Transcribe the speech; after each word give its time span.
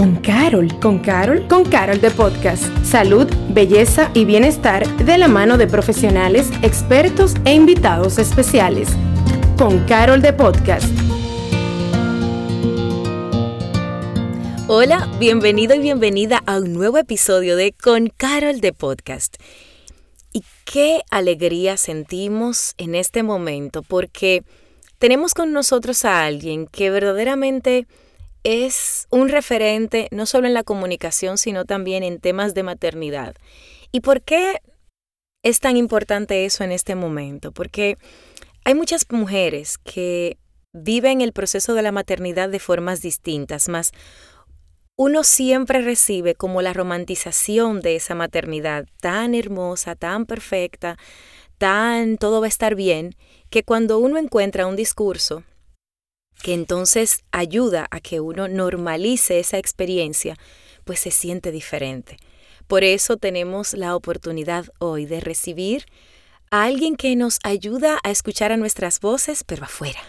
con 0.00 0.16
Carol. 0.22 0.80
¿Con 0.80 0.98
Carol? 1.00 1.46
Con 1.46 1.62
Carol 1.62 2.00
de 2.00 2.10
Podcast. 2.10 2.64
Salud, 2.82 3.28
belleza 3.50 4.10
y 4.14 4.24
bienestar 4.24 4.88
de 4.96 5.18
la 5.18 5.28
mano 5.28 5.58
de 5.58 5.66
profesionales, 5.66 6.48
expertos 6.62 7.34
e 7.44 7.52
invitados 7.52 8.16
especiales. 8.16 8.88
Con 9.58 9.80
Carol 9.80 10.22
de 10.22 10.32
Podcast. 10.32 10.86
Hola, 14.68 15.06
bienvenido 15.18 15.74
y 15.74 15.80
bienvenida 15.80 16.42
a 16.46 16.56
un 16.56 16.72
nuevo 16.72 16.96
episodio 16.96 17.54
de 17.56 17.72
Con 17.72 18.08
Carol 18.08 18.62
de 18.62 18.72
Podcast. 18.72 19.36
Y 20.32 20.44
qué 20.64 21.02
alegría 21.10 21.76
sentimos 21.76 22.72
en 22.78 22.94
este 22.94 23.22
momento 23.22 23.82
porque 23.82 24.44
tenemos 24.98 25.34
con 25.34 25.52
nosotros 25.52 26.06
a 26.06 26.24
alguien 26.24 26.66
que 26.68 26.88
verdaderamente 26.88 27.86
es 28.44 29.06
un 29.10 29.28
referente 29.28 30.08
no 30.10 30.26
solo 30.26 30.46
en 30.46 30.54
la 30.54 30.64
comunicación, 30.64 31.38
sino 31.38 31.64
también 31.64 32.02
en 32.02 32.20
temas 32.20 32.54
de 32.54 32.62
maternidad. 32.62 33.34
¿Y 33.92 34.00
por 34.00 34.22
qué 34.22 34.60
es 35.42 35.60
tan 35.60 35.76
importante 35.76 36.44
eso 36.44 36.64
en 36.64 36.72
este 36.72 36.94
momento? 36.94 37.52
Porque 37.52 37.98
hay 38.64 38.74
muchas 38.74 39.06
mujeres 39.10 39.78
que 39.78 40.38
viven 40.72 41.20
el 41.20 41.32
proceso 41.32 41.74
de 41.74 41.82
la 41.82 41.92
maternidad 41.92 42.48
de 42.48 42.60
formas 42.60 43.02
distintas, 43.02 43.68
más 43.68 43.92
uno 44.96 45.24
siempre 45.24 45.80
recibe 45.80 46.34
como 46.34 46.60
la 46.60 46.74
romantización 46.74 47.80
de 47.80 47.96
esa 47.96 48.14
maternidad 48.14 48.86
tan 49.00 49.34
hermosa, 49.34 49.96
tan 49.96 50.26
perfecta, 50.26 50.98
tan 51.56 52.18
todo 52.18 52.40
va 52.40 52.46
a 52.46 52.50
estar 52.50 52.74
bien, 52.74 53.16
que 53.48 53.62
cuando 53.62 53.98
uno 53.98 54.18
encuentra 54.18 54.66
un 54.66 54.76
discurso 54.76 55.42
que 56.40 56.54
entonces 56.54 57.24
ayuda 57.30 57.86
a 57.90 58.00
que 58.00 58.20
uno 58.20 58.48
normalice 58.48 59.38
esa 59.38 59.58
experiencia, 59.58 60.36
pues 60.84 61.00
se 61.00 61.10
siente 61.10 61.52
diferente. 61.52 62.16
Por 62.66 62.84
eso 62.84 63.16
tenemos 63.16 63.74
la 63.74 63.96
oportunidad 63.96 64.66
hoy 64.78 65.06
de 65.06 65.20
recibir 65.20 65.86
a 66.50 66.64
alguien 66.64 66.96
que 66.96 67.14
nos 67.16 67.38
ayuda 67.42 67.98
a 68.02 68.10
escuchar 68.10 68.52
a 68.52 68.56
nuestras 68.56 69.00
voces, 69.00 69.44
pero 69.44 69.64
afuera. 69.64 70.00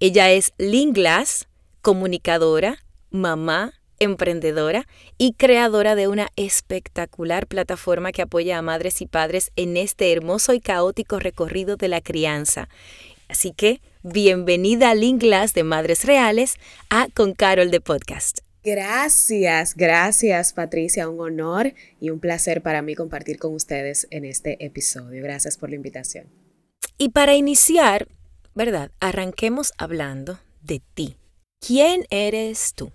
Ella 0.00 0.30
es 0.30 0.52
Lynn 0.58 0.92
Glass, 0.92 1.48
comunicadora, 1.82 2.78
mamá, 3.10 3.74
emprendedora 3.98 4.86
y 5.18 5.34
creadora 5.34 5.94
de 5.94 6.08
una 6.08 6.28
espectacular 6.36 7.46
plataforma 7.46 8.12
que 8.12 8.22
apoya 8.22 8.58
a 8.58 8.62
madres 8.62 9.00
y 9.00 9.06
padres 9.06 9.52
en 9.56 9.76
este 9.76 10.12
hermoso 10.12 10.52
y 10.52 10.60
caótico 10.60 11.18
recorrido 11.18 11.76
de 11.76 11.88
la 11.88 12.00
crianza. 12.00 12.68
Así 13.28 13.52
que 13.52 13.80
bienvenida 14.04 14.90
al 14.90 15.02
Inglas 15.02 15.54
de 15.54 15.64
Madres 15.64 16.04
Reales 16.04 16.56
a 16.90 17.08
Con 17.14 17.32
Carol 17.32 17.70
de 17.70 17.80
Podcast. 17.80 18.40
Gracias, 18.62 19.74
gracias 19.74 20.52
Patricia, 20.52 21.08
un 21.08 21.20
honor 21.20 21.72
y 22.00 22.10
un 22.10 22.20
placer 22.20 22.60
para 22.60 22.82
mí 22.82 22.94
compartir 22.94 23.38
con 23.38 23.54
ustedes 23.54 24.06
en 24.10 24.26
este 24.26 24.62
episodio. 24.64 25.22
Gracias 25.22 25.56
por 25.56 25.70
la 25.70 25.76
invitación. 25.76 26.26
Y 26.98 27.08
para 27.10 27.34
iniciar, 27.34 28.06
¿verdad? 28.54 28.90
Arranquemos 29.00 29.72
hablando 29.78 30.38
de 30.62 30.82
ti. 30.92 31.16
¿Quién 31.66 32.04
eres 32.10 32.74
tú? 32.74 32.92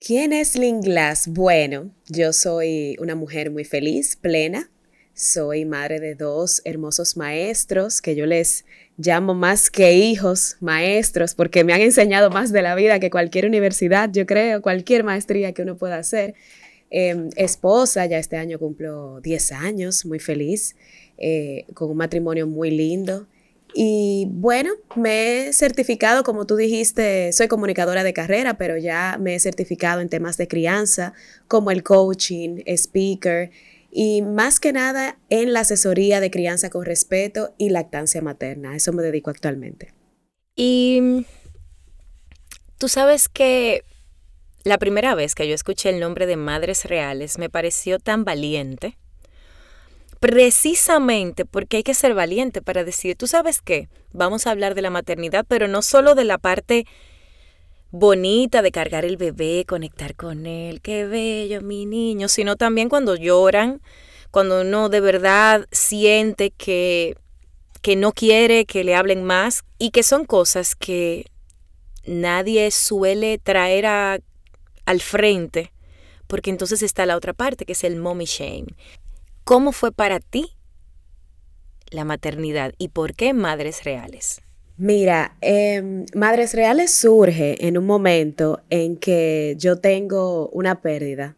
¿Quién 0.00 0.32
es 0.32 0.56
Linglas? 0.56 1.26
Bueno, 1.28 1.90
yo 2.08 2.32
soy 2.32 2.96
una 3.00 3.16
mujer 3.16 3.50
muy 3.50 3.64
feliz, 3.64 4.14
plena. 4.14 4.70
Soy 5.16 5.64
madre 5.64 6.00
de 6.00 6.16
dos 6.16 6.60
hermosos 6.64 7.16
maestros 7.16 8.02
que 8.02 8.16
yo 8.16 8.26
les 8.26 8.64
llamo 8.96 9.32
más 9.32 9.70
que 9.70 9.92
hijos, 9.92 10.56
maestros, 10.58 11.36
porque 11.36 11.62
me 11.62 11.72
han 11.72 11.82
enseñado 11.82 12.30
más 12.30 12.50
de 12.50 12.62
la 12.62 12.74
vida 12.74 12.98
que 12.98 13.10
cualquier 13.10 13.46
universidad, 13.46 14.10
yo 14.12 14.26
creo, 14.26 14.60
cualquier 14.60 15.04
maestría 15.04 15.52
que 15.52 15.62
uno 15.62 15.76
pueda 15.76 15.98
hacer. 15.98 16.34
Em, 16.90 17.30
esposa, 17.36 18.06
ya 18.06 18.18
este 18.18 18.36
año 18.36 18.58
cumplo 18.58 19.20
10 19.20 19.52
años, 19.52 20.04
muy 20.04 20.18
feliz, 20.18 20.74
eh, 21.16 21.64
con 21.74 21.90
un 21.90 21.96
matrimonio 21.96 22.48
muy 22.48 22.72
lindo. 22.72 23.28
Y 23.72 24.26
bueno, 24.30 24.72
me 24.96 25.48
he 25.48 25.52
certificado, 25.52 26.24
como 26.24 26.44
tú 26.44 26.56
dijiste, 26.56 27.32
soy 27.32 27.46
comunicadora 27.46 28.02
de 28.02 28.12
carrera, 28.12 28.58
pero 28.58 28.78
ya 28.78 29.16
me 29.20 29.36
he 29.36 29.40
certificado 29.40 30.00
en 30.00 30.08
temas 30.08 30.36
de 30.36 30.48
crianza, 30.48 31.12
como 31.46 31.70
el 31.70 31.84
coaching, 31.84 32.62
speaker, 32.66 33.50
y 33.96 34.22
más 34.22 34.58
que 34.58 34.72
nada 34.72 35.18
en 35.30 35.52
la 35.52 35.60
asesoría 35.60 36.18
de 36.18 36.32
crianza 36.32 36.68
con 36.68 36.84
respeto 36.84 37.54
y 37.58 37.70
lactancia 37.70 38.20
materna. 38.20 38.72
A 38.72 38.76
eso 38.76 38.92
me 38.92 39.04
dedico 39.04 39.30
actualmente. 39.30 39.94
Y 40.56 40.98
mm, 41.00 41.24
tú 42.76 42.88
sabes 42.88 43.28
que 43.28 43.84
la 44.64 44.78
primera 44.78 45.14
vez 45.14 45.36
que 45.36 45.46
yo 45.46 45.54
escuché 45.54 45.90
el 45.90 46.00
nombre 46.00 46.26
de 46.26 46.34
Madres 46.34 46.86
Reales 46.86 47.38
me 47.38 47.48
pareció 47.48 48.00
tan 48.00 48.24
valiente, 48.24 48.98
precisamente 50.18 51.44
porque 51.44 51.76
hay 51.76 51.82
que 51.84 51.94
ser 51.94 52.14
valiente 52.14 52.62
para 52.62 52.82
decir, 52.82 53.14
tú 53.14 53.28
sabes 53.28 53.62
qué, 53.62 53.88
vamos 54.12 54.48
a 54.48 54.50
hablar 54.50 54.74
de 54.74 54.82
la 54.82 54.90
maternidad, 54.90 55.46
pero 55.46 55.68
no 55.68 55.82
solo 55.82 56.16
de 56.16 56.24
la 56.24 56.38
parte 56.38 56.84
bonita 57.96 58.60
de 58.60 58.72
cargar 58.72 59.04
el 59.04 59.16
bebé, 59.16 59.64
conectar 59.68 60.16
con 60.16 60.46
él, 60.46 60.80
qué 60.80 61.06
bello 61.06 61.62
mi 61.62 61.86
niño, 61.86 62.26
sino 62.26 62.56
también 62.56 62.88
cuando 62.88 63.14
lloran, 63.14 63.80
cuando 64.32 64.62
uno 64.62 64.88
de 64.88 64.98
verdad 64.98 65.68
siente 65.70 66.50
que, 66.50 67.16
que 67.82 67.94
no 67.94 68.10
quiere 68.10 68.66
que 68.66 68.82
le 68.82 68.96
hablen 68.96 69.22
más 69.22 69.62
y 69.78 69.92
que 69.92 70.02
son 70.02 70.24
cosas 70.24 70.74
que 70.74 71.26
nadie 72.04 72.68
suele 72.72 73.38
traer 73.38 73.86
al 73.86 75.00
frente, 75.00 75.72
porque 76.26 76.50
entonces 76.50 76.82
está 76.82 77.06
la 77.06 77.16
otra 77.16 77.32
parte, 77.32 77.64
que 77.64 77.74
es 77.74 77.84
el 77.84 77.94
mommy 77.94 78.24
shame. 78.24 78.74
¿Cómo 79.44 79.70
fue 79.70 79.92
para 79.92 80.18
ti 80.18 80.56
la 81.90 82.04
maternidad 82.04 82.74
y 82.76 82.88
por 82.88 83.14
qué 83.14 83.34
madres 83.34 83.84
reales? 83.84 84.43
Mira, 84.76 85.36
em, 85.40 86.04
Madres 86.14 86.52
Reales 86.52 86.90
surge 86.92 87.66
en 87.66 87.78
un 87.78 87.86
momento 87.86 88.62
en 88.70 88.96
que 88.96 89.54
yo 89.58 89.76
tengo 89.76 90.48
una 90.48 90.80
pérdida 90.80 91.36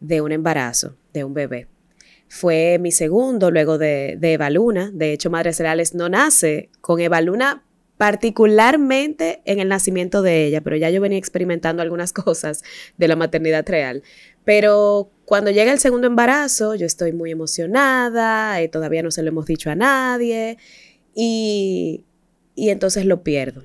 de 0.00 0.20
un 0.20 0.32
embarazo, 0.32 0.96
de 1.14 1.24
un 1.24 1.32
bebé. 1.32 1.66
Fue 2.28 2.78
mi 2.78 2.92
segundo 2.92 3.50
luego 3.50 3.78
de, 3.78 4.16
de 4.18 4.34
Eva 4.34 4.50
Luna. 4.50 4.90
De 4.92 5.12
hecho, 5.12 5.30
Madres 5.30 5.58
Reales 5.60 5.94
no 5.94 6.08
nace 6.10 6.68
con 6.82 7.00
Eva 7.00 7.20
Luna 7.22 7.64
particularmente 7.96 9.40
en 9.44 9.60
el 9.60 9.68
nacimiento 9.68 10.20
de 10.20 10.44
ella, 10.46 10.60
pero 10.60 10.76
ya 10.76 10.90
yo 10.90 11.00
venía 11.00 11.18
experimentando 11.18 11.82
algunas 11.82 12.12
cosas 12.12 12.62
de 12.98 13.08
la 13.08 13.16
maternidad 13.16 13.64
real. 13.66 14.02
Pero 14.44 15.10
cuando 15.24 15.50
llega 15.50 15.72
el 15.72 15.78
segundo 15.78 16.06
embarazo, 16.06 16.74
yo 16.74 16.84
estoy 16.84 17.12
muy 17.12 17.30
emocionada, 17.30 18.60
eh, 18.60 18.68
todavía 18.68 19.02
no 19.02 19.10
se 19.10 19.22
lo 19.22 19.28
hemos 19.28 19.46
dicho 19.46 19.70
a 19.70 19.74
nadie, 19.74 20.58
y 21.14 22.04
y 22.54 22.70
entonces 22.70 23.04
lo 23.04 23.22
pierdo. 23.22 23.64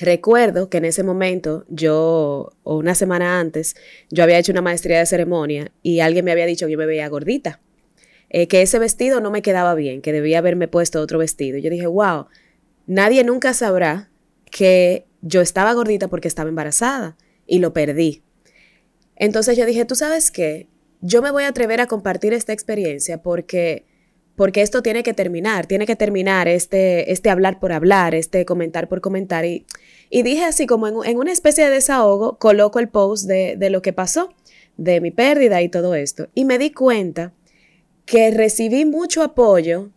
Recuerdo 0.00 0.68
que 0.68 0.78
en 0.78 0.86
ese 0.86 1.04
momento 1.04 1.64
yo, 1.68 2.52
o 2.64 2.76
una 2.76 2.94
semana 2.94 3.38
antes, 3.38 3.76
yo 4.10 4.24
había 4.24 4.38
hecho 4.38 4.50
una 4.50 4.62
maestría 4.62 4.98
de 4.98 5.06
ceremonia 5.06 5.70
y 5.82 6.00
alguien 6.00 6.24
me 6.24 6.32
había 6.32 6.46
dicho 6.46 6.66
que 6.66 6.72
yo 6.72 6.78
me 6.78 6.86
veía 6.86 7.08
gordita, 7.08 7.60
eh, 8.28 8.48
que 8.48 8.62
ese 8.62 8.80
vestido 8.80 9.20
no 9.20 9.30
me 9.30 9.42
quedaba 9.42 9.74
bien, 9.74 10.02
que 10.02 10.12
debía 10.12 10.38
haberme 10.38 10.66
puesto 10.66 11.00
otro 11.00 11.18
vestido. 11.18 11.58
Yo 11.58 11.70
dije, 11.70 11.86
wow, 11.86 12.26
nadie 12.86 13.22
nunca 13.22 13.54
sabrá 13.54 14.10
que 14.50 15.06
yo 15.20 15.40
estaba 15.40 15.72
gordita 15.74 16.08
porque 16.08 16.28
estaba 16.28 16.48
embarazada 16.48 17.16
y 17.46 17.60
lo 17.60 17.72
perdí. 17.72 18.24
Entonces 19.14 19.56
yo 19.56 19.64
dije, 19.64 19.84
tú 19.84 19.94
sabes 19.94 20.32
qué, 20.32 20.68
yo 21.00 21.22
me 21.22 21.30
voy 21.30 21.44
a 21.44 21.48
atrever 21.48 21.80
a 21.80 21.86
compartir 21.86 22.32
esta 22.32 22.52
experiencia 22.52 23.22
porque 23.22 23.84
porque 24.36 24.62
esto 24.62 24.82
tiene 24.82 25.02
que 25.02 25.14
terminar, 25.14 25.66
tiene 25.66 25.86
que 25.86 25.96
terminar 25.96 26.48
este, 26.48 27.12
este 27.12 27.30
hablar 27.30 27.60
por 27.60 27.72
hablar, 27.72 28.14
este 28.14 28.44
comentar 28.44 28.88
por 28.88 29.00
comentar. 29.00 29.44
Y, 29.44 29.64
y 30.10 30.22
dije 30.22 30.44
así 30.44 30.66
como 30.66 31.04
en, 31.04 31.16
una 31.16 31.32
especie 31.32 31.64
de 31.64 31.70
desahogo, 31.70 32.38
coloco 32.38 32.78
el 32.78 32.88
post 32.88 33.26
de, 33.26 33.56
de 33.56 33.70
lo 33.70 33.82
que 33.82 33.92
pasó, 33.92 34.34
de 34.76 35.00
mi 35.00 35.10
pérdida 35.10 35.62
y 35.62 35.68
todo 35.68 35.94
esto. 35.94 36.28
Y 36.34 36.44
me 36.44 36.58
di 36.58 36.72
cuenta 36.72 37.32
que 38.06 38.30
recibí 38.30 38.84
mucho 38.84 39.22
apoyo, 39.22 39.90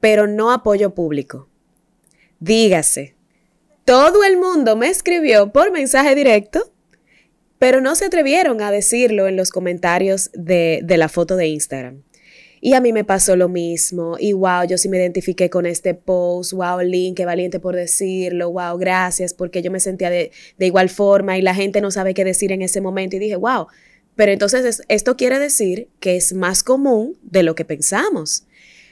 pero 0.00 0.26
no 0.26 0.52
apoyo 0.52 0.94
público. 0.94 1.48
Dígase, 2.40 3.14
todo 3.84 4.24
el 4.24 4.38
mundo 4.38 4.76
me 4.76 4.88
escribió 4.88 5.52
por 5.52 5.70
mensaje 5.70 6.14
directo, 6.14 6.72
pero 7.58 7.80
no 7.80 7.94
se 7.94 8.06
atrevieron 8.06 8.60
a 8.60 8.70
decirlo 8.70 9.28
en 9.28 9.36
los 9.36 9.50
comentarios 9.50 10.30
de, 10.34 10.80
de 10.82 10.96
la 10.96 11.08
foto 11.08 11.36
de 11.36 11.46
Instagram. 11.48 12.02
Y 12.60 12.74
a 12.74 12.80
mí 12.80 12.92
me 12.92 13.04
pasó 13.04 13.36
lo 13.36 13.48
mismo. 13.48 14.16
Y 14.18 14.32
wow, 14.32 14.64
yo 14.68 14.78
sí 14.78 14.88
me 14.88 14.96
identifiqué 14.96 15.50
con 15.50 15.66
este 15.66 15.94
post. 15.94 16.52
Wow, 16.52 16.80
Link, 16.80 17.16
qué 17.16 17.24
valiente 17.24 17.60
por 17.60 17.76
decirlo. 17.76 18.50
Wow, 18.50 18.78
gracias, 18.78 19.34
porque 19.34 19.62
yo 19.62 19.70
me 19.70 19.80
sentía 19.80 20.10
de, 20.10 20.30
igual 20.58 20.88
forma 20.88 21.38
y 21.38 21.42
la 21.42 21.54
gente 21.54 21.80
no 21.80 21.90
sabe 21.90 22.14
qué 22.14 22.24
decir 22.24 22.52
en 22.52 22.62
ese 22.62 22.80
momento. 22.80 23.16
Y 23.16 23.18
dije, 23.18 23.36
wow, 23.36 23.66
pero 24.14 24.32
entonces 24.32 24.82
esto 24.88 25.16
quiere 25.16 25.38
decir 25.38 25.88
que 26.00 26.16
es 26.16 26.32
más 26.32 26.62
común 26.62 27.18
de 27.22 27.42
lo 27.42 27.54
que 27.54 27.64
pensamos. 27.64 28.44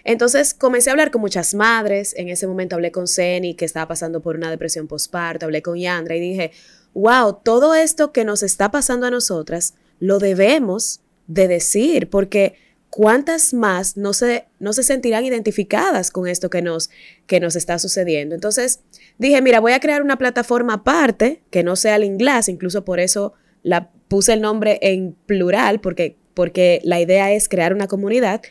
Entonces 0.05 0.53
comencé 0.53 0.91
a 0.91 0.93
hablar 0.93 1.11
con 1.11 1.23
muchas 1.23 1.55
madres. 1.55 2.15
En 2.17 2.29
ese 2.29 2.47
momento 2.47 2.77
hablé 2.77 2.93
con 2.93 3.09
Ceni, 3.09 3.55
que 3.55 3.65
estaba 3.65 3.89
pasando 3.89 4.21
por 4.21 4.37
una 4.37 4.51
depresión 4.51 4.87
postparto. 4.87 5.47
Hablé 5.47 5.63
con 5.63 5.79
Yandra 5.79 6.15
y 6.15 6.21
dije, 6.21 6.53
wow, 6.93 7.39
todo 7.43 7.75
esto 7.75 8.13
que 8.13 8.25
nos 8.25 8.43
está 8.43 8.71
pasando 8.71 9.07
a 9.07 9.11
nosotras, 9.11 9.75
lo 9.99 10.19
debemos 10.19 11.01
de 11.27 11.49
decir, 11.49 12.11
porque 12.11 12.57
¿cuántas 12.95 13.53
más 13.53 13.97
no 13.97 14.13
se, 14.13 14.45
no 14.61 14.73
se 14.73 14.85
sentirán 14.85 15.25
identificadas 15.25 16.13
con 16.13 16.29
esto 16.29 16.49
que 16.49 16.63
nos, 16.63 16.91
que 17.27 17.41
nos 17.41 17.57
está 17.57 17.81
sucediendo? 17.81 18.37
Entonces 18.37 18.83
dije, 19.19 19.43
mira, 19.43 19.59
voy 19.59 19.73
a 19.73 19.81
crear 19.81 20.01
una 20.01 20.17
plataforma 20.17 20.75
aparte, 20.75 21.43
que 21.51 21.65
no 21.65 21.75
sea 21.75 21.97
el 21.97 22.05
inglés, 22.05 22.49
incluso 22.49 22.85
por 22.85 23.01
eso 23.01 23.33
la 23.65 23.91
puse 24.07 24.35
el 24.35 24.43
nombre 24.43 24.79
en 24.81 25.17
plural, 25.27 25.81
porque, 25.81 26.15
porque 26.35 26.81
la 26.85 27.01
idea 27.01 27.33
es 27.33 27.49
crear 27.49 27.75
una 27.75 27.89
comunidad. 27.89 28.43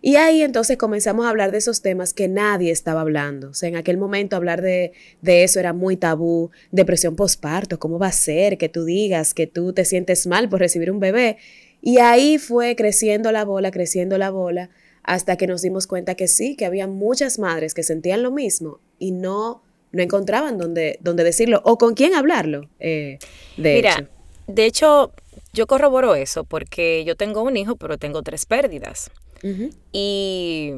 Y 0.00 0.14
ahí 0.14 0.42
entonces 0.42 0.76
comenzamos 0.76 1.26
a 1.26 1.30
hablar 1.30 1.50
de 1.50 1.58
esos 1.58 1.82
temas 1.82 2.14
que 2.14 2.28
nadie 2.28 2.70
estaba 2.70 3.00
hablando. 3.00 3.50
En 3.62 3.74
aquel 3.74 3.96
momento 3.96 4.36
hablar 4.36 4.62
de, 4.62 4.92
de 5.22 5.42
eso 5.42 5.58
era 5.58 5.72
muy 5.72 5.96
tabú. 5.96 6.52
Depresión 6.70 7.16
postparto, 7.16 7.80
¿cómo 7.80 7.98
va 7.98 8.06
a 8.06 8.12
ser 8.12 8.58
que 8.58 8.68
tú 8.68 8.84
digas 8.84 9.34
que 9.34 9.48
tú 9.48 9.72
te 9.72 9.84
sientes 9.84 10.28
mal 10.28 10.48
por 10.48 10.60
recibir 10.60 10.92
un 10.92 11.00
bebé? 11.00 11.38
Y 11.80 11.98
ahí 11.98 12.38
fue 12.38 12.76
creciendo 12.76 13.32
la 13.32 13.44
bola, 13.44 13.70
creciendo 13.70 14.18
la 14.18 14.30
bola, 14.30 14.70
hasta 15.02 15.36
que 15.36 15.46
nos 15.46 15.62
dimos 15.62 15.86
cuenta 15.86 16.14
que 16.14 16.28
sí, 16.28 16.56
que 16.56 16.66
había 16.66 16.86
muchas 16.86 17.38
madres 17.38 17.74
que 17.74 17.82
sentían 17.82 18.22
lo 18.22 18.30
mismo 18.30 18.80
y 18.98 19.12
no, 19.12 19.62
no 19.92 20.02
encontraban 20.02 20.58
dónde, 20.58 20.98
dónde 21.00 21.24
decirlo 21.24 21.62
o 21.64 21.78
con 21.78 21.94
quién 21.94 22.14
hablarlo. 22.14 22.68
Eh, 22.78 23.18
de 23.56 23.74
Mira, 23.74 24.10
de 24.46 24.64
hecho, 24.66 25.12
yo 25.52 25.66
corroboro 25.66 26.14
eso 26.14 26.44
porque 26.44 27.04
yo 27.04 27.16
tengo 27.16 27.42
un 27.42 27.56
hijo, 27.56 27.76
pero 27.76 27.98
tengo 27.98 28.22
tres 28.22 28.44
pérdidas. 28.44 29.10
Y 29.92 30.72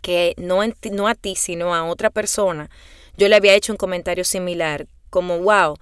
que 0.00 0.34
no, 0.36 0.60
no 0.92 1.08
a 1.08 1.14
ti, 1.14 1.34
sino 1.34 1.74
a 1.74 1.84
otra 1.84 2.10
persona, 2.10 2.70
yo 3.16 3.28
le 3.28 3.36
había 3.36 3.54
hecho 3.54 3.72
un 3.72 3.76
comentario 3.76 4.24
similar, 4.24 4.86
como, 5.10 5.40
wow, 5.40 5.76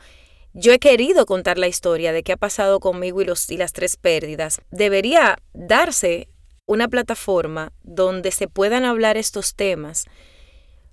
yo 0.53 0.73
he 0.73 0.79
querido 0.79 1.27
contar 1.27 1.59
la 1.59 1.69
historia 1.69 2.12
de 2.12 2.23
qué 2.23 2.33
ha 2.33 2.37
pasado 2.37 2.81
conmigo 2.81 3.23
y, 3.23 3.25
los, 3.25 3.50
y 3.50 3.56
las 3.56 3.73
tres 3.73 3.97
pérdidas. 3.97 4.61
Debería 4.71 5.39
darse 5.53 6.29
una 6.67 6.89
plataforma 6.89 7.73
donde 7.83 8.31
se 8.31 8.49
puedan 8.49 8.85
hablar 8.85 9.17
estos 9.17 9.55
temas, 9.55 10.05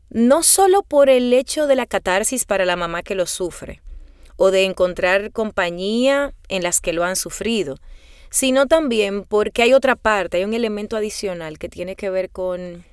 no 0.10 0.44
solo 0.44 0.84
por 0.84 1.10
el 1.10 1.34
hecho 1.34 1.68
de 1.68 1.76
la 1.76 1.86
catarsis 1.86 2.46
para 2.46 2.66
la 2.66 2.76
mamá 2.76 3.04
que 3.04 3.16
lo 3.16 3.26
sufre, 3.26 3.82
o 4.38 4.52
de 4.52 4.64
encontrar 4.64 5.32
compañía 5.32 6.34
en 6.48 6.64
las 6.64 6.80
que 6.80 6.94
lo 6.94 7.04
han 7.04 7.16
sufrido, 7.16 7.78
sino 8.30 8.68
también 8.68 9.24
porque 9.24 9.64
hay 9.64 9.74
otra 9.74 9.96
parte, 9.96 10.38
hay 10.38 10.44
un 10.44 10.54
elemento 10.54 10.98
adicional 10.98 11.58
que 11.58 11.70
tiene 11.70 11.96
que 11.96 12.10
ver 12.10 12.30
con 12.30 12.86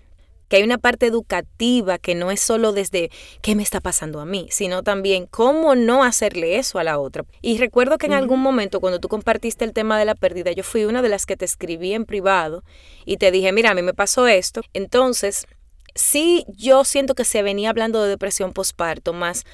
que 0.53 0.57
hay 0.57 0.65
una 0.65 0.77
parte 0.77 1.07
educativa 1.07 1.97
que 1.97 2.15
no 2.15 2.31
es 2.31 2.39
solo 2.39 2.75
desde 2.75 3.11
qué 3.41 3.55
me 3.55 3.63
está 3.63 3.81
pasando 3.81 4.21
a 4.21 4.27
mí, 4.27 4.49
sino 4.51 4.83
también 4.83 5.25
cómo 5.25 5.75
no 5.75 6.05
hacerle 6.05 6.59
eso 6.59 6.79
a 6.79 6.85
la 6.85 6.99
otra. 6.99 7.25
Y 7.41 7.57
recuerdo 7.57 7.97
que 7.97 8.05
en 8.05 8.13
algún 8.13 8.41
momento 8.41 8.79
cuando 8.79 9.01
tú 9.01 9.09
compartiste 9.09 9.65
el 9.65 9.73
tema 9.73 9.99
de 9.99 10.05
la 10.05 10.15
pérdida, 10.15 10.53
yo 10.53 10.63
fui 10.63 10.85
una 10.85 11.01
de 11.01 11.09
las 11.09 11.25
que 11.25 11.39
te 11.39 11.47
escribí 11.47 11.95
en 11.95 12.05
privado 12.05 12.65
y 13.07 13.17
te 13.17 13.31
dije, 13.31 13.51
mira, 13.51 13.71
a 13.71 13.75
mí 13.75 13.81
me 13.81 13.95
pasó 13.95 14.27
esto. 14.27 14.61
Entonces, 14.75 15.47
sí, 15.95 16.45
yo 16.49 16.85
siento 16.85 17.15
que 17.15 17.25
se 17.25 17.43
venía 17.43 17.71
hablando 17.71 18.03
de 18.03 18.11
depresión 18.11 18.53
postparto, 18.53 19.15
más 19.15 19.47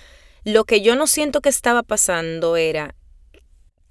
lo 0.43 0.65
que 0.65 0.81
yo 0.81 0.97
no 0.97 1.07
siento 1.07 1.41
que 1.41 1.49
estaba 1.49 1.85
pasando 1.85 2.57
era 2.57 2.97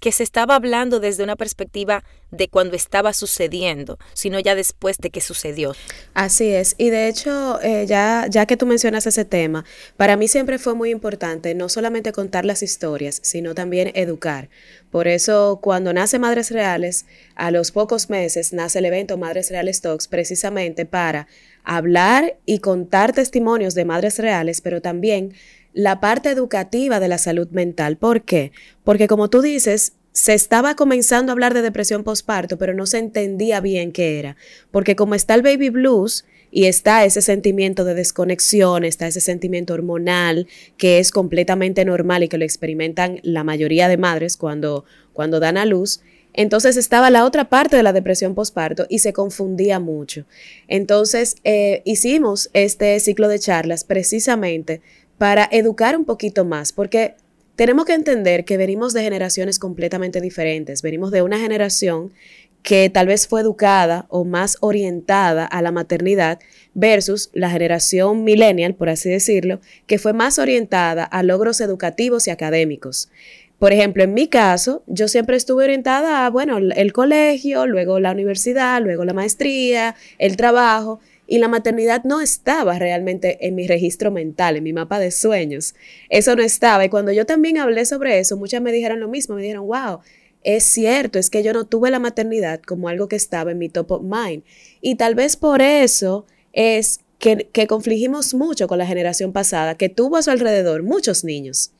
que 0.00 0.12
se 0.12 0.22
estaba 0.22 0.54
hablando 0.54 1.00
desde 1.00 1.24
una 1.24 1.36
perspectiva 1.36 2.04
de 2.30 2.48
cuando 2.48 2.76
estaba 2.76 3.12
sucediendo, 3.12 3.98
sino 4.12 4.38
ya 4.38 4.54
después 4.54 4.98
de 4.98 5.10
que 5.10 5.20
sucedió. 5.20 5.74
Así 6.14 6.48
es. 6.48 6.74
Y 6.78 6.90
de 6.90 7.08
hecho, 7.08 7.58
eh, 7.62 7.86
ya, 7.86 8.26
ya 8.28 8.46
que 8.46 8.56
tú 8.56 8.66
mencionas 8.66 9.06
ese 9.06 9.24
tema, 9.24 9.64
para 9.96 10.16
mí 10.16 10.28
siempre 10.28 10.58
fue 10.58 10.74
muy 10.74 10.90
importante 10.90 11.54
no 11.54 11.68
solamente 11.68 12.12
contar 12.12 12.44
las 12.44 12.62
historias, 12.62 13.20
sino 13.22 13.54
también 13.54 13.90
educar. 13.94 14.50
Por 14.90 15.08
eso, 15.08 15.58
cuando 15.62 15.92
nace 15.92 16.18
Madres 16.18 16.50
Reales, 16.50 17.06
a 17.34 17.50
los 17.50 17.72
pocos 17.72 18.10
meses 18.10 18.52
nace 18.52 18.78
el 18.78 18.86
evento 18.86 19.18
Madres 19.18 19.50
Reales 19.50 19.80
Talks, 19.80 20.08
precisamente 20.08 20.86
para 20.86 21.28
hablar 21.64 22.38
y 22.46 22.60
contar 22.60 23.12
testimonios 23.12 23.74
de 23.74 23.84
Madres 23.84 24.18
Reales, 24.18 24.60
pero 24.60 24.80
también 24.80 25.34
la 25.78 26.00
parte 26.00 26.28
educativa 26.30 26.98
de 26.98 27.06
la 27.06 27.18
salud 27.18 27.46
mental. 27.50 27.98
¿Por 27.98 28.22
qué? 28.22 28.50
Porque 28.82 29.06
como 29.06 29.30
tú 29.30 29.42
dices, 29.42 29.92
se 30.10 30.34
estaba 30.34 30.74
comenzando 30.74 31.30
a 31.30 31.34
hablar 31.34 31.54
de 31.54 31.62
depresión 31.62 32.02
postparto, 32.02 32.58
pero 32.58 32.74
no 32.74 32.84
se 32.84 32.98
entendía 32.98 33.60
bien 33.60 33.92
qué 33.92 34.18
era. 34.18 34.36
Porque 34.72 34.96
como 34.96 35.14
está 35.14 35.36
el 35.36 35.42
baby 35.42 35.68
blues 35.68 36.24
y 36.50 36.64
está 36.64 37.04
ese 37.04 37.22
sentimiento 37.22 37.84
de 37.84 37.94
desconexión, 37.94 38.84
está 38.84 39.06
ese 39.06 39.20
sentimiento 39.20 39.72
hormonal 39.72 40.48
que 40.78 40.98
es 40.98 41.12
completamente 41.12 41.84
normal 41.84 42.24
y 42.24 42.28
que 42.28 42.38
lo 42.38 42.44
experimentan 42.44 43.20
la 43.22 43.44
mayoría 43.44 43.86
de 43.86 43.98
madres 43.98 44.36
cuando, 44.36 44.84
cuando 45.12 45.38
dan 45.38 45.58
a 45.58 45.64
luz, 45.64 46.00
entonces 46.38 46.76
estaba 46.76 47.10
la 47.10 47.24
otra 47.24 47.48
parte 47.48 47.76
de 47.76 47.82
la 47.82 47.92
depresión 47.92 48.34
postparto 48.34 48.86
y 48.88 49.00
se 49.00 49.12
confundía 49.12 49.80
mucho. 49.80 50.24
Entonces 50.68 51.36
eh, 51.42 51.82
hicimos 51.84 52.50
este 52.52 52.98
ciclo 53.00 53.28
de 53.28 53.38
charlas 53.38 53.84
precisamente 53.84 54.80
para 55.18 55.48
educar 55.50 55.96
un 55.96 56.04
poquito 56.04 56.44
más, 56.44 56.72
porque 56.72 57.16
tenemos 57.56 57.84
que 57.84 57.94
entender 57.94 58.44
que 58.44 58.56
venimos 58.56 58.92
de 58.92 59.02
generaciones 59.02 59.58
completamente 59.58 60.20
diferentes. 60.20 60.80
Venimos 60.80 61.10
de 61.10 61.22
una 61.22 61.40
generación 61.40 62.12
que 62.62 62.90
tal 62.90 63.06
vez 63.06 63.26
fue 63.26 63.40
educada 63.40 64.06
o 64.10 64.24
más 64.24 64.56
orientada 64.60 65.44
a 65.44 65.62
la 65.62 65.72
maternidad 65.72 66.38
versus 66.74 67.30
la 67.32 67.50
generación 67.50 68.24
millennial, 68.24 68.74
por 68.74 68.88
así 68.88 69.08
decirlo, 69.08 69.60
que 69.86 69.98
fue 69.98 70.12
más 70.12 70.38
orientada 70.38 71.04
a 71.04 71.22
logros 71.22 71.60
educativos 71.60 72.26
y 72.26 72.30
académicos. 72.30 73.10
Por 73.58 73.72
ejemplo, 73.72 74.04
en 74.04 74.14
mi 74.14 74.28
caso, 74.28 74.84
yo 74.86 75.08
siempre 75.08 75.36
estuve 75.36 75.64
orientada 75.64 76.26
a, 76.26 76.30
bueno, 76.30 76.58
el 76.58 76.92
colegio, 76.92 77.66
luego 77.66 77.98
la 77.98 78.12
universidad, 78.12 78.80
luego 78.80 79.04
la 79.04 79.14
maestría, 79.14 79.96
el 80.18 80.36
trabajo, 80.36 81.00
y 81.30 81.38
la 81.38 81.46
maternidad 81.46 82.04
no 82.04 82.22
estaba 82.22 82.78
realmente 82.78 83.46
en 83.46 83.54
mi 83.54 83.66
registro 83.66 84.10
mental, 84.10 84.56
en 84.56 84.64
mi 84.64 84.72
mapa 84.72 84.98
de 84.98 85.10
sueños. 85.10 85.74
Eso 86.08 86.34
no 86.34 86.42
estaba. 86.42 86.86
Y 86.86 86.88
cuando 86.88 87.12
yo 87.12 87.26
también 87.26 87.58
hablé 87.58 87.84
sobre 87.84 88.18
eso, 88.18 88.38
muchas 88.38 88.62
me 88.62 88.72
dijeron 88.72 88.98
lo 88.98 89.08
mismo, 89.08 89.34
me 89.34 89.42
dijeron, 89.42 89.66
wow, 89.66 90.00
es 90.42 90.64
cierto, 90.64 91.18
es 91.18 91.28
que 91.28 91.42
yo 91.42 91.52
no 91.52 91.66
tuve 91.66 91.90
la 91.90 91.98
maternidad 91.98 92.62
como 92.62 92.88
algo 92.88 93.08
que 93.08 93.16
estaba 93.16 93.50
en 93.50 93.58
mi 93.58 93.68
top 93.68 93.92
of 93.92 94.02
mind. 94.02 94.42
Y 94.80 94.94
tal 94.94 95.14
vez 95.14 95.36
por 95.36 95.60
eso 95.60 96.24
es 96.54 97.00
que, 97.18 97.46
que 97.52 97.66
confligimos 97.66 98.32
mucho 98.32 98.66
con 98.66 98.78
la 98.78 98.86
generación 98.86 99.34
pasada, 99.34 99.74
que 99.74 99.90
tuvo 99.90 100.16
a 100.16 100.22
su 100.22 100.30
alrededor 100.30 100.82
muchos 100.82 101.24
niños. 101.24 101.72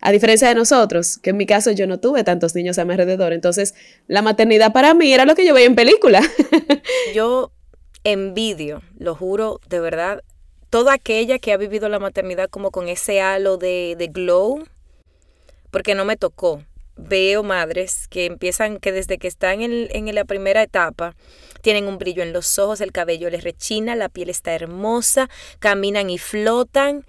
A 0.00 0.10
diferencia 0.10 0.48
de 0.48 0.56
nosotros, 0.56 1.18
que 1.18 1.30
en 1.30 1.36
mi 1.36 1.46
caso 1.46 1.70
yo 1.70 1.86
no 1.86 2.00
tuve 2.00 2.24
tantos 2.24 2.56
niños 2.56 2.76
a 2.78 2.84
mi 2.84 2.92
alrededor, 2.92 3.32
entonces 3.32 3.74
la 4.08 4.20
maternidad 4.20 4.72
para 4.72 4.94
mí 4.94 5.12
era 5.12 5.24
lo 5.24 5.36
que 5.36 5.46
yo 5.46 5.54
veía 5.54 5.66
en 5.66 5.76
película. 5.76 6.20
yo 7.14 7.52
envidio, 8.12 8.82
lo 8.98 9.16
juro, 9.16 9.60
de 9.68 9.80
verdad, 9.80 10.22
toda 10.70 10.94
aquella 10.94 11.40
que 11.40 11.52
ha 11.52 11.56
vivido 11.56 11.88
la 11.88 11.98
maternidad 11.98 12.48
como 12.48 12.70
con 12.70 12.88
ese 12.88 13.20
halo 13.20 13.56
de, 13.56 13.96
de 13.98 14.06
glow, 14.06 14.64
porque 15.70 15.94
no 15.94 16.04
me 16.04 16.16
tocó. 16.16 16.62
Veo 16.96 17.42
madres 17.42 18.06
que 18.08 18.24
empiezan, 18.24 18.78
que 18.78 18.90
desde 18.92 19.18
que 19.18 19.28
están 19.28 19.60
en, 19.60 19.88
en 19.90 20.14
la 20.14 20.24
primera 20.24 20.62
etapa, 20.62 21.14
tienen 21.60 21.88
un 21.88 21.98
brillo 21.98 22.22
en 22.22 22.32
los 22.32 22.58
ojos, 22.58 22.80
el 22.80 22.92
cabello 22.92 23.28
les 23.28 23.44
rechina, 23.44 23.96
la 23.96 24.08
piel 24.08 24.30
está 24.30 24.54
hermosa, 24.54 25.28
caminan 25.58 26.08
y 26.08 26.16
flotan. 26.16 27.04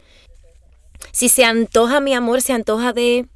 Si 1.12 1.30
se 1.30 1.46
antoja, 1.46 2.00
mi 2.02 2.16
amor, 2.16 2.42
se 2.42 2.54
antoja 2.54 2.92
de, 2.92 3.28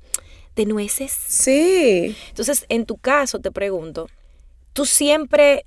de 0.55 0.65
nueces. 0.65 1.11
Sí. 1.11 2.17
Entonces, 2.29 2.65
en 2.69 2.85
tu 2.85 2.97
caso, 2.97 3.39
te 3.39 3.51
pregunto, 3.51 4.07
tú 4.73 4.85
siempre 4.85 5.63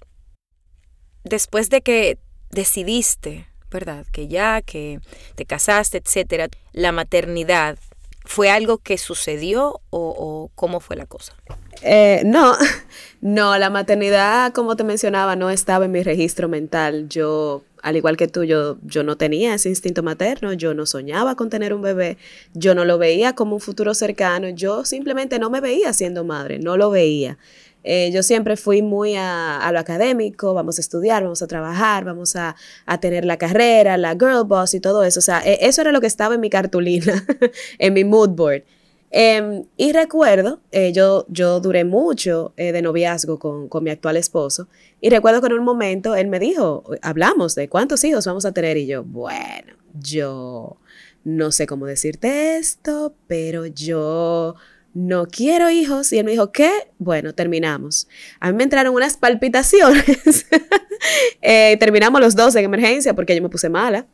después 1.25 1.71
de 1.71 1.81
que 1.81 2.19
decidiste, 2.51 3.49
¿verdad? 3.71 4.07
Que 4.13 4.29
ya, 4.29 4.63
que 4.63 5.01
te 5.35 5.45
casaste, 5.45 5.99
etcétera, 5.99 6.49
la 6.73 6.93
maternidad, 6.93 7.77
¿fue 8.25 8.51
algo 8.51 8.79
que 8.79 8.99
sucedió 8.99 9.81
o, 9.91 10.51
cómo 10.55 10.81
fue 10.81 10.97
la 10.97 11.07
cosa? 11.07 11.35
Eh, 11.83 12.23
no, 12.25 12.57
no, 13.21 13.59
la 13.59 13.71
maternidad, 13.71 14.53
como 14.53 14.77
te 14.77 14.85
mencionaba, 14.85 15.35
no 15.37 15.51
estaba 15.51 15.87
en 15.87 15.93
mi 15.93 16.03
registro 16.03 16.49
mental. 16.49 17.09
Yo, 17.09 17.65
al 17.83 17.97
igual 17.97 18.17
que 18.17 18.29
tú, 18.29 18.45
yo, 18.45 18.79
yo 18.83 19.03
no 19.03 19.17
tenía 19.17 19.55
ese 19.55 19.69
instinto 19.69 20.03
materno, 20.03 20.53
yo 20.53 20.73
no 20.73 20.87
soñaba 20.87 21.35
con 21.35 21.51
tener 21.51 21.75
un 21.75 21.83
bebé, 21.83 22.17
yo 22.55 22.75
no 22.75 22.85
lo 22.85 22.97
veía 22.97 23.35
como 23.35 23.57
un 23.57 23.61
futuro 23.61 23.93
cercano, 23.93 24.49
yo 24.49 24.85
simplemente 24.85 25.39
no 25.39 25.51
me 25.51 25.61
veía 25.61 25.93
siendo 25.93 26.25
madre, 26.25 26.59
no 26.61 26.77
lo 26.77 26.91
veía. 26.91 27.39
Eh, 27.85 28.11
yo 28.13 28.23
siempre 28.23 28.57
fui 28.57 28.81
muy 28.81 29.15
a, 29.17 29.71
lo 29.73 29.79
académico, 29.79 30.55
vamos 30.55 30.79
a 30.79 30.81
estudiar, 30.81 31.23
vamos 31.23 31.43
a 31.43 31.47
trabajar, 31.47 32.05
vamos 32.05 32.35
a, 32.35 32.57
tener 33.01 33.25
la 33.27 33.37
carrera, 33.37 33.97
la 33.99 34.13
girl 34.15 34.45
boss 34.47 34.75
y 34.75 34.81
todo 34.81 35.05
eso. 35.05 35.21
O 35.21 35.23
sea, 35.23 35.43
e, 35.45 35.59
eso 35.67 35.83
era 35.83 35.93
lo 35.93 36.01
que 36.01 36.07
estaba 36.07 36.35
en 36.35 36.41
mi 36.41 36.51
cartulina, 36.51 37.25
en 37.79 37.93
mi 37.93 38.05
mood 38.05 38.31
board. 38.31 38.63
Em, 39.11 39.65
y 39.77 39.93
recuerdo, 39.93 40.61
eh, 40.73 40.93
yo, 40.93 41.25
yo 41.29 41.61
duré 41.61 41.85
mucho 41.85 42.53
eh, 42.57 42.73
de 42.73 42.83
noviazgo 42.83 43.39
con, 43.39 43.69
con, 43.69 43.85
mi 43.85 43.91
actual 43.91 44.17
esposo, 44.17 44.67
y 45.01 45.09
recuerdo 45.09 45.41
que 45.41 45.47
en 45.47 45.53
un 45.53 45.65
momento 45.65 46.17
él 46.17 46.27
me 46.27 46.41
dijo, 46.41 46.83
hablamos 47.01 47.55
de 47.55 47.69
cuántos 47.69 48.03
hijos 48.03 48.27
vamos 48.27 48.45
a 48.45 48.53
tener, 48.53 48.77
y 48.77 48.87
yo, 48.87 49.05
bueno, 49.05 49.75
yo 49.93 50.79
no 51.23 51.53
sé 51.53 51.67
cómo 51.67 51.87
decirte 51.87 52.57
esto, 52.57 53.15
pero 53.27 53.67
yo 53.67 54.57
no 54.95 55.27
quiero 55.27 55.71
hijos. 55.71 56.13
Y 56.13 56.19
él 56.19 56.25
me 56.25 56.31
dijo, 56.31 56.53
¿qué? 56.53 56.71
Bueno, 56.99 57.35
terminamos. 57.35 58.09
A 58.41 58.51
mí 58.51 58.57
me 58.57 58.63
entraron 58.65 58.95
unas 58.95 59.17
palpitaciones. 59.17 60.47
Eh, 61.43 61.77
terminamos 61.81 62.19
los 62.19 62.35
dos 62.35 62.55
en 62.55 62.65
emergencia 62.65 63.13
porque 63.13 63.37
yo 63.37 63.43
me 63.43 63.51
puse 63.51 63.69
mala. 63.69 64.07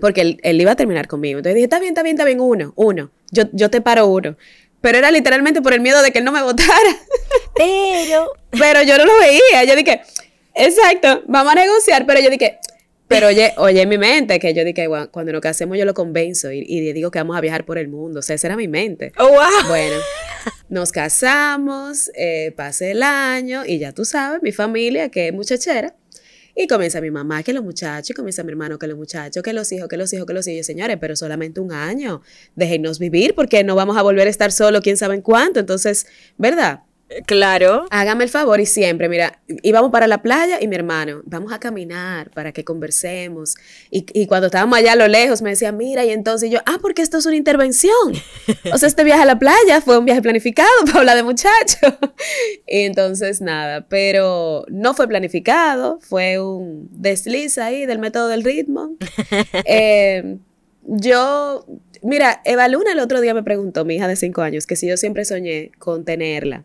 Porque 0.00 0.38
él, 0.42 0.60
iba 0.60 0.70
a 0.70 0.76
terminar 0.76 1.08
conmigo. 1.08 1.38
Entonces 1.38 1.56
dije, 1.56 1.64
está 1.64 1.78
bien, 1.78 1.90
está 1.90 2.02
bien, 2.02 2.14
está 2.14 2.24
bien, 2.24 2.40
uno, 2.40 2.72
uno. 2.74 3.10
Yo, 3.30 3.44
yo 3.52 3.68
te 3.68 3.82
paro 3.82 4.06
uno. 4.06 4.34
Pero 4.80 4.96
era 4.96 5.10
literalmente 5.10 5.60
por 5.60 5.74
el 5.74 5.80
miedo 5.80 6.00
de 6.00 6.12
que 6.12 6.20
él 6.20 6.24
no 6.24 6.32
me 6.32 6.42
votara. 6.42 6.70
Pero. 7.56 8.32
pero 8.50 8.82
yo 8.82 8.96
no 8.98 9.04
lo 9.04 9.18
veía. 9.18 9.64
Yo 9.66 9.76
dije, 9.76 10.02
exacto, 10.54 11.22
vamos 11.26 11.52
a 11.52 11.56
negociar. 11.56 12.06
Pero 12.06 12.20
yo 12.20 12.30
dije, 12.30 12.58
pero 13.08 13.28
oye, 13.28 13.52
oye, 13.56 13.82
en 13.82 13.88
mi 13.88 13.98
mente, 13.98 14.38
que 14.38 14.52
yo 14.52 14.64
dije, 14.64 14.88
cuando 15.10 15.32
nos 15.32 15.40
casemos 15.40 15.78
yo 15.78 15.84
lo 15.84 15.94
convenzo 15.94 16.50
y, 16.50 16.64
y, 16.66 16.92
digo 16.92 17.10
que 17.10 17.18
vamos 17.18 17.36
a 17.36 17.40
viajar 17.40 17.64
por 17.64 17.78
el 17.78 17.88
mundo. 17.88 18.20
O 18.20 18.22
sea, 18.22 18.34
esa 18.34 18.48
era 18.48 18.56
mi 18.56 18.68
mente. 18.68 19.12
Oh, 19.18 19.28
wow. 19.28 19.68
Bueno, 19.68 19.96
nos 20.68 20.90
casamos, 20.90 22.10
eh, 22.14 22.52
pasé 22.56 22.92
el 22.92 23.02
año 23.02 23.64
y 23.64 23.78
ya 23.78 23.92
tú 23.92 24.04
sabes, 24.04 24.42
mi 24.42 24.52
familia, 24.52 25.08
que 25.08 25.28
es 25.28 25.34
muchachera. 25.34 25.94
Y 26.58 26.66
comienza 26.66 27.02
mi 27.02 27.10
mamá, 27.10 27.42
que 27.42 27.52
los 27.52 27.62
muchachos, 27.62 28.10
y 28.10 28.14
comienza 28.14 28.42
mi 28.42 28.50
hermano, 28.50 28.78
que 28.78 28.86
los 28.86 28.96
muchachos, 28.96 29.42
que 29.42 29.52
los 29.52 29.70
hijos, 29.72 29.88
que 29.88 29.98
los 29.98 30.10
hijos, 30.14 30.26
que 30.26 30.32
los 30.32 30.48
hijos. 30.48 30.64
Señores, 30.64 30.96
pero 30.98 31.14
solamente 31.14 31.60
un 31.60 31.70
año. 31.70 32.22
Déjenos 32.54 32.98
vivir 32.98 33.34
porque 33.34 33.62
no 33.62 33.74
vamos 33.74 33.98
a 33.98 34.02
volver 34.02 34.26
a 34.26 34.30
estar 34.30 34.50
solos, 34.50 34.80
quién 34.80 34.96
sabe 34.96 35.16
en 35.16 35.20
cuánto. 35.20 35.60
Entonces, 35.60 36.06
¿verdad? 36.38 36.80
Claro. 37.24 37.86
Hágame 37.90 38.24
el 38.24 38.30
favor 38.30 38.60
y 38.60 38.66
siempre, 38.66 39.08
mira, 39.08 39.40
íbamos 39.62 39.92
para 39.92 40.08
la 40.08 40.22
playa 40.22 40.58
y 40.60 40.66
mi 40.66 40.74
hermano, 40.74 41.22
vamos 41.24 41.52
a 41.52 41.60
caminar 41.60 42.30
para 42.30 42.52
que 42.52 42.64
conversemos. 42.64 43.54
Y, 43.90 44.26
cuando 44.26 44.46
estábamos 44.46 44.76
allá 44.78 44.92
a 44.92 44.96
lo 44.96 45.06
lejos 45.06 45.40
me 45.40 45.50
decía, 45.50 45.70
mira, 45.70 46.04
y 46.04 46.10
entonces 46.10 46.50
yo, 46.50 46.58
ah, 46.66 46.78
porque 46.82 47.02
esto 47.02 47.18
es 47.18 47.26
una 47.26 47.36
intervención. 47.36 48.12
o 48.72 48.78
sea, 48.78 48.88
este 48.88 49.04
viaje 49.04 49.22
a 49.22 49.26
la 49.26 49.38
playa 49.38 49.80
fue 49.80 49.98
un 49.98 50.04
viaje 50.04 50.20
planificado 50.20 50.68
para 50.86 50.98
hablar 50.98 51.16
de 51.16 51.22
muchachos. 51.22 51.94
y 52.66 52.80
entonces 52.80 53.40
nada, 53.40 53.86
pero 53.88 54.64
no 54.68 54.94
fue 54.94 55.06
planificado, 55.06 56.00
fue 56.00 56.40
un 56.40 56.88
desliz 56.90 57.58
ahí 57.58 57.86
del 57.86 58.00
método 58.00 58.28
del 58.28 58.42
ritmo. 58.42 58.96
Eh, 59.68 60.38
yo, 60.82 61.66
mira, 62.02 62.40
Eva 62.44 62.68
Luna 62.68 62.92
el 62.92 63.00
otro 63.00 63.20
día 63.20 63.34
me 63.34 63.42
preguntó, 63.42 63.84
mi 63.84 63.96
hija 63.96 64.06
de 64.06 64.16
cinco 64.16 64.42
años, 64.42 64.66
que 64.66 64.76
si 64.76 64.86
yo 64.86 64.96
siempre 64.96 65.24
soñé 65.24 65.72
con 65.78 66.04
tenerla. 66.04 66.64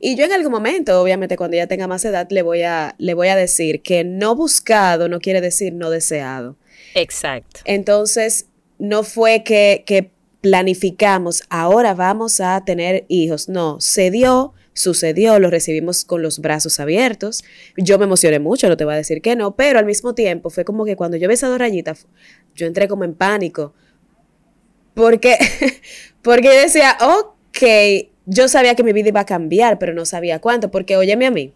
Y 0.00 0.16
yo 0.16 0.24
en 0.24 0.32
algún 0.32 0.50
momento, 0.50 1.00
obviamente 1.00 1.36
cuando 1.36 1.56
ella 1.56 1.66
tenga 1.66 1.86
más 1.86 2.04
edad, 2.06 2.26
le 2.30 2.40
voy 2.40 2.62
a, 2.62 2.94
le 2.98 3.12
voy 3.12 3.28
a 3.28 3.36
decir 3.36 3.82
que 3.82 4.02
no 4.02 4.34
buscado 4.34 5.08
no 5.08 5.20
quiere 5.20 5.42
decir 5.42 5.74
no 5.74 5.90
deseado. 5.90 6.56
Exacto. 6.94 7.60
Entonces, 7.64 8.46
no 8.78 9.02
fue 9.02 9.44
que, 9.44 9.84
que 9.86 10.10
planificamos, 10.40 11.42
ahora 11.50 11.94
vamos 11.94 12.40
a 12.40 12.64
tener 12.64 13.04
hijos. 13.08 13.50
No, 13.50 13.78
se 13.80 14.10
dio, 14.10 14.54
sucedió, 14.72 15.38
lo 15.38 15.50
recibimos 15.50 16.04
con 16.04 16.22
los 16.22 16.38
brazos 16.38 16.80
abiertos. 16.80 17.44
Yo 17.76 17.98
me 17.98 18.04
emocioné 18.04 18.38
mucho, 18.38 18.68
no 18.68 18.78
te 18.78 18.84
voy 18.84 18.94
a 18.94 18.96
decir 18.96 19.20
que 19.20 19.36
no, 19.36 19.54
pero 19.54 19.78
al 19.78 19.86
mismo 19.86 20.14
tiempo 20.14 20.48
fue 20.48 20.64
como 20.64 20.86
que 20.86 20.96
cuando 20.96 21.18
yo 21.18 21.28
vi 21.28 21.34
esas 21.34 21.50
dos 21.50 21.58
rayitas, 21.58 22.06
yo 22.54 22.66
entré 22.66 22.88
como 22.88 23.04
en 23.04 23.14
pánico. 23.14 23.74
Porque, 24.94 25.36
porque 26.22 26.48
decía, 26.48 26.96
ok, 27.00 28.10
yo 28.30 28.46
sabía 28.46 28.76
que 28.76 28.84
mi 28.84 28.92
vida 28.92 29.08
iba 29.08 29.20
a 29.20 29.26
cambiar, 29.26 29.80
pero 29.80 29.92
no 29.92 30.06
sabía 30.06 30.38
cuánto, 30.38 30.70
porque 30.70 30.96
óyeme 30.96 31.26
a 31.26 31.32
mí. 31.32 31.52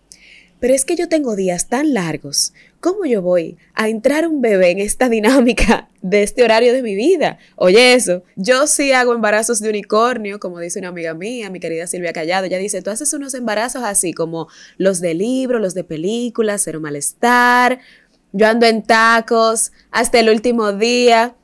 Pero 0.58 0.74
es 0.74 0.84
que 0.84 0.96
yo 0.96 1.08
tengo 1.08 1.36
días 1.36 1.68
tan 1.68 1.94
largos. 1.94 2.52
¿Cómo 2.80 3.04
yo 3.04 3.22
voy 3.22 3.56
a 3.74 3.88
entrar 3.88 4.26
un 4.26 4.40
bebé 4.40 4.70
en 4.70 4.80
esta 4.80 5.08
dinámica 5.10 5.88
de 6.02 6.24
este 6.24 6.42
horario 6.42 6.72
de 6.72 6.82
mi 6.82 6.96
vida? 6.96 7.38
Oye, 7.54 7.94
eso. 7.94 8.24
Yo 8.34 8.66
sí 8.66 8.90
hago 8.90 9.14
embarazos 9.14 9.60
de 9.60 9.68
unicornio, 9.68 10.40
como 10.40 10.58
dice 10.58 10.80
una 10.80 10.88
amiga 10.88 11.14
mía, 11.14 11.48
mi 11.48 11.60
querida 11.60 11.86
Silvia 11.86 12.12
Callado. 12.12 12.46
Ella 12.46 12.58
dice, 12.58 12.82
tú 12.82 12.90
haces 12.90 13.12
unos 13.12 13.34
embarazos 13.34 13.84
así 13.84 14.12
como 14.12 14.48
los 14.76 15.00
de 15.00 15.14
libro, 15.14 15.60
los 15.60 15.74
de 15.74 15.84
películas, 15.84 16.62
cero 16.64 16.80
malestar. 16.80 17.78
Yo 18.32 18.48
ando 18.48 18.66
en 18.66 18.82
tacos 18.82 19.70
hasta 19.92 20.18
el 20.18 20.28
último 20.28 20.72
día 20.72 21.36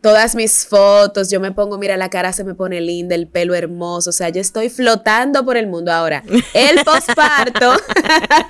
todas 0.00 0.34
mis 0.34 0.66
fotos, 0.66 1.30
yo 1.30 1.40
me 1.40 1.52
pongo, 1.52 1.78
mira, 1.78 1.96
la 1.96 2.08
cara 2.08 2.32
se 2.32 2.44
me 2.44 2.54
pone 2.54 2.80
linda, 2.80 3.14
el 3.14 3.28
pelo 3.28 3.54
hermoso, 3.54 4.10
o 4.10 4.12
sea, 4.12 4.28
yo 4.30 4.40
estoy 4.40 4.70
flotando 4.70 5.44
por 5.44 5.56
el 5.56 5.66
mundo 5.66 5.92
ahora. 5.92 6.22
El 6.54 6.80
posparto, 6.84 7.72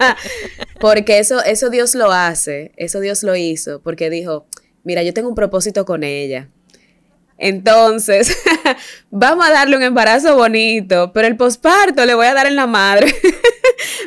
porque 0.81 1.19
eso, 1.19 1.43
eso 1.45 1.71
Dios 1.71 1.95
lo 1.95 2.13
hace, 2.13 2.73
eso 2.77 3.01
Dios 3.01 3.23
lo 3.23 3.37
hizo, 3.37 3.81
porque 3.83 4.11
dijo, 4.11 4.47
mira, 4.85 5.03
yo 5.03 5.13
tengo 5.13 5.29
un 5.29 5.35
propósito 5.35 5.85
con 5.85 6.05
ella. 6.05 6.49
Entonces, 7.37 8.37
vamos 9.11 9.47
a 9.47 9.51
darle 9.51 9.77
un 9.77 9.83
embarazo 9.83 10.37
bonito, 10.37 11.13
pero 11.13 11.27
el 11.27 11.37
posparto 11.37 12.05
le 12.05 12.15
voy 12.15 12.27
a 12.27 12.35
dar 12.35 12.47
en 12.47 12.57
la 12.57 12.67
madre 12.67 13.15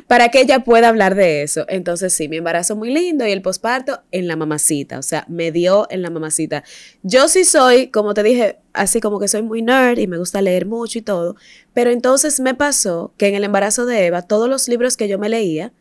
para 0.08 0.30
que 0.30 0.42
ella 0.42 0.64
pueda 0.64 0.90
hablar 0.90 1.16
de 1.16 1.44
eso. 1.44 1.66
Entonces, 1.68 2.14
sí, 2.14 2.28
mi 2.28 2.38
embarazo 2.38 2.76
muy 2.76 2.94
lindo 2.94 3.26
y 3.26 3.32
el 3.32 3.42
posparto 3.42 4.02
en 4.12 4.28
la 4.28 4.36
mamacita, 4.36 5.00
o 5.00 5.02
sea, 5.02 5.26
me 5.28 5.52
dio 5.52 5.88
en 5.90 6.02
la 6.02 6.10
mamacita. 6.10 6.64
Yo 7.02 7.28
sí 7.28 7.46
soy, 7.46 7.88
como 7.88 8.14
te 8.14 8.24
dije, 8.24 8.58
así 8.74 9.00
como 9.02 9.20
que 9.20 9.28
soy 9.28 9.42
muy 9.42 9.62
nerd 9.62 10.00
y 10.00 10.08
me 10.08 10.18
gusta 10.18 10.42
leer 10.42 10.66
mucho 10.66 11.00
y 11.00 11.02
todo, 11.02 11.36
pero 11.74 11.92
entonces 11.92 12.40
me 12.40 12.54
pasó 12.54 13.14
que 13.18 13.28
en 13.28 13.36
el 13.36 13.44
embarazo 13.44 13.86
de 13.86 14.06
Eva, 14.06 14.24
todos 14.24 14.50
los 14.50 14.68
libros 14.68 14.98
que 14.98 15.08
yo 15.08 15.20
me 15.20 15.30
leía 15.30 15.74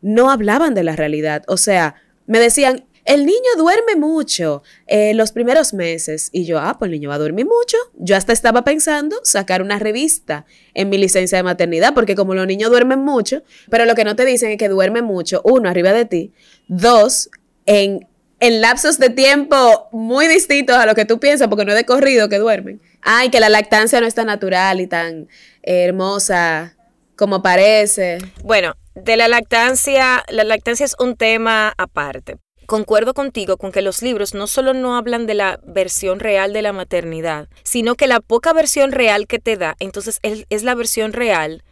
no 0.00 0.30
hablaban 0.30 0.74
de 0.74 0.84
la 0.84 0.96
realidad, 0.96 1.42
o 1.48 1.56
sea, 1.56 1.96
me 2.26 2.38
decían, 2.38 2.84
el 3.08 3.24
niño 3.24 3.56
duerme 3.56 3.96
mucho 3.96 4.62
eh, 4.86 5.14
los 5.14 5.32
primeros 5.32 5.72
meses. 5.72 6.28
Y 6.30 6.44
yo, 6.44 6.58
ah, 6.58 6.76
pues 6.78 6.90
el 6.90 6.92
niño 6.92 7.08
va 7.08 7.14
a 7.14 7.18
dormir 7.18 7.46
mucho. 7.46 7.78
Yo 7.94 8.14
hasta 8.16 8.34
estaba 8.34 8.64
pensando 8.64 9.16
sacar 9.24 9.62
una 9.62 9.78
revista 9.78 10.44
en 10.74 10.90
mi 10.90 10.98
licencia 10.98 11.38
de 11.38 11.42
maternidad, 11.42 11.94
porque 11.94 12.14
como 12.14 12.34
los 12.34 12.46
niños 12.46 12.70
duermen 12.70 13.00
mucho, 13.00 13.42
pero 13.70 13.86
lo 13.86 13.94
que 13.94 14.04
no 14.04 14.14
te 14.14 14.26
dicen 14.26 14.50
es 14.50 14.58
que 14.58 14.68
duermen 14.68 15.04
mucho, 15.04 15.40
uno, 15.42 15.70
arriba 15.70 15.92
de 15.94 16.04
ti, 16.04 16.32
dos, 16.68 17.30
en, 17.64 18.06
en 18.40 18.60
lapsos 18.60 18.98
de 18.98 19.08
tiempo 19.08 19.88
muy 19.90 20.28
distintos 20.28 20.76
a 20.76 20.84
lo 20.84 20.94
que 20.94 21.06
tú 21.06 21.18
piensas, 21.18 21.48
porque 21.48 21.64
no 21.64 21.72
es 21.72 21.78
de 21.78 21.86
corrido 21.86 22.28
que 22.28 22.38
duermen. 22.38 22.82
Ay, 23.00 23.30
que 23.30 23.40
la 23.40 23.48
lactancia 23.48 24.02
no 24.02 24.06
es 24.06 24.14
tan 24.14 24.26
natural 24.26 24.82
y 24.82 24.86
tan 24.86 25.28
hermosa 25.62 26.76
como 27.16 27.42
parece. 27.42 28.18
Bueno, 28.44 28.74
de 28.94 29.16
la 29.16 29.28
lactancia, 29.28 30.24
la 30.28 30.44
lactancia 30.44 30.84
es 30.84 30.94
un 30.98 31.16
tema 31.16 31.72
aparte, 31.78 32.36
concuerdo 32.68 33.14
contigo 33.14 33.56
con 33.56 33.72
que 33.72 33.80
los 33.80 34.02
libros 34.02 34.34
no 34.34 34.46
solo 34.46 34.74
no 34.74 34.94
hablan 34.94 35.26
de 35.26 35.32
la 35.32 35.58
versión 35.64 36.20
real 36.20 36.52
de 36.52 36.60
la 36.60 36.74
maternidad, 36.74 37.48
sino 37.62 37.94
que 37.94 38.06
la 38.06 38.20
poca 38.20 38.52
versión 38.52 38.92
real 38.92 39.26
que 39.26 39.38
te 39.38 39.56
da, 39.56 39.74
entonces 39.80 40.20
es, 40.22 40.62
la 40.62 40.74
versión 40.74 41.14
real 41.14 41.64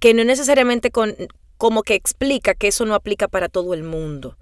que 0.00 0.12
no 0.12 0.24
necesariamente 0.24 0.90
como 0.90 1.82
que 1.84 1.94
explica 1.94 2.54
que 2.54 2.66
eso 2.66 2.84
no 2.84 2.96
aplica 2.96 3.28
para 3.28 3.48
todo 3.48 3.74
el 3.74 3.84
mundo. 3.84 4.36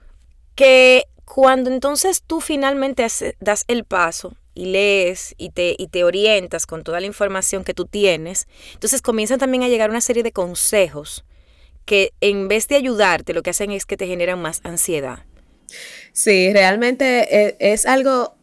Que 0.55 1.05
cuando 1.27 1.71
entonces 1.71 2.23
tú 2.27 2.41
finalmente 2.41 3.07
das 3.41 3.65
el 3.69 3.85
paso 3.85 4.35
y 4.55 4.67
lees 4.67 5.35
y 5.37 5.51
te, 5.51 5.77
y 5.77 5.89
te 5.89 6.05
orientas 6.05 6.65
con 6.65 6.85
toda 6.85 7.01
la 7.01 7.07
información 7.07 7.65
que 7.65 7.75
tú 7.75 7.85
tienes, 7.85 8.49
entonces 8.73 9.03
comienzan 9.03 9.39
también 9.39 9.63
a 9.63 9.69
llegar 9.69 9.91
una 9.91 10.01
serie 10.01 10.23
de 10.23 10.33
consejos 10.33 11.27
que 11.85 12.15
en 12.23 12.49
vez 12.49 12.67
de 12.67 12.77
ayudarte 12.77 13.35
lo 13.35 13.43
que 13.43 13.51
hacen 13.51 13.73
es 13.73 13.85
que 13.85 13.99
te 13.99 14.07
generan 14.07 14.41
más 14.41 14.63
ansiedad. 14.65 15.27
Sí, 16.12 16.52
realmente 16.52 17.47
e, 17.47 17.57
es, 17.59 17.87
algo, 17.87 18.35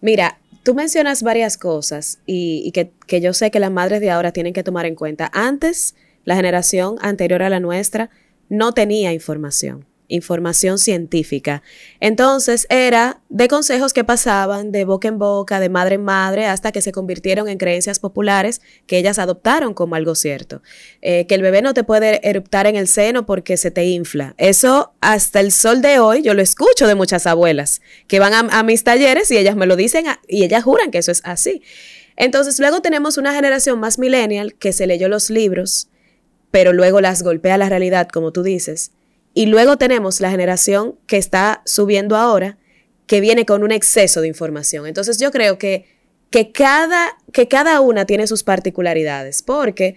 mira, 0.00 0.38
tú 0.62 0.74
mencionas 0.74 1.22
varias 1.22 1.56
cosas 1.56 2.18
y, 2.26 2.70
que, 2.72 2.90
que, 3.06 3.20
yo 3.20 3.32
sé 3.32 3.50
que 3.50 3.60
las 3.60 3.70
madres 3.70 4.00
de 4.00 4.10
ahora 4.10 4.32
tienen 4.32 4.52
que 4.52 4.62
tomar 4.62 4.86
en 4.86 4.94
cuenta. 4.94 5.30
Antes, 5.32 5.94
la 6.24 6.36
generación 6.36 6.96
anterior 7.00 7.42
a 7.42 7.50
la 7.50 7.60
nuestra 7.60 8.10
no 8.48 8.72
tenía 8.72 9.12
información 9.12 9.86
información 10.08 10.78
científica. 10.78 11.62
Entonces 12.00 12.66
era 12.70 13.20
de 13.28 13.48
consejos 13.48 13.92
que 13.92 14.04
pasaban 14.04 14.72
de 14.72 14.84
boca 14.84 15.08
en 15.08 15.18
boca, 15.18 15.60
de 15.60 15.68
madre 15.68 15.96
en 15.96 16.04
madre, 16.04 16.46
hasta 16.46 16.72
que 16.72 16.80
se 16.80 16.92
convirtieron 16.92 17.48
en 17.48 17.58
creencias 17.58 17.98
populares 17.98 18.60
que 18.86 18.98
ellas 18.98 19.18
adoptaron 19.18 19.74
como 19.74 19.94
algo 19.94 20.14
cierto. 20.14 20.62
Eh, 21.02 21.26
que 21.26 21.34
el 21.34 21.42
bebé 21.42 21.62
no 21.62 21.74
te 21.74 21.84
puede 21.84 22.26
eruptar 22.28 22.66
en 22.66 22.76
el 22.76 22.88
seno 22.88 23.26
porque 23.26 23.56
se 23.56 23.70
te 23.70 23.84
infla. 23.84 24.34
Eso 24.38 24.94
hasta 25.00 25.40
el 25.40 25.52
sol 25.52 25.82
de 25.82 25.98
hoy 25.98 26.22
yo 26.22 26.34
lo 26.34 26.42
escucho 26.42 26.86
de 26.86 26.94
muchas 26.94 27.26
abuelas 27.26 27.80
que 28.06 28.18
van 28.18 28.34
a, 28.34 28.58
a 28.58 28.62
mis 28.62 28.84
talleres 28.84 29.30
y 29.30 29.36
ellas 29.36 29.56
me 29.56 29.66
lo 29.66 29.76
dicen 29.76 30.06
y 30.28 30.44
ellas 30.44 30.64
juran 30.64 30.90
que 30.90 30.98
eso 30.98 31.12
es 31.12 31.22
así. 31.24 31.62
Entonces 32.16 32.58
luego 32.58 32.80
tenemos 32.80 33.18
una 33.18 33.34
generación 33.34 33.78
más 33.78 33.98
millennial 33.98 34.54
que 34.54 34.72
se 34.72 34.86
leyó 34.86 35.08
los 35.08 35.28
libros, 35.30 35.88
pero 36.50 36.72
luego 36.72 37.00
las 37.00 37.22
golpea 37.22 37.58
la 37.58 37.68
realidad, 37.68 38.08
como 38.08 38.32
tú 38.32 38.42
dices, 38.42 38.92
y 39.36 39.44
luego 39.44 39.76
tenemos 39.76 40.22
la 40.22 40.30
generación 40.30 40.98
que 41.06 41.18
está 41.18 41.60
subiendo 41.66 42.16
ahora, 42.16 42.56
que 43.06 43.20
viene 43.20 43.44
con 43.44 43.62
un 43.62 43.70
exceso 43.70 44.22
de 44.22 44.28
información. 44.28 44.86
Entonces 44.86 45.18
yo 45.18 45.30
creo 45.30 45.58
que, 45.58 45.84
que, 46.30 46.52
cada, 46.52 47.18
que 47.34 47.46
cada 47.46 47.82
una 47.82 48.06
tiene 48.06 48.26
sus 48.26 48.42
particularidades, 48.42 49.42
porque 49.42 49.96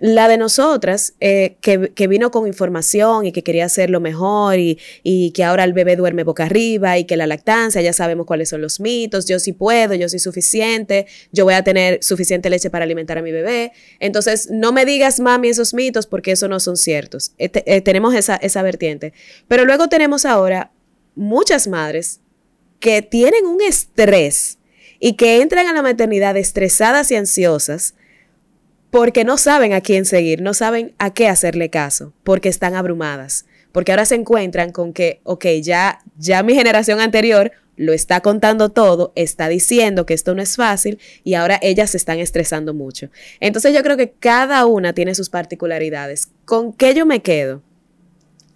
la 0.00 0.28
de 0.28 0.38
nosotras, 0.38 1.12
eh, 1.20 1.56
que, 1.60 2.06
vino 2.08 2.30
con 2.30 2.46
información 2.46 3.26
y 3.26 3.32
que 3.32 3.42
quería 3.42 3.66
hacerlo 3.66 4.00
mejor 4.00 4.58
y, 4.58 4.78
y, 5.02 5.30
que 5.32 5.44
ahora 5.44 5.62
el 5.64 5.74
bebé 5.74 5.94
duerme 5.94 6.24
boca 6.24 6.44
arriba 6.44 6.96
y 6.96 7.04
que 7.04 7.18
la 7.18 7.26
lactancia, 7.26 7.82
ya 7.82 7.92
sabemos 7.92 8.24
cuáles 8.24 8.48
son 8.48 8.62
los 8.62 8.80
mitos, 8.80 9.26
yo 9.26 9.38
sí 9.38 9.52
puedo, 9.52 9.94
yo 9.94 10.08
soy 10.08 10.18
suficiente, 10.18 11.06
yo 11.32 11.44
voy 11.44 11.52
a 11.52 11.62
tener 11.62 12.02
suficiente 12.02 12.48
leche 12.48 12.70
para 12.70 12.84
alimentar 12.84 13.18
a 13.18 13.22
mi 13.22 13.30
bebé. 13.30 13.72
Entonces, 13.98 14.48
no 14.50 14.72
me 14.72 14.86
digas, 14.86 15.20
mami, 15.20 15.50
esos 15.50 15.74
mitos 15.74 16.06
porque 16.06 16.32
eso 16.32 16.48
no 16.48 16.60
son 16.60 16.78
ciertos. 16.78 17.32
Eh, 17.36 17.50
eh, 17.52 17.82
tenemos 17.82 18.14
esa, 18.14 18.36
esa 18.36 18.62
vertiente. 18.62 19.12
Pero 19.48 19.66
luego 19.66 19.88
tenemos 19.88 20.24
ahora 20.24 20.72
muchas 21.14 21.68
madres 21.68 22.20
que 22.78 23.02
tienen 23.02 23.44
un 23.44 23.60
estrés 23.60 24.56
y 24.98 25.12
que 25.12 25.42
entran 25.42 25.66
a 25.66 25.74
la 25.74 25.82
maternidad 25.82 26.38
estresadas 26.38 27.10
y 27.10 27.16
ansiosas 27.16 27.94
porque 28.90 29.24
no 29.24 29.38
saben 29.38 29.72
a 29.72 29.80
quién 29.80 30.04
seguir, 30.04 30.42
no 30.42 30.54
saben 30.54 30.94
a 30.98 31.14
qué 31.14 31.28
hacerle 31.28 31.70
caso, 31.70 32.12
porque 32.24 32.48
están 32.48 32.74
abrumadas, 32.74 33.46
porque 33.72 33.92
ahora 33.92 34.04
se 34.04 34.16
encuentran 34.16 34.72
con 34.72 34.92
que, 34.92 35.20
ok, 35.24 35.46
ya, 35.62 36.00
ya 36.18 36.42
mi 36.42 36.54
generación 36.54 37.00
anterior 37.00 37.52
lo 37.76 37.94
está 37.94 38.20
contando 38.20 38.68
todo, 38.68 39.12
está 39.14 39.48
diciendo 39.48 40.04
que 40.04 40.12
esto 40.12 40.34
no 40.34 40.42
es 40.42 40.56
fácil 40.56 40.98
y 41.24 41.34
ahora 41.34 41.58
ellas 41.62 41.90
se 41.90 41.96
están 41.96 42.18
estresando 42.18 42.74
mucho. 42.74 43.08
Entonces 43.38 43.72
yo 43.72 43.82
creo 43.82 43.96
que 43.96 44.10
cada 44.10 44.66
una 44.66 44.92
tiene 44.92 45.14
sus 45.14 45.30
particularidades. 45.30 46.28
¿Con 46.44 46.74
qué 46.74 46.92
yo 46.92 47.06
me 47.06 47.22
quedo? 47.22 47.62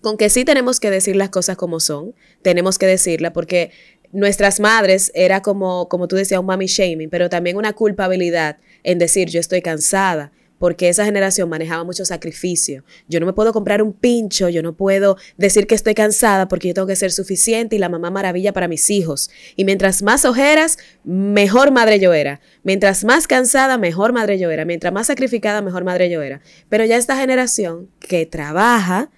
Con 0.03 0.19
que 0.19 0.29
sí 0.29 0.45
tenemos 0.45 0.79
que 0.79 0.91
decir 0.91 1.17
las 1.17 1.31
cosas 1.31 1.57
como 1.57 1.81
son, 1.81 2.15
tenemos 2.43 2.77
que 2.77 2.87
decirla 2.87 3.33
porque 3.33 3.71
nuestras 4.13 4.61
madres 4.61 5.11
era 5.15 5.41
como, 5.41 5.89
como 5.89 6.07
tú 6.07 6.17
decías, 6.17 6.39
un 6.39 6.47
mami 6.47 6.67
shaming, 6.67 7.09
pero 7.09 7.31
también 7.31 7.57
una 7.57 7.73
culpabilidad 7.73 8.59
en 8.85 8.99
decir 8.99 9.29
yo 9.29 9.41
estoy 9.41 9.63
cansada, 9.63 10.31
porque 10.59 10.89
esa 10.89 11.05
generación 11.05 11.49
manejaba 11.49 11.85
mucho 11.85 12.05
sacrificio. 12.05 12.85
Yo 13.09 13.21
no 13.21 13.27
me 13.27 13.33
puedo 13.33 13.53
comprar 13.53 13.83
un 13.83 13.93
pincho, 13.93 14.49
yo 14.49 14.63
no 14.63 14.75
puedo 14.75 15.17
decir 15.37 15.67
que 15.67 15.75
estoy 15.75 15.95
cansada 15.95 16.49
porque 16.49 16.69
yo 16.69 16.75
tengo 16.75 16.87
que 16.87 16.97
ser 16.97 17.13
suficiente 17.13 17.77
y 17.77 17.79
la 17.79 17.89
mamá 17.89 18.11
maravilla 18.11 18.53
para 18.53 18.69
mis 18.69 18.89
hijos. 18.89 19.31
Y 19.57 19.65
mientras 19.65 20.03
más 20.03 20.25
ojeras, 20.25 20.79
mejor 21.05 21.71
madre 21.71 21.99
yo 21.99 22.13
era. 22.13 22.41
Mientras 22.63 23.05
más 23.05 23.27
cansada, 23.27 23.77
mejor 23.79 24.13
madre 24.13 24.39
yo 24.39 24.51
era. 24.51 24.65
Mientras 24.65 24.93
más 24.93 25.09
sacrificada, 25.09 25.61
mejor 25.61 25.85
madre 25.85 26.09
yo 26.09 26.23
era. 26.23 26.41
Pero 26.69 26.85
ya 26.85 26.97
esta 26.97 27.17
generación 27.17 27.91
que 27.99 28.25
trabaja, 28.25 29.11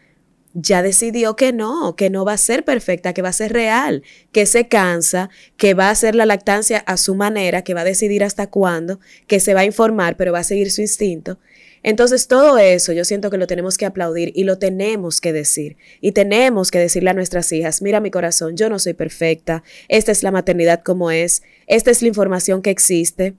ya 0.58 0.82
decidió 0.82 1.36
que 1.36 1.52
no, 1.52 1.96
que 1.96 2.08
no 2.08 2.24
va 2.24 2.32
a 2.32 2.38
ser 2.38 2.64
perfecta, 2.64 3.12
que 3.12 3.20
va 3.20 3.28
a 3.28 3.34
ser 3.34 3.52
real, 3.52 4.02
que 4.32 4.46
se 4.46 4.68
cansa, 4.68 5.28
que 5.58 5.74
va 5.74 5.88
a 5.88 5.90
hacer 5.90 6.14
la 6.14 6.24
lactancia 6.24 6.78
a 6.78 6.96
su 6.96 7.14
manera, 7.14 7.62
que 7.62 7.74
va 7.74 7.82
a 7.82 7.84
decidir 7.84 8.24
hasta 8.24 8.48
cuándo, 8.48 8.98
que 9.26 9.38
se 9.38 9.52
va 9.52 9.60
a 9.60 9.64
informar, 9.66 10.16
pero 10.16 10.32
va 10.32 10.38
a 10.38 10.44
seguir 10.44 10.70
su 10.70 10.80
instinto. 10.80 11.38
Entonces 11.82 12.26
todo 12.26 12.56
eso 12.56 12.94
yo 12.94 13.04
siento 13.04 13.30
que 13.30 13.36
lo 13.36 13.46
tenemos 13.46 13.76
que 13.76 13.84
aplaudir 13.84 14.32
y 14.34 14.44
lo 14.44 14.58
tenemos 14.58 15.20
que 15.20 15.34
decir. 15.34 15.76
Y 16.00 16.12
tenemos 16.12 16.70
que 16.70 16.78
decirle 16.78 17.10
a 17.10 17.14
nuestras 17.14 17.52
hijas, 17.52 17.82
mira 17.82 18.00
mi 18.00 18.10
corazón, 18.10 18.56
yo 18.56 18.70
no 18.70 18.78
soy 18.78 18.94
perfecta, 18.94 19.62
esta 19.88 20.10
es 20.10 20.22
la 20.22 20.30
maternidad 20.30 20.82
como 20.82 21.10
es, 21.10 21.42
esta 21.66 21.90
es 21.90 22.00
la 22.00 22.08
información 22.08 22.62
que 22.62 22.70
existe 22.70 23.34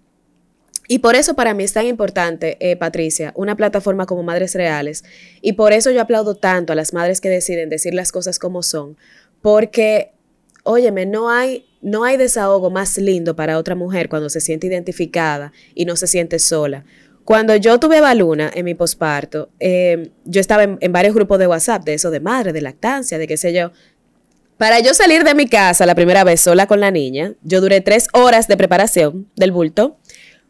y 0.87 0.99
por 0.99 1.15
eso 1.15 1.35
para 1.35 1.53
mí 1.53 1.63
es 1.63 1.73
tan 1.73 1.85
importante, 1.85 2.57
eh, 2.59 2.77
Patricia, 2.77 3.33
una 3.35 3.55
plataforma 3.55 4.05
como 4.05 4.23
Madres 4.23 4.55
Reales. 4.55 5.03
Y 5.41 5.53
por 5.53 5.73
eso 5.73 5.91
yo 5.91 6.01
aplaudo 6.01 6.35
tanto 6.35 6.73
a 6.73 6.75
las 6.75 6.93
madres 6.93 7.19
que 7.19 7.29
deciden 7.29 7.69
decir 7.69 7.93
las 7.93 8.11
cosas 8.11 8.39
como 8.39 8.63
son. 8.63 8.97
Porque, 9.41 10.11
óyeme, 10.63 11.05
no 11.05 11.29
hay, 11.29 11.65
no 11.81 12.05
hay 12.05 12.15
desahogo 12.15 12.69
más 12.69 12.97
lindo 12.97 13.35
para 13.35 13.57
otra 13.57 13.75
mujer 13.75 14.07
cuando 14.07 14.29
se 14.29 14.39
siente 14.39 14.67
identificada 14.67 15.51
y 15.75 15.85
no 15.85 15.97
se 15.97 16.07
siente 16.07 16.39
sola. 16.39 16.85
Cuando 17.25 17.57
yo 17.57 17.77
tuve 17.77 17.99
Baluna 17.99 18.49
en 18.53 18.63
mi 18.63 18.73
posparto, 18.73 19.49
em, 19.59 20.11
yo 20.23 20.39
estaba 20.39 20.63
en, 20.63 20.77
en 20.79 20.93
varios 20.93 21.13
grupos 21.13 21.37
de 21.39 21.47
WhatsApp, 21.47 21.83
de 21.83 21.95
eso 21.95 22.09
de 22.09 22.21
madre, 22.21 22.53
de 22.53 22.61
lactancia, 22.61 23.17
de 23.17 23.27
qué 23.27 23.35
sé 23.35 23.51
yo. 23.51 23.71
Para 24.57 24.79
yo 24.79 24.93
salir 24.93 25.25
de 25.25 25.35
mi 25.35 25.47
casa 25.47 25.85
la 25.85 25.93
primera 25.93 26.23
vez 26.23 26.39
sola 26.39 26.65
con 26.65 26.79
la 26.79 26.89
niña, 26.89 27.33
yo 27.43 27.59
duré 27.59 27.81
tres 27.81 28.07
horas 28.13 28.47
de 28.47 28.55
preparación 28.55 29.29
del 29.35 29.51
bulto 29.51 29.97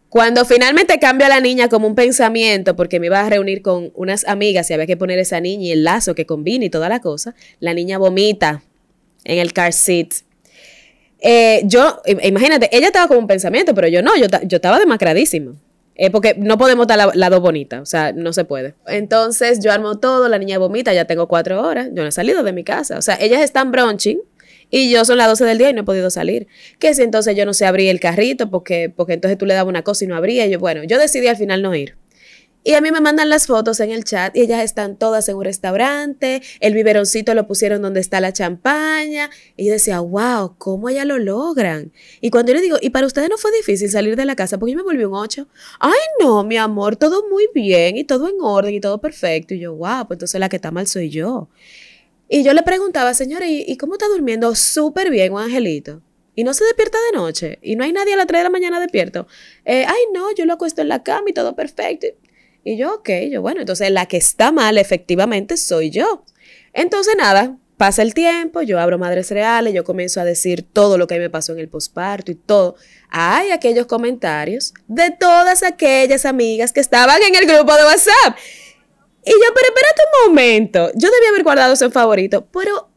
cuando 0.09 0.45
finalmente 0.45 0.99
cambio 0.99 1.25
a 1.25 1.29
la 1.29 1.41
niña 1.41 1.67
como 1.67 1.87
un 1.87 1.95
pensamiento, 1.95 2.75
porque 2.75 2.99
me 2.99 3.07
iba 3.07 3.19
a 3.19 3.29
reunir 3.29 3.61
con 3.61 3.91
unas 3.95 4.25
amigas 4.27 4.69
y 4.69 4.73
había 4.73 4.87
que 4.87 4.97
poner 4.97 5.19
esa 5.19 5.39
niña 5.39 5.65
y 5.65 5.71
el 5.71 5.83
lazo 5.83 6.15
que 6.15 6.25
combine 6.25 6.65
y 6.65 6.69
toda 6.69 6.89
la 6.89 7.01
cosa, 7.01 7.35
la 7.59 7.74
niña 7.74 7.98
vomita 7.98 8.61
en 9.25 9.39
el 9.39 9.53
car 9.53 9.74
seat. 9.74 10.13
Eh, 11.20 11.61
yo, 11.65 12.01
imagínate, 12.24 12.70
ella 12.72 12.87
estaba 12.87 13.07
como 13.07 13.20
un 13.20 13.27
pensamiento, 13.27 13.74
pero 13.74 13.87
yo 13.87 14.01
no, 14.01 14.15
yo, 14.15 14.27
yo 14.43 14.57
estaba 14.57 14.79
demacradísima. 14.79 15.55
Eh, 16.00 16.11
porque 16.11 16.35
no 16.37 16.59
podemos 16.59 16.83
estar 16.83 17.15
la, 17.15 17.29
dos 17.31 17.41
bonita, 17.41 17.81
o 17.81 17.85
sea, 17.87 18.13
no 18.13 18.31
se 18.31 18.46
puede. 18.46 18.75
Entonces 18.85 19.59
yo 19.59 19.72
armo 19.72 19.98
todo, 19.98 20.29
la 20.29 20.37
niña 20.37 20.59
vomita, 20.59 20.93
ya 20.93 21.05
tengo 21.05 21.27
cuatro 21.27 21.59
horas, 21.63 21.87
yo 21.91 22.03
no 22.03 22.09
he 22.09 22.11
salido 22.11 22.43
de 22.43 22.53
mi 22.53 22.63
casa. 22.63 23.00
O 23.00 23.01
sea, 23.01 23.17
ellas 23.20 23.41
están 23.41 23.72
brunching, 23.72 24.20
y 24.70 24.92
yo 24.92 25.06
son 25.06 25.18
las 25.18 25.27
12 25.27 25.46
del 25.46 25.58
día 25.58 25.70
y 25.70 25.74
no 25.74 25.82
he 25.82 25.86
podido 25.86 26.10
salir. 26.10 26.48
Que 26.80 26.94
si 26.94 27.01
entonces 27.01 27.36
yo 27.36 27.46
no 27.46 27.53
sé 27.53 27.66
abrir 27.66 27.90
el 27.90 28.00
carrito 28.00 28.50
porque, 28.50 28.92
porque 28.94 29.14
entonces 29.14 29.38
tú 29.38 29.46
le 29.46 29.53
dabas 29.53 29.70
una 29.70 29.84
cosa 29.84 30.06
y 30.06 30.08
no 30.08 30.16
abría. 30.16 30.46
Y 30.46 30.51
yo, 30.51 30.60
bueno, 30.60 30.84
yo 30.84 31.00
decidí 31.00 31.27
al 31.27 31.38
final 31.38 31.62
no 31.62 31.74
ir. 31.75 31.96
Y 32.68 32.74
a 32.74 32.82
mí 32.82 32.92
me 32.92 33.00
mandan 33.00 33.30
las 33.30 33.48
fotos 33.48 33.80
en 33.80 33.92
el 33.92 34.03
chat 34.03 34.36
y 34.36 34.42
ellas 34.42 34.62
están 34.62 34.98
todas 34.98 35.30
en 35.30 35.38
un 35.38 35.46
restaurante, 35.46 36.42
el 36.60 36.74
biberoncito 36.74 37.34
lo 37.34 37.48
pusieron 37.48 37.82
donde 37.82 38.01
está 38.01 38.20
la 38.20 38.34
champaña. 38.34 39.30
Y 39.56 39.68
yo 39.68 39.72
decía, 39.72 40.01
wow, 40.01 40.56
¿cómo 40.58 40.90
ellas 40.90 41.06
lo 41.06 41.18
logran? 41.18 41.94
Y 42.20 42.30
cuando 42.30 42.51
yo 42.51 42.58
le 42.58 42.62
digo, 42.62 42.77
¿y 42.82 42.90
para 42.90 43.08
ustedes 43.08 43.30
no 43.30 43.38
fue 43.38 43.53
difícil 43.53 43.90
salir 43.90 44.18
de 44.18 44.25
la 44.25 44.36
casa? 44.36 44.58
Porque 44.58 44.74
yo 44.74 44.77
me 44.80 44.84
volví 44.84 45.06
un 45.06 45.14
8. 45.14 45.48
Ay, 45.80 45.94
no, 46.20 46.44
mi 46.44 46.58
amor, 46.58 46.98
todo 46.98 47.30
muy 47.30 47.48
bien 47.56 47.96
y 47.96 48.03
todo 48.03 48.27
en 48.27 48.36
orden 48.42 48.74
y 48.74 48.82
todo 48.82 49.00
perfecto. 49.00 49.53
Y 49.53 49.60
yo, 49.60 49.74
wow, 49.74 50.06
pues 50.06 50.18
entonces 50.18 50.38
la 50.38 50.50
que 50.50 50.58
está 50.58 50.70
mal 50.70 50.88
soy 50.88 51.10
yo. 51.10 51.48
Y 52.29 52.44
yo 52.44 52.53
le 52.53 52.63
preguntaba, 52.63 53.13
señora, 53.13 53.46
¿y, 53.48 53.77
cómo 53.77 53.94
está 53.94 54.07
durmiendo? 54.07 54.53
Súper 54.55 55.09
bien, 55.09 55.33
un 55.33 55.42
angelito. 55.42 56.01
Y 56.35 56.44
no 56.44 56.53
se 56.53 56.66
despierta 56.66 56.98
de 57.11 57.18
noche. 57.18 57.59
Y 57.61 57.75
no 57.75 57.83
hay 57.83 57.94
nadie 57.94 58.13
a 58.13 58.18
las 58.18 58.27
3 58.27 58.40
de 58.40 58.44
la 58.44 58.50
mañana 58.50 58.79
despierto. 58.79 59.27
Eh, 59.66 59.85
ay, 59.87 60.01
no, 60.13 60.33
yo 60.35 60.46
lo 60.46 60.53
acuesto 60.53 60.81
en 60.81 60.90
la 60.90 61.03
cama 61.03 61.29
y 61.29 61.33
todo 61.33 61.55
perfecto. 61.55 62.07
Y 62.63 62.77
yo, 62.77 62.96
ok, 62.96 63.09
yo, 63.31 63.42
bueno, 63.42 63.61
entonces 63.61 63.90
la 63.92 64.07
que 64.07 64.18
está 64.18 64.51
mal 64.51 64.77
efectivamente 64.77 65.55
soy 65.55 65.90
yo. 65.90 66.25
Entonces, 66.74 67.16
nada, 67.18 67.57
pasa 67.77 68.01
el 68.01 68.13
tiempo, 68.13 68.61
yo 68.61 68.79
abro 68.79 68.98
Madres 68.98 69.31
Reales, 69.31 69.74
yo 69.74 69.83
comienzo 69.83 70.20
a 70.20 70.25
decir 70.25 70.63
todo 70.63 70.98
lo 70.98 71.07
que 71.07 71.20
me 71.20 71.29
pasó 71.29 71.53
en 71.53 71.59
el 71.59 71.70
posparto 71.70 72.31
y 72.31 72.35
todo. 72.35 72.75
Hay 73.09 73.51
aquellos 73.51 73.85
comentarios 73.85 74.74
de 74.87 75.11
todas 75.11 75.63
aquellas 75.63 76.25
amigas 76.25 76.74
que 76.74 76.81
estaban 76.81 77.22
en 77.22 77.35
el 77.35 77.46
grupo 77.46 77.74
de 77.75 77.83
WhatsApp. 77.85 78.37
Y 79.27 79.31
yo, 79.31 79.53
pero 79.53 79.68
espérate 79.68 80.01
un 80.05 80.29
momento. 80.29 80.92
Yo 80.96 81.11
debía 81.11 81.29
haber 81.29 81.44
guardado 81.44 81.74
eso 81.74 81.83
en 81.83 81.92
favorito, 81.92 82.48
pero 82.50 82.90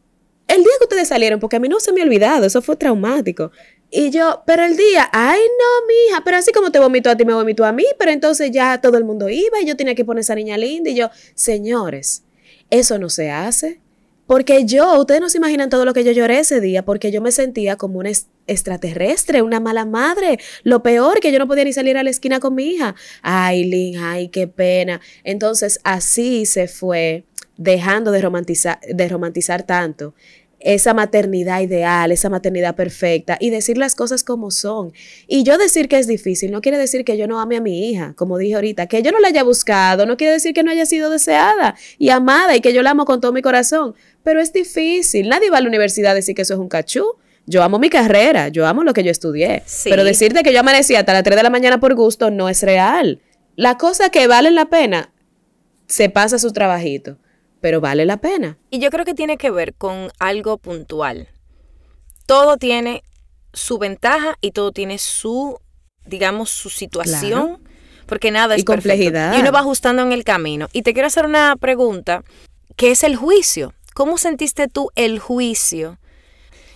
el 0.47 0.63
día 0.63 0.71
que 0.79 0.85
ustedes 0.85 1.09
salieron, 1.09 1.41
porque 1.41 1.57
a 1.57 1.59
mí 1.59 1.67
no 1.67 1.81
se 1.81 1.91
me 1.91 1.99
ha 1.99 2.05
olvidado, 2.05 2.45
eso 2.45 2.61
fue 2.61 2.77
traumático. 2.77 3.51
Y 3.89 4.11
yo, 4.11 4.41
pero 4.47 4.63
el 4.63 4.77
día, 4.77 5.09
ay 5.11 5.41
no, 5.41 5.87
mija, 5.87 6.23
pero 6.23 6.37
así 6.37 6.53
como 6.53 6.71
te 6.71 6.79
vomitó 6.79 7.09
a 7.09 7.17
ti, 7.17 7.25
me 7.25 7.33
vomitó 7.33 7.65
a 7.65 7.73
mí, 7.73 7.83
pero 7.99 8.11
entonces 8.11 8.49
ya 8.49 8.79
todo 8.79 8.97
el 8.97 9.03
mundo 9.03 9.27
iba 9.27 9.59
y 9.61 9.65
yo 9.65 9.75
tenía 9.75 9.93
que 9.93 10.05
poner 10.05 10.21
esa 10.21 10.33
niña 10.33 10.57
linda 10.57 10.89
y 10.89 10.95
yo, 10.95 11.09
señores, 11.35 12.23
eso 12.69 12.97
no 12.97 13.09
se 13.09 13.29
hace. 13.29 13.81
Porque 14.31 14.63
yo, 14.63 14.97
ustedes 14.97 15.19
no 15.19 15.27
se 15.27 15.39
imaginan 15.39 15.69
todo 15.69 15.83
lo 15.83 15.93
que 15.93 16.05
yo 16.05 16.13
lloré 16.13 16.39
ese 16.39 16.61
día, 16.61 16.85
porque 16.85 17.11
yo 17.11 17.21
me 17.21 17.33
sentía 17.33 17.75
como 17.75 17.99
una 17.99 18.11
extraterrestre, 18.47 19.41
una 19.41 19.59
mala 19.59 19.83
madre. 19.83 20.39
Lo 20.63 20.81
peor, 20.81 21.19
que 21.19 21.33
yo 21.33 21.37
no 21.37 21.49
podía 21.49 21.65
ni 21.65 21.73
salir 21.73 21.97
a 21.97 22.03
la 22.03 22.11
esquina 22.11 22.39
con 22.39 22.55
mi 22.55 22.63
hija. 22.63 22.95
Ay, 23.21 23.65
Lynn, 23.65 24.01
ay, 24.01 24.29
qué 24.29 24.47
pena. 24.47 25.01
Entonces, 25.25 25.81
así 25.83 26.45
se 26.45 26.69
fue 26.69 27.25
dejando 27.57 28.11
de 28.11 28.21
romantizar, 28.21 28.79
de 28.87 29.09
romantizar 29.09 29.63
tanto 29.63 30.13
esa 30.63 30.93
maternidad 30.93 31.61
ideal, 31.61 32.11
esa 32.11 32.29
maternidad 32.29 32.75
perfecta 32.75 33.37
y 33.39 33.49
decir 33.49 33.77
las 33.77 33.95
cosas 33.95 34.23
como 34.23 34.51
son. 34.51 34.93
Y 35.27 35.43
yo 35.43 35.57
decir 35.57 35.87
que 35.87 35.99
es 35.99 36.07
difícil 36.07 36.51
no 36.51 36.61
quiere 36.61 36.77
decir 36.77 37.03
que 37.03 37.17
yo 37.17 37.27
no 37.27 37.39
ame 37.39 37.57
a 37.57 37.61
mi 37.61 37.89
hija, 37.89 38.13
como 38.15 38.37
dije 38.37 38.55
ahorita, 38.55 38.87
que 38.87 39.01
yo 39.01 39.11
no 39.11 39.19
la 39.19 39.29
haya 39.29 39.43
buscado, 39.43 40.05
no 40.05 40.17
quiere 40.17 40.33
decir 40.33 40.53
que 40.53 40.63
no 40.63 40.71
haya 40.71 40.85
sido 40.85 41.09
deseada 41.09 41.75
y 41.97 42.09
amada 42.09 42.55
y 42.55 42.61
que 42.61 42.73
yo 42.73 42.81
la 42.83 42.91
amo 42.91 43.05
con 43.05 43.21
todo 43.21 43.33
mi 43.33 43.41
corazón, 43.41 43.95
pero 44.23 44.39
es 44.39 44.53
difícil. 44.53 45.29
Nadie 45.29 45.49
va 45.49 45.57
a 45.57 45.61
la 45.61 45.67
universidad 45.67 46.11
a 46.11 46.15
decir 46.15 46.35
que 46.35 46.43
eso 46.43 46.53
es 46.53 46.59
un 46.59 46.69
cachú. 46.69 47.05
Yo 47.47 47.63
amo 47.63 47.79
mi 47.79 47.89
carrera, 47.89 48.49
yo 48.49 48.67
amo 48.67 48.83
lo 48.83 48.93
que 48.93 49.03
yo 49.03 49.11
estudié, 49.11 49.63
pero 49.85 50.03
decirte 50.03 50.43
que 50.43 50.53
yo 50.53 50.59
amanecía 50.59 50.99
hasta 50.99 51.13
las 51.13 51.23
3 51.23 51.37
de 51.37 51.43
la 51.43 51.49
mañana 51.49 51.79
por 51.79 51.95
gusto 51.95 52.29
no 52.29 52.49
es 52.49 52.61
real. 52.61 53.19
La 53.55 53.77
cosa 53.77 54.09
que 54.09 54.27
vale 54.27 54.51
la 54.51 54.65
pena 54.65 55.11
se 55.87 56.09
pasa 56.09 56.37
su 56.39 56.53
trabajito 56.53 57.17
pero 57.61 57.79
vale 57.79 58.05
la 58.05 58.17
pena. 58.17 58.57
Y 58.69 58.79
yo 58.79 58.89
creo 58.89 59.05
que 59.05 59.13
tiene 59.13 59.37
que 59.37 59.51
ver 59.51 59.73
con 59.73 60.11
algo 60.19 60.57
puntual. 60.57 61.29
Todo 62.25 62.57
tiene 62.57 63.03
su 63.53 63.77
ventaja 63.77 64.35
y 64.41 64.51
todo 64.51 64.71
tiene 64.71 64.97
su, 64.97 65.59
digamos, 66.05 66.49
su 66.49 66.69
situación, 66.69 67.59
porque 68.07 68.31
nada 68.31 68.55
es 68.55 68.61
y 68.61 68.65
complejidad. 68.65 69.37
Y 69.37 69.41
uno 69.41 69.51
va 69.51 69.59
ajustando 69.59 70.01
en 70.01 70.11
el 70.11 70.23
camino. 70.23 70.67
Y 70.73 70.81
te 70.81 70.93
quiero 70.93 71.07
hacer 71.07 71.25
una 71.25 71.55
pregunta, 71.55 72.23
¿qué 72.75 72.91
es 72.91 73.03
el 73.03 73.15
juicio? 73.15 73.73
¿Cómo 73.93 74.17
sentiste 74.17 74.67
tú 74.67 74.89
el 74.95 75.19
juicio? 75.19 75.99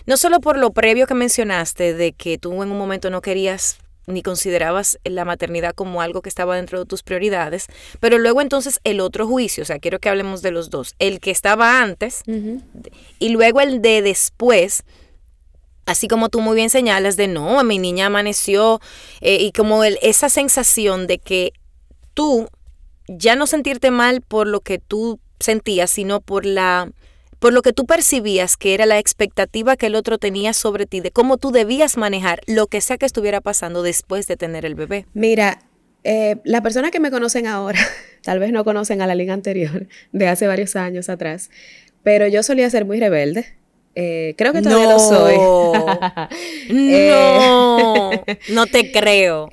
No 0.06 0.16
solo 0.16 0.40
por 0.40 0.56
lo 0.56 0.70
previo 0.70 1.06
que 1.06 1.14
mencionaste 1.14 1.94
de 1.94 2.12
que 2.12 2.38
tú 2.38 2.62
en 2.62 2.70
un 2.70 2.78
momento 2.78 3.10
no 3.10 3.22
querías 3.22 3.78
ni 4.06 4.22
considerabas 4.22 4.98
la 5.04 5.24
maternidad 5.24 5.74
como 5.74 6.00
algo 6.00 6.22
que 6.22 6.28
estaba 6.28 6.56
dentro 6.56 6.78
de 6.78 6.86
tus 6.86 7.02
prioridades, 7.02 7.66
pero 8.00 8.18
luego 8.18 8.40
entonces 8.40 8.80
el 8.84 9.00
otro 9.00 9.26
juicio, 9.26 9.62
o 9.62 9.66
sea, 9.66 9.78
quiero 9.78 9.98
que 9.98 10.08
hablemos 10.08 10.42
de 10.42 10.52
los 10.52 10.70
dos, 10.70 10.94
el 10.98 11.20
que 11.20 11.30
estaba 11.30 11.82
antes 11.82 12.22
y 13.18 13.28
luego 13.30 13.60
el 13.60 13.82
de 13.82 14.02
después, 14.02 14.84
así 15.86 16.08
como 16.08 16.28
tú 16.28 16.40
muy 16.40 16.54
bien 16.54 16.70
señalas 16.70 17.16
de 17.16 17.28
no, 17.28 17.62
mi 17.64 17.78
niña 17.78 18.06
amaneció 18.06 18.80
eh, 19.20 19.38
y 19.40 19.52
como 19.52 19.82
el, 19.84 19.98
esa 20.02 20.28
sensación 20.28 21.06
de 21.06 21.18
que 21.18 21.52
tú 22.14 22.48
ya 23.08 23.36
no 23.36 23.46
sentirte 23.46 23.90
mal 23.90 24.20
por 24.20 24.46
lo 24.46 24.60
que 24.60 24.78
tú 24.78 25.18
sentías, 25.40 25.90
sino 25.90 26.20
por 26.20 26.46
la 26.46 26.90
por 27.46 27.52
lo 27.52 27.62
que 27.62 27.72
tú 27.72 27.86
percibías 27.86 28.56
que 28.56 28.74
era 28.74 28.86
la 28.86 28.98
expectativa 28.98 29.76
que 29.76 29.86
el 29.86 29.94
otro 29.94 30.18
tenía 30.18 30.52
sobre 30.52 30.84
ti, 30.84 30.98
de 30.98 31.12
cómo 31.12 31.36
tú 31.36 31.52
debías 31.52 31.96
manejar 31.96 32.40
lo 32.48 32.66
que 32.66 32.80
sea 32.80 32.98
que 32.98 33.06
estuviera 33.06 33.40
pasando 33.40 33.84
después 33.84 34.26
de 34.26 34.36
tener 34.36 34.66
el 34.66 34.74
bebé. 34.74 35.06
Mira, 35.14 35.60
eh, 36.02 36.38
las 36.42 36.62
personas 36.62 36.90
que 36.90 36.98
me 36.98 37.12
conocen 37.12 37.46
ahora, 37.46 37.78
tal 38.24 38.40
vez 38.40 38.50
no 38.50 38.64
conocen 38.64 39.00
a 39.00 39.06
la 39.06 39.14
liga 39.14 39.32
anterior, 39.32 39.86
de 40.10 40.26
hace 40.26 40.48
varios 40.48 40.74
años 40.74 41.08
atrás, 41.08 41.50
pero 42.02 42.26
yo 42.26 42.42
solía 42.42 42.68
ser 42.68 42.84
muy 42.84 42.98
rebelde. 42.98 43.46
Eh, 43.94 44.34
creo 44.36 44.52
que 44.52 44.60
todavía 44.60 44.88
lo 44.88 44.98
soy. 44.98 45.36
no, 45.36 45.86
eh, 48.26 48.38
no 48.48 48.66
te 48.66 48.90
creo. 48.92 49.48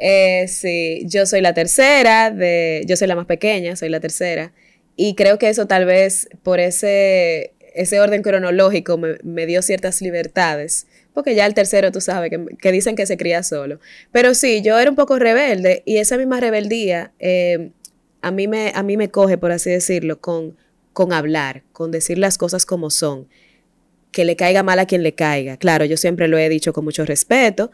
sí, 0.47 1.03
yo 1.05 1.27
soy 1.27 1.41
la 1.41 1.53
tercera, 1.53 2.31
de, 2.31 2.81
yo 2.87 2.97
soy 2.97 3.07
la 3.07 3.15
más 3.15 3.27
pequeña, 3.27 3.75
soy 3.75 3.89
la 3.89 3.99
tercera. 3.99 4.51
Y 4.95 5.15
creo 5.15 5.37
que 5.37 5.49
eso 5.49 5.67
tal 5.67 5.85
vez 5.85 6.29
por 6.43 6.59
ese 6.59 7.52
ese 7.73 7.99
orden 7.99 8.21
cronológico 8.21 8.97
me, 8.97 9.45
dio 9.45 9.61
ciertas 9.61 10.01
libertades, 10.01 10.87
porque 11.13 11.35
ya 11.35 11.45
el 11.45 11.53
tercero, 11.53 11.91
tú 11.91 12.01
sabes, 12.01 12.31
que, 12.59 12.71
dicen 12.71 12.95
que 12.95 13.05
se 13.05 13.17
cría 13.17 13.43
solo. 13.43 13.79
Pero 14.11 14.33
sí, 14.33 14.61
yo 14.61 14.79
era 14.79 14.89
un 14.89 14.95
poco 14.95 15.19
rebelde 15.19 15.83
y 15.85 15.97
esa 15.97 16.17
misma 16.17 16.39
rebeldía 16.39 17.11
eh, 17.19 17.71
a, 18.21 18.31
mí 18.31 18.47
me, 18.47 18.71
a 18.75 18.83
mí 18.83 18.97
me 18.97 19.09
coge, 19.09 19.37
por 19.37 19.51
así 19.51 19.69
decirlo, 19.69 20.19
con, 20.19 20.55
con 20.93 21.13
hablar, 21.13 21.63
con 21.71 21.91
decir 21.91 22.17
las 22.17 22.37
cosas 22.37 22.65
como 22.65 22.89
son, 22.89 23.27
que 24.11 24.25
le 24.25 24.35
caiga 24.35 24.63
mal 24.63 24.79
a 24.79 24.85
quien 24.85 25.03
le 25.03 25.13
caiga. 25.13 25.57
Claro, 25.57 25.85
yo 25.85 25.97
siempre 25.97 26.27
lo 26.27 26.37
he 26.37 26.49
dicho 26.49 26.73
con 26.73 26.85
mucho 26.85 27.05
respeto, 27.05 27.71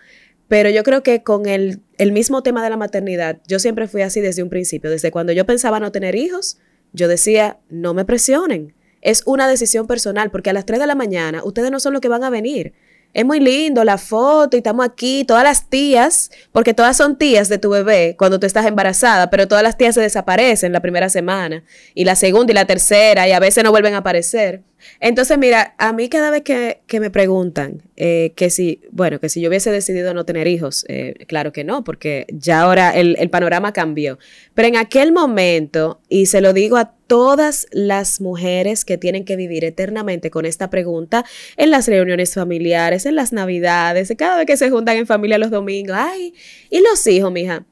pero 0.47 0.69
yo 0.69 0.83
creo 0.83 1.03
que 1.03 1.23
con 1.23 1.45
el, 1.45 1.81
el 1.97 2.11
mismo 2.11 2.41
tema 2.41 2.63
de 2.63 2.69
la 2.69 2.77
maternidad, 2.77 3.39
yo 3.47 3.59
siempre 3.59 3.87
fui 3.87 4.01
así 4.01 4.21
desde 4.21 4.43
un 4.43 4.49
principio, 4.49 4.89
desde 4.89 5.11
cuando 5.11 5.33
yo 5.33 5.45
pensaba 5.45 5.79
no 5.79 5.91
tener 5.91 6.15
hijos, 6.15 6.57
yo 6.93 7.07
decía, 7.07 7.59
no 7.69 7.93
me 7.93 8.05
presionen 8.05 8.73
es 9.01 9.23
una 9.25 9.47
decisión 9.47 9.87
personal, 9.87 10.31
porque 10.31 10.49
a 10.49 10.53
las 10.53 10.65
3 10.65 10.79
de 10.79 10.87
la 10.87 10.95
mañana 10.95 11.43
ustedes 11.43 11.71
no 11.71 11.79
son 11.79 11.93
los 11.93 12.01
que 12.01 12.09
van 12.09 12.23
a 12.23 12.29
venir. 12.29 12.73
Es 13.11 13.25
muy 13.25 13.39
lindo 13.39 13.83
la 13.83 13.97
foto 13.97 14.55
y 14.55 14.59
estamos 14.59 14.85
aquí, 14.85 15.23
todas 15.25 15.43
las 15.43 15.67
tías, 15.67 16.29
porque 16.51 16.75
todas 16.75 16.95
son 16.95 17.17
tías 17.17 17.49
de 17.49 17.57
tu 17.57 17.71
bebé 17.71 18.15
cuando 18.19 18.39
tú 18.39 18.45
estás 18.45 18.67
embarazada, 18.67 19.31
pero 19.31 19.47
todas 19.47 19.63
las 19.63 19.77
tías 19.77 19.95
se 19.95 20.01
desaparecen 20.01 20.71
la 20.73 20.79
primera 20.79 21.09
semana, 21.09 21.63
y 21.95 22.05
la 22.05 22.15
segunda 22.15 22.51
y 22.51 22.55
la 22.55 22.65
tercera, 22.65 23.27
y 23.27 23.31
a 23.31 23.39
veces 23.39 23.63
no 23.63 23.71
vuelven 23.71 23.95
a 23.95 23.99
aparecer. 23.99 24.61
Entonces, 24.99 25.39
mira, 25.39 25.73
a 25.79 25.91
mí 25.91 26.07
cada 26.07 26.29
vez 26.29 26.43
que, 26.43 26.99
me 26.99 27.09
preguntan 27.09 27.81
eh, 27.97 28.31
que 28.35 28.51
si, 28.51 28.81
bueno, 28.91 29.19
que 29.19 29.27
si 29.27 29.41
yo 29.41 29.49
hubiese 29.49 29.71
decidido 29.71 30.13
no 30.13 30.23
tener 30.23 30.47
hijos, 30.47 30.85
eh, 30.87 31.15
claro 31.27 31.51
que 31.51 31.63
no, 31.63 31.83
porque 31.83 32.27
ya 32.31 32.61
ahora 32.61 32.91
el, 32.91 33.15
el 33.19 33.31
panorama 33.31 33.73
cambió. 33.73 34.19
Pero 34.53 34.67
en 34.67 34.77
aquel 34.77 35.11
momento, 35.11 35.99
y 36.09 36.27
se 36.27 36.41
lo 36.41 36.53
digo 36.53 36.77
a 36.77 36.93
todas 37.09 37.65
las 37.71 38.21
mujeres 38.21 38.85
que 38.85 38.99
tienen 38.99 39.25
que 39.25 39.35
vivir 39.35 39.65
eternamente 39.65 40.29
con 40.29 40.45
esta 40.45 40.69
pregunta 40.69 41.25
en 41.57 41.71
las 41.71 41.87
reuniones 41.87 42.35
familiares, 42.35 43.07
en 43.07 43.15
las 43.15 43.33
navidades, 43.33 44.13
cada 44.15 44.37
vez 44.37 44.45
que 44.45 44.57
se 44.57 44.69
juntan 44.69 44.95
en 44.95 45.07
familia 45.07 45.39
los 45.39 45.49
domingos, 45.49 45.97
ay, 45.99 46.35
¿y 46.69 46.81
los 46.81 47.05
hijos, 47.07 47.31
mija? 47.31 47.65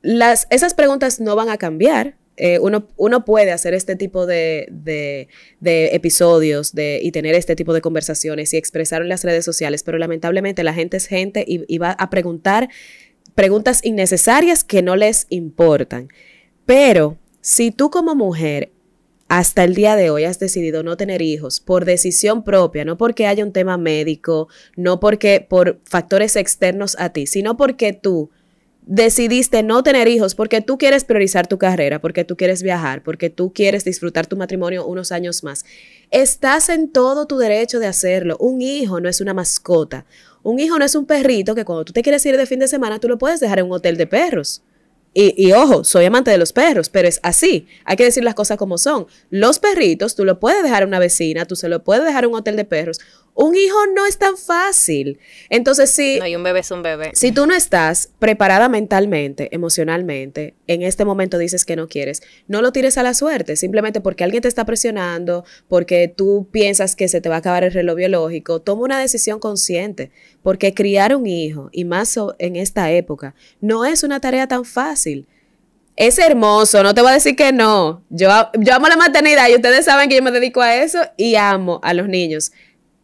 Las, 0.00 0.46
esas 0.50 0.74
preguntas 0.74 1.18
no 1.18 1.34
van 1.34 1.48
a 1.48 1.58
cambiar, 1.58 2.16
eh, 2.36 2.60
uno, 2.60 2.88
uno, 2.96 3.24
puede 3.24 3.50
hacer 3.50 3.74
este 3.74 3.96
tipo 3.96 4.26
de, 4.26 4.68
de, 4.70 5.94
episodios 5.94 6.72
de, 6.72 7.00
y 7.02 7.10
tener 7.10 7.34
este 7.34 7.56
tipo 7.56 7.74
de 7.74 7.80
conversaciones 7.80 8.54
y 8.54 8.58
expresar 8.58 9.02
en 9.02 9.08
las 9.08 9.24
redes 9.24 9.44
sociales, 9.44 9.82
pero 9.82 9.98
lamentablemente 9.98 10.62
la 10.62 10.72
gente 10.72 10.96
es 10.96 11.06
gente 11.06 11.44
y, 11.46 11.78
va 11.78 11.90
a 11.90 12.10
preguntar 12.10 12.68
preguntas 13.34 13.84
innecesarias 13.84 14.62
que 14.62 14.82
no 14.82 14.94
les 14.94 15.26
importan. 15.30 16.08
Pero 16.64 17.18
si 17.42 17.72
tú 17.72 17.90
como 17.90 18.14
mujer 18.14 18.72
hasta 19.28 19.64
el 19.64 19.74
día 19.74 19.96
de 19.96 20.10
hoy 20.10 20.24
has 20.24 20.38
decidido 20.38 20.82
no 20.82 20.96
tener 20.96 21.22
hijos 21.22 21.60
por 21.60 21.84
decisión 21.84 22.44
propia, 22.44 22.84
no 22.84 22.96
porque 22.96 23.26
haya 23.26 23.44
un 23.44 23.52
tema 23.52 23.76
médico, 23.76 24.48
no 24.76 25.00
porque 25.00 25.44
por 25.46 25.80
factores 25.84 26.36
externos 26.36 26.96
a 26.98 27.10
ti, 27.10 27.26
sino 27.26 27.56
porque 27.56 27.92
tú 27.92 28.30
decidiste 28.84 29.62
no 29.62 29.82
tener 29.82 30.06
hijos 30.06 30.34
porque 30.34 30.60
tú 30.60 30.78
quieres 30.78 31.04
priorizar 31.04 31.46
tu 31.46 31.58
carrera, 31.58 32.00
porque 32.00 32.24
tú 32.24 32.36
quieres 32.36 32.62
viajar, 32.62 33.02
porque 33.02 33.28
tú 33.30 33.52
quieres 33.52 33.84
disfrutar 33.84 34.26
tu 34.26 34.36
matrimonio 34.36 34.86
unos 34.86 35.12
años 35.12 35.42
más, 35.42 35.64
estás 36.10 36.68
en 36.68 36.90
todo 36.90 37.26
tu 37.26 37.38
derecho 37.38 37.80
de 37.80 37.86
hacerlo. 37.86 38.36
Un 38.38 38.62
hijo 38.62 39.00
no 39.00 39.08
es 39.08 39.20
una 39.20 39.34
mascota. 39.34 40.04
Un 40.42 40.60
hijo 40.60 40.78
no 40.78 40.84
es 40.84 40.94
un 40.94 41.06
perrito 41.06 41.54
que 41.54 41.64
cuando 41.64 41.84
tú 41.84 41.92
te 41.92 42.02
quieres 42.02 42.24
ir 42.26 42.36
de 42.36 42.46
fin 42.46 42.58
de 42.58 42.68
semana, 42.68 42.98
tú 43.00 43.08
lo 43.08 43.18
puedes 43.18 43.40
dejar 43.40 43.60
en 43.60 43.66
un 43.66 43.72
hotel 43.72 43.96
de 43.96 44.06
perros. 44.06 44.62
Y, 45.14 45.34
y, 45.36 45.52
ojo, 45.52 45.84
soy 45.84 46.06
amante 46.06 46.30
de 46.30 46.38
los 46.38 46.52
perros, 46.52 46.88
pero 46.88 47.06
es 47.06 47.20
así. 47.22 47.66
Hay 47.84 47.96
que 47.96 48.04
decir 48.04 48.24
las 48.24 48.34
cosas 48.34 48.56
como 48.56 48.78
son. 48.78 49.06
Los 49.30 49.58
perritos, 49.58 50.14
tú 50.14 50.24
lo 50.24 50.40
puedes 50.40 50.62
dejar 50.62 50.82
a 50.82 50.86
una 50.86 50.98
vecina, 50.98 51.44
tú 51.44 51.54
se 51.54 51.68
lo 51.68 51.84
puedes 51.84 52.04
dejar 52.04 52.24
a 52.24 52.28
un 52.28 52.34
hotel 52.34 52.56
de 52.56 52.64
perros. 52.64 53.00
Un 53.34 53.56
hijo 53.56 53.78
no 53.94 54.04
es 54.06 54.18
tan 54.18 54.36
fácil. 54.36 55.18
Entonces, 55.48 55.90
si. 55.90 56.18
No, 56.18 56.26
y 56.26 56.36
un 56.36 56.42
bebé 56.42 56.60
es 56.60 56.70
un 56.70 56.82
bebé. 56.82 57.12
Si 57.14 57.32
tú 57.32 57.46
no 57.46 57.54
estás 57.54 58.10
preparada 58.18 58.68
mentalmente, 58.68 59.48
emocionalmente, 59.54 60.54
en 60.66 60.82
este 60.82 61.06
momento 61.06 61.38
dices 61.38 61.64
que 61.64 61.74
no 61.74 61.88
quieres, 61.88 62.22
no 62.46 62.60
lo 62.60 62.72
tires 62.72 62.98
a 62.98 63.02
la 63.02 63.14
suerte, 63.14 63.56
simplemente 63.56 64.02
porque 64.02 64.24
alguien 64.24 64.42
te 64.42 64.48
está 64.48 64.66
presionando, 64.66 65.44
porque 65.66 66.12
tú 66.14 66.48
piensas 66.50 66.94
que 66.94 67.08
se 67.08 67.22
te 67.22 67.30
va 67.30 67.36
a 67.36 67.38
acabar 67.38 67.64
el 67.64 67.72
reloj 67.72 67.96
biológico. 67.96 68.60
Toma 68.60 68.82
una 68.82 69.00
decisión 69.00 69.40
consciente, 69.40 70.10
porque 70.42 70.74
criar 70.74 71.16
un 71.16 71.26
hijo, 71.26 71.70
y 71.72 71.86
más 71.86 72.12
en 72.38 72.56
esta 72.56 72.90
época, 72.90 73.34
no 73.60 73.86
es 73.86 74.02
una 74.02 74.20
tarea 74.20 74.46
tan 74.46 74.66
fácil. 74.66 75.26
Es 75.96 76.18
hermoso, 76.18 76.82
no 76.82 76.94
te 76.94 77.00
voy 77.00 77.10
a 77.10 77.14
decir 77.14 77.36
que 77.36 77.52
no. 77.52 78.02
Yo, 78.10 78.28
yo 78.58 78.74
amo 78.74 78.88
la 78.88 78.96
maternidad 78.96 79.48
y 79.48 79.54
ustedes 79.54 79.84
saben 79.84 80.08
que 80.08 80.16
yo 80.16 80.22
me 80.22 80.30
dedico 80.30 80.60
a 80.60 80.76
eso 80.76 80.98
y 81.16 81.34
amo 81.36 81.80
a 81.82 81.94
los 81.94 82.08
niños 82.08 82.52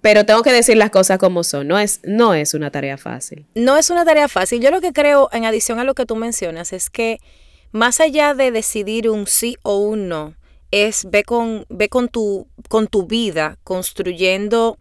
pero 0.01 0.25
tengo 0.25 0.43
que 0.43 0.53
decir 0.53 0.77
las 0.77 0.91
cosas 0.91 1.19
como 1.19 1.43
son. 1.45 1.67
No 1.67 1.79
es, 1.79 2.01
no 2.05 2.35
es 2.35 2.55
una 2.55 2.71
tarea 2.71 2.99
fácil. 2.99 3.47
No 3.55 3.77
es 3.77 3.91
una 3.91 4.05
tarea 4.05 4.29
fácil. 4.29 4.61
Yo 4.61 4.71
lo 4.71 4.81
que 4.81 4.93
creo, 4.93 5.29
en 5.33 5.45
adición 5.45 5.79
a 5.79 5.85
lo 5.85 5.95
que 5.95 6.07
tú 6.07 6.17
mencionas, 6.17 6.73
es 6.73 6.89
que 6.91 7.19
más 7.73 8.01
allá 8.01 8.35
de 8.35 8.51
decidir 8.51 9.11
un 9.11 9.27
sí 9.27 9.57
o 9.63 9.79
un 9.79 10.09
no, 10.09 10.35
es 10.71 11.07
ve 11.11 11.25
con, 11.25 11.67
ve 11.69 11.89
con, 11.89 12.09
tu, 12.09 12.49
con 12.69 12.87
tu 12.87 13.07
vida 13.07 13.59
construyendo 13.65 14.79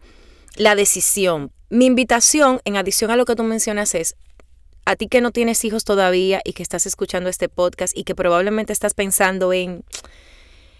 la 0.56 0.74
decisión. 0.74 1.52
Mi 1.70 1.86
invitación, 1.86 2.60
en 2.64 2.76
adición 2.76 3.10
a 3.10 3.16
lo 3.16 3.24
que 3.24 3.36
tú 3.36 3.42
mencionas, 3.42 3.94
es 3.94 4.16
a 4.84 4.96
ti 4.96 5.08
que 5.08 5.20
no 5.20 5.32
tienes 5.32 5.64
hijos 5.64 5.84
todavía 5.84 6.40
y 6.44 6.54
que 6.54 6.62
estás 6.62 6.86
escuchando 6.86 7.28
este 7.28 7.48
podcast 7.48 7.96
y 7.96 8.04
que 8.04 8.14
probablemente 8.14 8.72
estás 8.72 8.94
pensando 8.94 9.52
en 9.52 9.84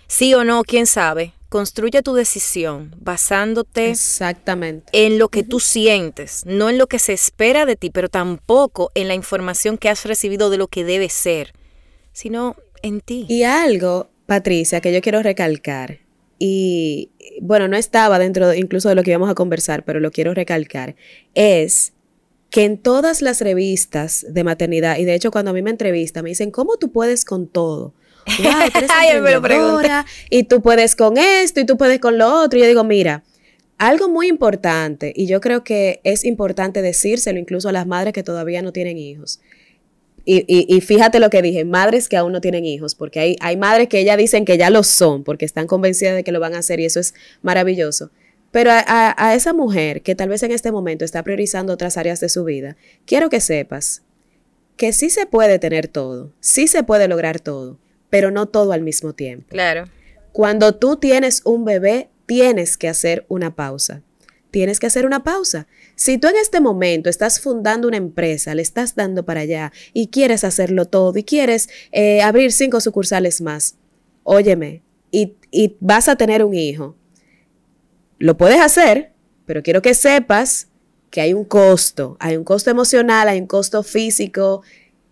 sí 0.07 0.33
o 0.35 0.45
no, 0.45 0.63
quién 0.65 0.87
sabe, 0.87 1.35
construye 1.49 2.03
tu 2.03 2.15
decisión 2.15 2.95
basándote 3.01 3.91
Exactamente. 3.91 4.91
en 4.93 5.19
lo 5.19 5.29
que 5.29 5.43
tú 5.43 5.61
sientes, 5.61 6.45
no 6.47 6.69
en 6.69 6.79
lo 6.79 6.87
que 6.87 6.99
se 6.99 7.13
espera 7.13 7.65
de 7.67 7.77
ti, 7.77 7.91
pero 7.91 8.09
tampoco 8.09 8.91
en 8.95 9.09
la 9.09 9.15
información 9.15 9.79
que 9.79 9.89
has 9.89 10.05
recibido 10.05 10.51
de 10.51 10.59
lo 10.59 10.69
que 10.69 10.85
debe 10.85 11.09
ser, 11.09 11.55
sino 12.13 12.57
en 12.83 13.01
ti. 13.01 13.27
Y 13.29 13.45
algo, 13.45 14.11
Patricia, 14.27 14.81
que 14.81 14.93
yo 14.93 15.01
quiero 15.01 15.23
recalcar, 15.23 16.01
y 16.39 17.11
bueno, 17.41 17.67
no 17.67 17.77
estaba 17.77 18.19
dentro 18.19 18.53
incluso 18.55 18.89
de 18.89 18.95
lo 18.95 19.03
que 19.03 19.11
íbamos 19.11 19.31
a 19.31 19.35
conversar, 19.35 19.85
pero 19.85 20.01
lo 20.01 20.11
quiero 20.11 20.35
recalcar, 20.35 20.97
es 21.35 21.93
que 22.51 22.65
en 22.65 22.79
todas 22.79 23.23
las 23.23 23.41
revistas 23.41 24.25
de 24.29 24.45
maternidad, 24.45 24.99
y 24.99 25.05
de 25.05 25.15
hecho 25.15 25.31
cuando 25.31 25.51
a 25.51 25.55
mí 25.55 25.63
me 25.63 25.71
entrevistan, 25.71 26.25
me 26.25 26.31
dicen, 26.31 26.51
¿cómo 26.51 26.77
tú 26.77 26.93
puedes 26.93 27.25
con 27.25 27.47
todo? 27.47 27.95
y 30.31 30.45
tú 30.45 30.63
puedes 30.63 30.97
con 30.97 31.19
esto 31.19 31.61
y 31.61 31.67
tú 31.67 31.77
puedes 31.77 31.99
con 31.99 32.19
lo 32.19 32.43
otro. 32.43 32.59
Y 32.59 32.63
yo 32.63 32.69
digo, 32.69 32.85
mira, 32.85 33.25
algo 33.79 34.09
muy 34.09 34.27
importante, 34.27 35.13
y 35.15 35.27
yo 35.27 35.41
creo 35.41 35.63
que 35.63 36.01
es 36.03 36.25
importante 36.25 36.83
decírselo 36.83 37.39
incluso 37.39 37.69
a 37.69 37.73
las 37.73 37.87
madres 37.87 38.13
que 38.13 38.25
todavía 38.25 38.61
no 38.61 38.73
tienen 38.73 38.99
hijos. 38.99 39.41
Y, 40.31 40.83
fíjate 40.83 41.21
lo 41.21 41.31
que 41.31 41.41
dije, 41.41 41.65
madres 41.65 42.07
que 42.07 42.19
aún 42.19 42.33
no 42.33 42.43
tienen 42.43 42.67
hijos, 42.67 42.95
porque 42.95 43.19
hay, 43.19 43.37
hay 43.41 43.57
madres 43.57 43.89
que 43.89 44.05
ya 44.05 44.15
dicen 44.15 44.45
que 44.45 44.59
ya 44.59 44.69
lo 44.69 44.83
son, 44.83 45.25
porque 45.25 45.47
están 45.47 45.67
convencidas 45.67 46.17
de 46.17 46.23
que 46.23 46.33
lo 46.33 46.41
van 46.41 46.55
a 46.55 46.59
hacer 46.59 46.81
y 46.81 46.85
eso 46.85 47.01
es 47.01 47.15
maravilloso. 47.41 48.11
Pero 48.51 48.71
a, 48.71 49.15
a 49.17 49.35
esa 49.35 49.55
mujer 49.55 50.03
que 50.03 50.15
tal 50.15 50.29
vez 50.29 50.43
en 50.43 50.53
este 50.53 50.71
momento 50.71 51.07
está 51.07 51.23
priorizando 51.23 51.73
otras 51.73 51.97
áreas 51.97 52.21
de 52.21 52.29
su 52.29 52.45
vida, 52.45 52.77
quiero 53.07 53.31
que 53.31 53.41
sepas 53.41 54.03
que 54.77 54.93
sí 54.93 55.09
se 55.09 55.25
puede 55.25 55.59
tener 55.59 55.89
todo, 55.89 56.31
sí 56.41 56.69
se 56.69 56.83
puede 56.83 57.09
lograr 57.09 57.41
todo, 57.41 57.79
pero 58.11 58.31
no 58.31 58.47
todo 58.47 58.73
al 58.73 58.83
mismo 58.83 59.13
tiempo. 59.15 59.49
Claro. 59.49 59.85
Cuando 60.33 60.75
tú 60.75 60.97
tienes 60.97 61.43
un 61.45 61.65
bebé, 61.65 62.11
tienes 62.27 62.77
que 62.77 62.89
hacer 62.89 63.25
una 63.29 63.55
pausa. 63.55 64.03
tienes 64.51 64.81
que 64.81 64.87
hacer 64.87 65.05
una 65.05 65.25
pausa. 65.25 65.67
Si 65.95 66.17
tú 66.19 66.29
en 66.29 66.37
este 66.37 66.61
momento 66.61 67.11
estás 67.11 67.39
fundando 67.41 67.87
una 67.87 67.99
empresa, 67.99 68.55
le 68.55 68.63
estás 68.63 68.95
dando 68.95 69.25
para 69.25 69.41
allá 69.41 69.73
y 69.93 70.09
quieres 70.09 70.43
hacerlo 70.43 70.87
todo 70.87 71.17
y 71.19 71.23
quieres 71.23 71.69
eh, 71.93 72.23
abrir 72.23 72.53
cinco 72.53 72.81
sucursales 72.81 73.41
más, 73.41 73.77
óyeme, 74.23 74.83
y, 75.11 75.35
y 75.51 75.77
vas 75.81 76.09
a 76.09 76.17
tener 76.17 76.43
un 76.45 76.55
hijo, 76.55 76.97
lo 78.19 78.37
puedes 78.37 78.61
hacer, 78.61 79.13
pero 79.45 79.63
quiero 79.63 79.83
que 79.83 79.95
sepas 79.95 80.69
que 81.11 81.21
hay 81.21 81.35
un 81.35 81.45
costo, 81.45 82.17
hay 82.21 82.37
un 82.37 82.45
costo 82.45 82.71
emocional, 82.71 83.29
hay 83.29 83.41
un 83.41 83.47
costo 83.47 83.83
físico 83.83 84.63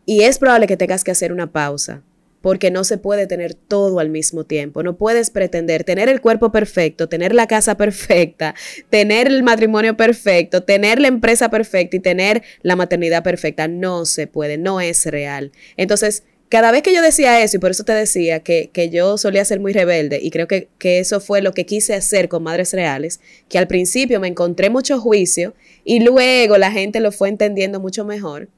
y 0.05 0.23
es 0.23 0.39
probable 0.39 0.67
que 0.67 0.77
tengas 0.77 1.05
que 1.05 1.11
hacer 1.11 1.33
una 1.33 1.53
pausa 1.53 2.03
porque 2.41 2.71
no 2.71 2.85
se 2.85 2.99
puede 2.99 3.27
tener 3.27 3.55
todo 3.55 3.99
al 3.99 4.09
mismo 4.09 4.45
tiempo. 4.45 4.83
No 4.83 4.97
puedes 4.97 5.31
pretender 5.31 5.85
tener 5.85 6.09
el 6.09 6.21
cuerpo 6.21 6.53
perfecto, 6.53 7.09
tener 7.09 7.35
la 7.35 7.47
casa 7.47 7.77
perfecta, 7.77 8.55
tener 8.91 9.27
el 9.27 9.43
matrimonio 9.43 9.97
perfecto, 9.97 10.63
tener 10.63 11.01
la 11.01 11.09
empresa 11.09 11.51
perfecta 11.51 11.97
y 11.97 12.01
tener 12.01 12.43
la 12.63 12.77
maternidad 12.77 13.23
perfecta. 13.23 13.69
No 13.69 14.05
se 14.05 14.27
puede, 14.27 14.59
no 14.59 14.81
es 14.81 15.07
real. 15.07 15.53
Entonces, 15.77 16.23
cada 16.49 16.71
vez 16.71 16.83
que 16.83 16.95
yo 16.95 17.03
decía 17.03 17.43
eso, 17.43 17.57
y 17.57 17.61
por 17.61 17.73
eso 17.73 17.85
te 17.85 17.93
decía 17.93 18.41
que, 18.41 18.91
yo 18.93 19.19
solía 19.19 19.45
ser 19.45 19.59
muy 19.59 19.73
rebelde, 19.73 20.21
y 20.23 20.31
creo 20.31 20.47
que, 20.47 20.69
que, 20.79 21.01
eso 21.01 21.21
fue 21.21 21.43
lo 21.43 21.53
que 21.53 21.67
quise 21.67 21.95
hacer 21.95 22.29
con 22.29 22.45
Madres 22.45 22.73
Reales, 22.73 23.21
que 23.49 23.59
al 23.59 23.67
principio 23.67 24.21
me 24.21 24.29
encontré 24.29 24.71
mucho 24.71 25.01
juicio 25.01 25.55
y 25.85 26.01
luego 26.01 26.57
la 26.57 26.71
gente 26.71 27.01
lo 27.01 27.11
fue 27.11 27.29
entendiendo 27.29 27.81
mucho 27.81 28.05
mejor, 28.05 28.49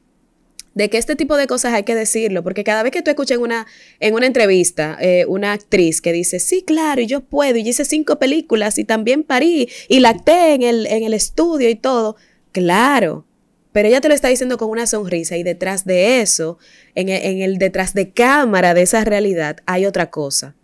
de 0.79 0.89
que 0.89 0.97
este 0.97 1.17
tipo 1.17 1.37
de 1.37 1.49
cosas 1.49 1.75
hay 1.75 1.83
que 1.83 1.97
decirlo, 1.97 2.45
porque 2.45 2.63
cada 2.63 2.85
vez 2.85 2.93
que 2.93 3.03
tú 3.03 3.11
escuchas 3.11 3.37
en 3.39 3.43
una, 3.43 3.67
en 3.99 4.15
una 4.15 4.27
entrevista 4.27 4.97
eh, 5.01 5.25
una 5.27 5.53
actriz 5.53 6.01
que 6.01 6.13
dice, 6.13 6.39
sí, 6.39 6.63
claro, 6.63 7.01
y 7.01 7.07
yo 7.07 7.21
puedo, 7.21 7.59
y 7.59 7.69
hice 7.69 7.85
cinco 7.85 8.21
películas, 8.21 8.79
y 8.79 8.85
también 8.85 9.25
parí, 9.25 9.69
y 9.89 9.99
lacté 9.99 10.55
en 10.55 10.63
el, 10.63 10.87
en 10.87 11.03
el 11.03 11.15
estudio 11.15 11.69
y 11.69 11.75
todo, 11.75 12.15
claro, 12.53 13.27
pero 13.73 13.89
ella 13.89 14.01
te 14.01 14.07
lo 14.07 14.15
está 14.15 14.29
diciendo 14.29 14.57
con 14.57 14.71
una 14.71 14.87
sonrisa 14.87 15.37
y 15.37 15.43
detrás 15.43 15.85
de 15.85 16.21
eso, 16.21 16.59
en 16.95 17.09
el, 17.09 17.25
en 17.25 17.43
el, 17.43 17.59
detrás 17.59 17.93
de 17.93 18.13
cámara 18.13 18.73
de 18.73 18.83
esa 18.83 19.05
realidad, 19.05 19.57
hay 19.67 19.85
otra 19.85 20.11
cosa. 20.11 20.55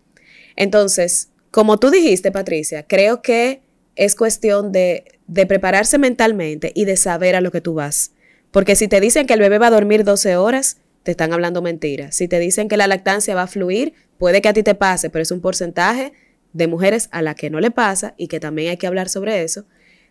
Entonces, 0.55 1.27
como 1.51 1.77
tú 1.77 1.91
dijiste, 1.91 2.31
Patricia, 2.31 2.83
creo 2.83 3.21
que 3.21 3.59
es 3.97 4.15
cuestión 4.15 4.71
de, 4.71 5.19
de 5.27 5.45
prepararse 5.45 5.97
mentalmente 5.97 6.71
y 6.73 6.85
de 6.85 6.95
saber 6.95 7.35
a 7.35 7.41
lo 7.41 7.51
que 7.51 7.59
tú 7.59 7.73
vas. 7.73 8.13
Porque 8.55 8.77
si 8.77 8.87
te 8.87 9.01
dicen 9.01 9.27
que 9.27 9.33
el 9.33 9.41
bebé 9.41 9.57
va 9.57 9.67
a 9.67 9.69
dormir 9.69 10.05
12 10.05 10.37
horas, 10.37 10.77
te 11.03 11.11
están 11.11 11.33
hablando 11.33 11.61
mentiras. 11.61 12.15
Si 12.15 12.29
te 12.29 12.39
dicen 12.39 12.69
que 12.69 12.77
la 12.77 12.87
lactancia 12.87 13.35
va 13.35 13.41
a 13.41 13.47
fluir, 13.47 13.91
puede 14.17 14.41
que 14.41 14.47
a 14.47 14.53
ti 14.53 14.63
te 14.63 14.75
pase, 14.75 15.09
pero 15.09 15.23
es 15.23 15.31
un 15.31 15.41
porcentaje 15.41 16.13
de 16.53 16.67
mujeres 16.67 17.09
a 17.11 17.21
la 17.21 17.35
que 17.35 17.49
no 17.49 17.59
le 17.59 17.69
pasa 17.69 18.13
y 18.15 18.29
que 18.29 18.39
también 18.39 18.69
hay 18.69 18.77
que 18.77 18.87
hablar 18.87 19.09
sobre 19.09 19.43
eso. 19.43 19.65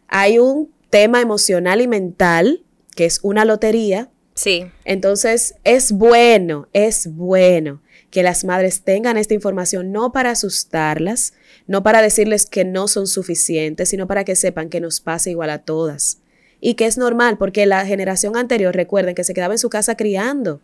Hay 0.08 0.38
un 0.38 0.70
tema 0.90 1.22
emocional 1.22 1.80
y 1.80 1.88
mental 1.88 2.62
que 2.94 3.06
es 3.06 3.20
una 3.22 3.46
lotería. 3.46 4.10
Sí. 4.34 4.66
Entonces, 4.84 5.54
es 5.64 5.92
bueno, 5.92 6.68
es 6.74 7.14
bueno 7.14 7.80
que 8.10 8.22
las 8.22 8.44
madres 8.44 8.82
tengan 8.82 9.16
esta 9.16 9.32
información 9.32 9.90
no 9.90 10.12
para 10.12 10.32
asustarlas, 10.32 11.32
no 11.66 11.82
para 11.82 12.02
decirles 12.02 12.44
que 12.44 12.66
no 12.66 12.88
son 12.88 13.06
suficientes, 13.06 13.88
sino 13.88 14.06
para 14.06 14.24
que 14.24 14.36
sepan 14.36 14.68
que 14.68 14.82
nos 14.82 15.00
pasa 15.00 15.30
igual 15.30 15.48
a 15.48 15.60
todas 15.60 16.18
y 16.64 16.76
que 16.76 16.86
es 16.86 16.96
normal 16.96 17.36
porque 17.36 17.66
la 17.66 17.84
generación 17.84 18.38
anterior, 18.38 18.74
recuerden 18.74 19.14
que 19.14 19.22
se 19.22 19.34
quedaba 19.34 19.52
en 19.52 19.58
su 19.58 19.68
casa 19.68 19.98
criando, 19.98 20.62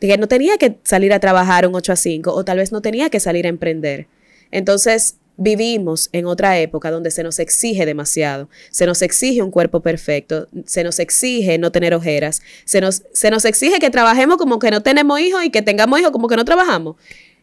que 0.00 0.18
no 0.18 0.26
tenía 0.26 0.58
que 0.58 0.78
salir 0.82 1.12
a 1.12 1.20
trabajar 1.20 1.64
un 1.64 1.76
8 1.76 1.92
a 1.92 1.96
5 1.96 2.34
o 2.34 2.44
tal 2.44 2.58
vez 2.58 2.72
no 2.72 2.82
tenía 2.82 3.08
que 3.08 3.20
salir 3.20 3.46
a 3.46 3.48
emprender. 3.48 4.08
Entonces, 4.50 5.18
vivimos 5.36 6.10
en 6.10 6.26
otra 6.26 6.58
época 6.58 6.90
donde 6.90 7.12
se 7.12 7.22
nos 7.22 7.38
exige 7.38 7.86
demasiado, 7.86 8.48
se 8.72 8.84
nos 8.84 9.00
exige 9.00 9.42
un 9.42 9.52
cuerpo 9.52 9.78
perfecto, 9.78 10.48
se 10.66 10.82
nos 10.82 10.98
exige 10.98 11.56
no 11.56 11.70
tener 11.70 11.94
ojeras, 11.94 12.42
se 12.64 12.80
nos, 12.80 13.04
se 13.12 13.30
nos 13.30 13.44
exige 13.44 13.78
que 13.78 13.90
trabajemos 13.90 14.38
como 14.38 14.58
que 14.58 14.72
no 14.72 14.82
tenemos 14.82 15.20
hijos 15.20 15.44
y 15.44 15.50
que 15.50 15.62
tengamos 15.62 16.00
hijos 16.00 16.10
como 16.10 16.26
que 16.26 16.34
no 16.34 16.44
trabajamos. 16.44 16.96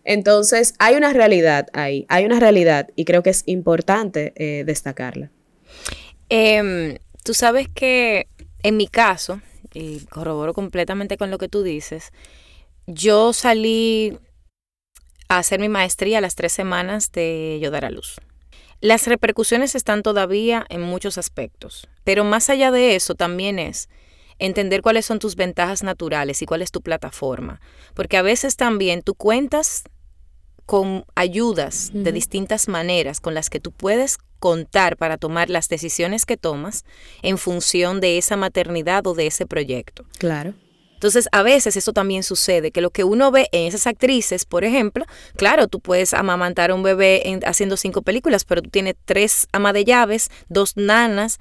Entonces, 0.04 0.74
hay 0.80 0.96
una 0.96 1.13
realidad 1.13 1.68
ahí, 1.72 2.06
hay 2.10 2.26
una 2.26 2.42
realidad 2.42 2.89
y 2.98 3.06
creo 3.06 3.24
que 3.24 3.30
es 3.30 3.44
importante 3.46 4.34
eh, 4.36 4.65
destacarla. 4.65 5.32
Eh, 6.30 7.00
Tú 7.23 7.34
sabes 7.34 7.67
que 7.67 8.27
en 8.63 8.77
mi 8.77 8.88
caso, 8.88 9.41
y 9.73 10.05
corroboro 10.05 10.53
completamente 10.53 11.17
con 11.17 11.32
lo 11.32 11.38
que 11.38 11.49
tú 11.49 11.63
dices, 11.63 12.12
yo 12.88 13.34
salí 13.34 14.17
a 15.27 15.38
hacer 15.38 15.60
mi 15.60 15.69
maestría 15.69 16.17
a 16.17 16.21
las 16.21 16.36
tres 16.36 16.51
semanas 16.51 17.12
de 17.12 17.60
yo 17.62 17.71
dar 17.71 17.86
a 17.86 17.91
luz. 17.91 18.19
Las 18.82 19.08
repercusiones 19.08 19.75
están 19.75 20.03
todavía 20.03 20.65
en 20.69 20.82
muchos 20.82 21.17
aspectos, 21.17 21.88
pero 22.03 22.23
más 22.23 22.49
allá 22.49 22.71
de 22.71 22.95
eso 22.95 23.13
también 23.13 23.60
es 23.60 23.89
entender 24.39 24.82
cuáles 24.82 25.05
son 25.05 25.19
tus 25.19 25.36
ventajas 25.36 25.84
naturales 25.84 26.41
y 26.41 26.45
cuál 26.45 26.62
es 26.62 26.71
tu 26.71 26.82
plataforma, 26.82 27.60
porque 27.93 28.17
a 28.17 28.21
veces 28.21 28.55
también 28.55 29.01
tú 29.01 29.15
cuentas 29.15 29.84
con 30.65 31.03
ayudas 31.15 31.91
de 31.93 32.12
distintas 32.12 32.67
maneras 32.67 33.19
con 33.19 33.34
las 33.34 33.49
que 33.49 33.60
tú 33.60 33.71
puedes 33.71 34.17
contar 34.39 34.97
para 34.97 35.17
tomar 35.17 35.49
las 35.49 35.69
decisiones 35.69 36.25
que 36.25 36.38
tomas 36.38 36.86
en 37.21 37.38
función 37.38 37.99
de 37.99 38.17
esa 38.17 38.38
maternidad 38.38 39.06
o 39.08 39.13
de 39.13 39.28
ese 39.28 39.45
proyecto. 39.45 40.06
Claro. 40.17 40.54
Entonces, 40.99 41.30
a 41.32 41.43
veces 41.43 41.78
eso 41.78 41.93
también 41.93 42.23
sucede, 42.23 42.71
que 42.71 42.82
lo 42.82 42.89
que 42.89 43.06
uno 43.06 43.32
ve 43.32 43.47
en 43.54 43.67
esas 43.67 43.88
actrices, 43.88 44.43
por 44.43 44.65
ejemplo, 44.65 45.06
claro, 45.38 45.69
tú 45.69 45.80
puedes 45.80 46.13
amamantar 46.13 46.71
a 46.71 46.75
un 46.75 46.84
bebé 46.84 47.39
haciendo 47.45 47.78
cinco 47.78 48.02
películas, 48.02 48.43
pero 48.43 48.62
tú 48.62 48.69
tienes 48.69 48.95
tres 49.06 49.47
ama 49.54 49.71
de 49.71 49.86
llaves, 49.86 50.30
dos 50.49 50.75
nanas, 50.75 51.39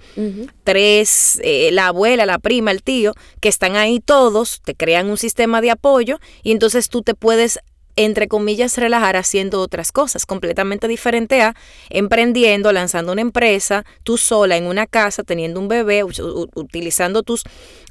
tres, 0.62 1.40
eh, 1.42 1.70
la 1.72 1.88
abuela, 1.88 2.24
la 2.24 2.38
prima, 2.38 2.70
el 2.70 2.84
tío, 2.84 3.14
que 3.40 3.48
están 3.48 3.74
ahí 3.74 3.98
todos, 3.98 4.62
te 4.62 4.76
crean 4.76 5.11
un 5.11 5.16
sistema 5.16 5.61
de 5.61 5.72
apoyo 5.72 6.20
y 6.44 6.52
entonces 6.52 6.88
tú 6.88 7.02
te 7.02 7.14
puedes 7.14 7.58
entre 7.98 8.28
comillas, 8.28 8.78
relajar 8.78 9.16
haciendo 9.16 9.61
otras 9.61 9.90
cosas, 9.90 10.24
completamente 10.24 10.87
diferente 10.87 11.42
a 11.42 11.56
emprendiendo, 11.90 12.70
lanzando 12.70 13.11
una 13.11 13.22
empresa, 13.22 13.84
tú 14.04 14.16
sola 14.16 14.56
en 14.56 14.66
una 14.66 14.87
casa, 14.87 15.24
teniendo 15.24 15.58
un 15.58 15.66
bebé, 15.66 16.04
utilizando 16.04 17.24
tus 17.24 17.42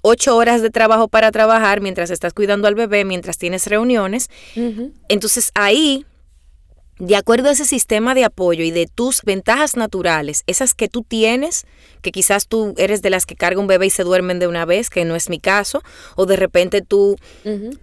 ocho 0.01 0.37
horas 0.37 0.61
de 0.61 0.69
trabajo 0.69 1.09
para 1.09 1.29
trabajar 1.31 1.81
mientras 1.81 2.09
estás 2.09 2.33
cuidando 2.33 2.69
al 2.69 2.75
bebé, 2.75 3.03
mientras 3.03 3.37
tienes 3.37 3.67
reuniones. 3.67 4.29
Entonces 5.09 5.51
ahí 5.55 6.05
de 6.99 7.15
acuerdo 7.15 7.49
a 7.49 7.51
ese 7.51 7.65
sistema 7.65 8.15
de 8.15 8.23
apoyo 8.23 8.63
y 8.63 8.71
de 8.71 8.87
tus 8.87 9.21
ventajas 9.21 9.75
naturales, 9.75 10.43
esas 10.47 10.73
que 10.73 10.87
tú 10.87 11.03
tienes, 11.03 11.65
que 12.01 12.11
quizás 12.11 12.47
tú 12.47 12.73
eres 12.77 13.01
de 13.01 13.09
las 13.09 13.25
que 13.25 13.35
carga 13.35 13.59
un 13.59 13.67
bebé 13.67 13.87
y 13.87 13.89
se 13.89 14.03
duermen 14.03 14.39
de 14.39 14.47
una 14.47 14.65
vez, 14.65 14.89
que 14.89 15.05
no 15.05 15.15
es 15.15 15.29
mi 15.29 15.39
caso, 15.39 15.83
o 16.15 16.25
de 16.25 16.35
repente 16.35 16.81
tú 16.81 17.17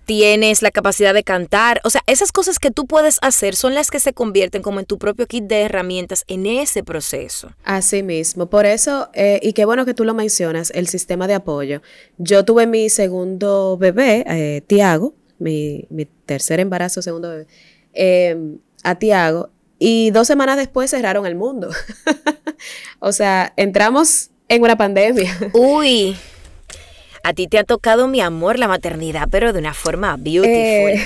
tienes 0.05 0.63
la 0.63 0.71
capacidad 0.71 1.15
de 1.15 1.23
cantar, 1.23 1.81
o 1.85 1.91
sea, 1.91 2.03
esas 2.07 2.33
cosas 2.33 2.59
que 2.59 2.71
tú 2.71 2.87
puedes 2.87 3.19
hacer 3.23 3.57
son 3.57 3.75
las 3.75 3.91
que 3.91 4.01
se 4.01 4.13
convierten 4.13 4.63
como 4.63 4.81
en 4.81 4.87
tu 4.87 4.99
propio 4.99 5.27
kit 5.27 5.45
de 5.45 5.63
herramientas 5.63 6.25
en 6.27 6.47
ese 6.47 6.83
proceso. 6.83 7.53
Así 7.65 8.03
mismo, 8.03 8.47
por 8.47 8.67
eso, 8.67 9.09
eh, 9.15 9.39
y 9.43 9.53
qué 9.53 9.65
bueno 9.65 9.85
que 9.85 9.95
tú 9.95 10.05
lo 10.05 10.15
mencionas, 10.15 10.71
el 10.75 10.89
sistema 10.89 11.27
de 11.27 11.35
apoyo. 11.35 11.83
Yo 12.19 12.45
tuve 12.45 12.67
mi 12.67 12.89
segundo 12.91 13.77
bebé, 13.79 14.25
eh, 14.27 14.63
Tiago, 14.67 15.15
mi, 15.39 15.87
mi 15.91 16.07
tercer 16.07 16.61
embarazo, 16.61 17.03
segundo 17.03 17.31
bebé. 17.31 17.47
Eh, 17.93 18.37
a 18.85 18.95
Tiago 18.95 19.51
y 19.79 20.11
dos 20.11 20.27
semanas 20.27 20.57
después 20.57 20.91
cerraron 20.91 21.27
el 21.27 21.35
mundo. 21.35 21.71
o 23.01 23.13
sea, 23.13 23.53
entramos 23.57 24.31
en 24.49 24.63
una 24.63 24.77
pandemia. 24.77 25.37
Uy, 25.53 26.17
a 27.23 27.33
ti 27.33 27.49
te 27.49 27.59
ha 27.59 27.65
tocado 27.65 28.07
mi 28.07 28.21
amor 28.21 28.59
la 28.59 28.69
maternidad, 28.69 29.29
pero 29.31 29.53
de 29.53 29.59
una 29.59 29.75
forma 29.75 30.17
beautiful. 30.17 30.53
Eh, 30.53 31.05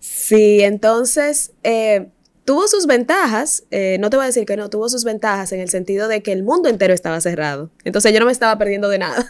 sí, 0.00 0.60
entonces 0.62 1.52
eh, 1.62 2.08
tuvo 2.44 2.68
sus 2.68 2.86
ventajas, 2.86 3.64
eh, 3.70 3.96
no 4.00 4.10
te 4.10 4.16
voy 4.16 4.24
a 4.24 4.26
decir 4.26 4.44
que 4.44 4.56
no, 4.56 4.68
tuvo 4.68 4.88
sus 4.88 5.04
ventajas 5.04 5.52
en 5.52 5.60
el 5.60 5.70
sentido 5.70 6.08
de 6.08 6.22
que 6.22 6.32
el 6.32 6.42
mundo 6.42 6.68
entero 6.68 6.92
estaba 6.92 7.20
cerrado. 7.20 7.70
Entonces 7.84 8.12
yo 8.12 8.20
no 8.20 8.26
me 8.26 8.32
estaba 8.32 8.58
perdiendo 8.58 8.88
de 8.88 8.98
nada. 8.98 9.26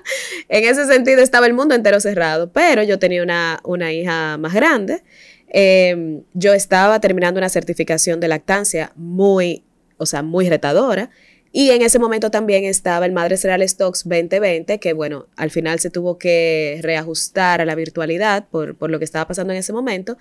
en 0.48 0.64
ese 0.64 0.86
sentido 0.86 1.22
estaba 1.22 1.46
el 1.46 1.54
mundo 1.54 1.74
entero 1.74 1.98
cerrado, 2.00 2.52
pero 2.52 2.82
yo 2.82 2.98
tenía 2.98 3.22
una, 3.22 3.60
una 3.64 3.92
hija 3.92 4.36
más 4.36 4.54
grande 4.54 5.02
Em, 5.50 6.22
yo 6.34 6.52
estaba 6.52 7.00
terminando 7.00 7.38
una 7.38 7.48
certificación 7.48 8.20
de 8.20 8.28
lactancia 8.28 8.92
muy, 8.96 9.64
o 9.96 10.06
sea, 10.06 10.22
muy 10.22 10.48
retadora. 10.48 11.10
Y 11.50 11.70
en 11.70 11.80
ese 11.82 11.98
momento 11.98 12.30
también 12.30 12.64
estaba 12.64 13.06
el 13.06 13.12
Madres 13.12 13.42
Real 13.42 13.66
Stocks 13.66 14.04
2020, 14.04 14.78
que 14.78 14.92
bueno, 14.92 15.26
al 15.36 15.50
final 15.50 15.80
se 15.80 15.90
tuvo 15.90 16.18
que 16.18 16.78
reajustar 16.82 17.60
a 17.62 17.64
la 17.64 17.74
virtualidad 17.74 18.48
por, 18.48 18.76
por 18.76 18.90
lo 18.90 18.98
que 18.98 19.06
estaba 19.06 19.26
pasando 19.26 19.52
en 19.52 19.58
ese 19.58 19.72
momento. 19.72 20.18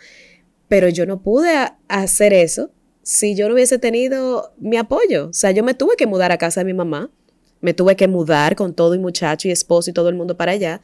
Pero 0.69 0.87
yo 0.89 1.05
no 1.05 1.21
pude 1.21 1.53
hacer 1.87 2.33
eso 2.33 2.71
si 3.03 3.35
yo 3.35 3.47
no 3.47 3.53
hubiese 3.53 3.79
tenido 3.79 4.53
mi 4.57 4.77
apoyo. 4.77 5.27
O 5.29 5.33
sea, 5.33 5.51
yo 5.51 5.63
me 5.63 5.73
tuve 5.73 5.95
que 5.97 6.07
mudar 6.07 6.31
a 6.31 6.37
casa 6.37 6.61
de 6.61 6.65
mi 6.65 6.73
mamá. 6.73 7.09
Me 7.61 7.73
tuve 7.73 7.95
que 7.95 8.07
mudar 8.07 8.55
con 8.55 8.73
todo 8.73 8.95
y 8.95 8.99
muchacho 8.99 9.47
y 9.47 9.51
esposo 9.51 9.89
y 9.89 9.93
todo 9.93 10.09
el 10.09 10.15
mundo 10.15 10.37
para 10.37 10.53
allá. 10.53 10.81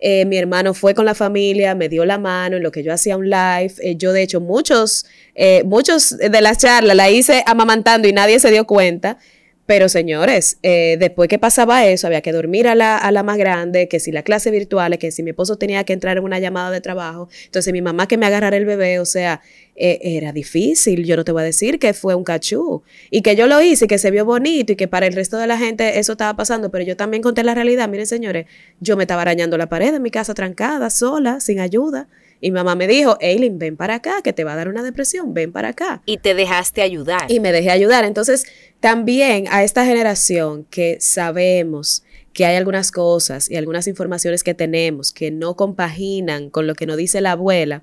Eh, 0.00 0.24
mi 0.24 0.36
hermano 0.36 0.74
fue 0.74 0.94
con 0.94 1.04
la 1.04 1.14
familia, 1.14 1.74
me 1.74 1.88
dio 1.88 2.04
la 2.04 2.18
mano 2.18 2.56
en 2.56 2.62
lo 2.62 2.70
que 2.70 2.82
yo 2.82 2.92
hacía 2.92 3.16
un 3.16 3.30
live. 3.30 3.72
Eh, 3.78 3.96
yo, 3.96 4.12
de 4.12 4.22
hecho, 4.22 4.40
muchos, 4.40 5.06
eh, 5.34 5.62
muchos 5.64 6.16
de 6.16 6.40
las 6.40 6.58
charlas 6.58 6.96
la 6.96 7.10
hice 7.10 7.42
amamantando 7.46 8.08
y 8.08 8.12
nadie 8.12 8.38
se 8.38 8.50
dio 8.50 8.66
cuenta. 8.66 9.18
Pero 9.66 9.88
señores, 9.88 10.58
eh, 10.62 10.96
después 11.00 11.28
que 11.28 11.38
pasaba 11.38 11.86
eso, 11.86 12.06
había 12.06 12.20
que 12.20 12.32
dormir 12.32 12.68
a 12.68 12.74
la, 12.74 12.98
a 12.98 13.10
la 13.12 13.22
más 13.22 13.38
grande, 13.38 13.88
que 13.88 13.98
si 13.98 14.12
la 14.12 14.22
clase 14.22 14.50
virtual, 14.50 14.98
que 14.98 15.10
si 15.10 15.22
mi 15.22 15.30
esposo 15.30 15.56
tenía 15.56 15.84
que 15.84 15.94
entrar 15.94 16.18
en 16.18 16.24
una 16.24 16.38
llamada 16.38 16.70
de 16.70 16.82
trabajo, 16.82 17.28
entonces 17.46 17.72
mi 17.72 17.80
mamá 17.80 18.06
que 18.06 18.18
me 18.18 18.26
agarrara 18.26 18.58
el 18.58 18.66
bebé, 18.66 18.98
o 18.98 19.06
sea, 19.06 19.40
eh, 19.74 19.98
era 20.02 20.32
difícil, 20.32 21.04
yo 21.04 21.16
no 21.16 21.24
te 21.24 21.32
voy 21.32 21.42
a 21.42 21.44
decir 21.46 21.78
que 21.78 21.94
fue 21.94 22.14
un 22.14 22.24
cachú, 22.24 22.82
y 23.10 23.22
que 23.22 23.36
yo 23.36 23.46
lo 23.46 23.62
hice 23.62 23.86
y 23.86 23.88
que 23.88 23.96
se 23.96 24.10
vio 24.10 24.26
bonito 24.26 24.72
y 24.72 24.76
que 24.76 24.86
para 24.86 25.06
el 25.06 25.14
resto 25.14 25.38
de 25.38 25.46
la 25.46 25.56
gente 25.56 25.98
eso 25.98 26.12
estaba 26.12 26.36
pasando, 26.36 26.70
pero 26.70 26.84
yo 26.84 26.96
también 26.96 27.22
conté 27.22 27.42
la 27.42 27.54
realidad, 27.54 27.88
miren 27.88 28.06
señores, 28.06 28.44
yo 28.80 28.98
me 28.98 29.04
estaba 29.04 29.22
arañando 29.22 29.56
la 29.56 29.70
pared 29.70 29.92
de 29.92 30.00
mi 30.00 30.10
casa 30.10 30.34
trancada, 30.34 30.90
sola, 30.90 31.40
sin 31.40 31.58
ayuda. 31.58 32.06
Y 32.44 32.50
mi 32.50 32.56
mamá 32.56 32.74
me 32.74 32.86
dijo, 32.86 33.16
Eileen, 33.22 33.58
ven 33.58 33.74
para 33.74 33.94
acá, 33.94 34.20
que 34.22 34.34
te 34.34 34.44
va 34.44 34.52
a 34.52 34.56
dar 34.56 34.68
una 34.68 34.82
depresión, 34.82 35.32
ven 35.32 35.50
para 35.50 35.68
acá. 35.68 36.02
Y 36.04 36.18
te 36.18 36.34
dejaste 36.34 36.82
ayudar. 36.82 37.32
Y 37.32 37.40
me 37.40 37.52
dejé 37.52 37.70
ayudar. 37.70 38.04
Entonces, 38.04 38.44
también 38.80 39.46
a 39.50 39.64
esta 39.64 39.86
generación 39.86 40.66
que 40.68 40.98
sabemos 41.00 42.04
que 42.34 42.44
hay 42.44 42.56
algunas 42.56 42.92
cosas 42.92 43.50
y 43.50 43.56
algunas 43.56 43.86
informaciones 43.86 44.44
que 44.44 44.52
tenemos 44.52 45.10
que 45.10 45.30
no 45.30 45.56
compaginan 45.56 46.50
con 46.50 46.66
lo 46.66 46.74
que 46.74 46.84
nos 46.84 46.98
dice 46.98 47.22
la 47.22 47.32
abuela, 47.32 47.82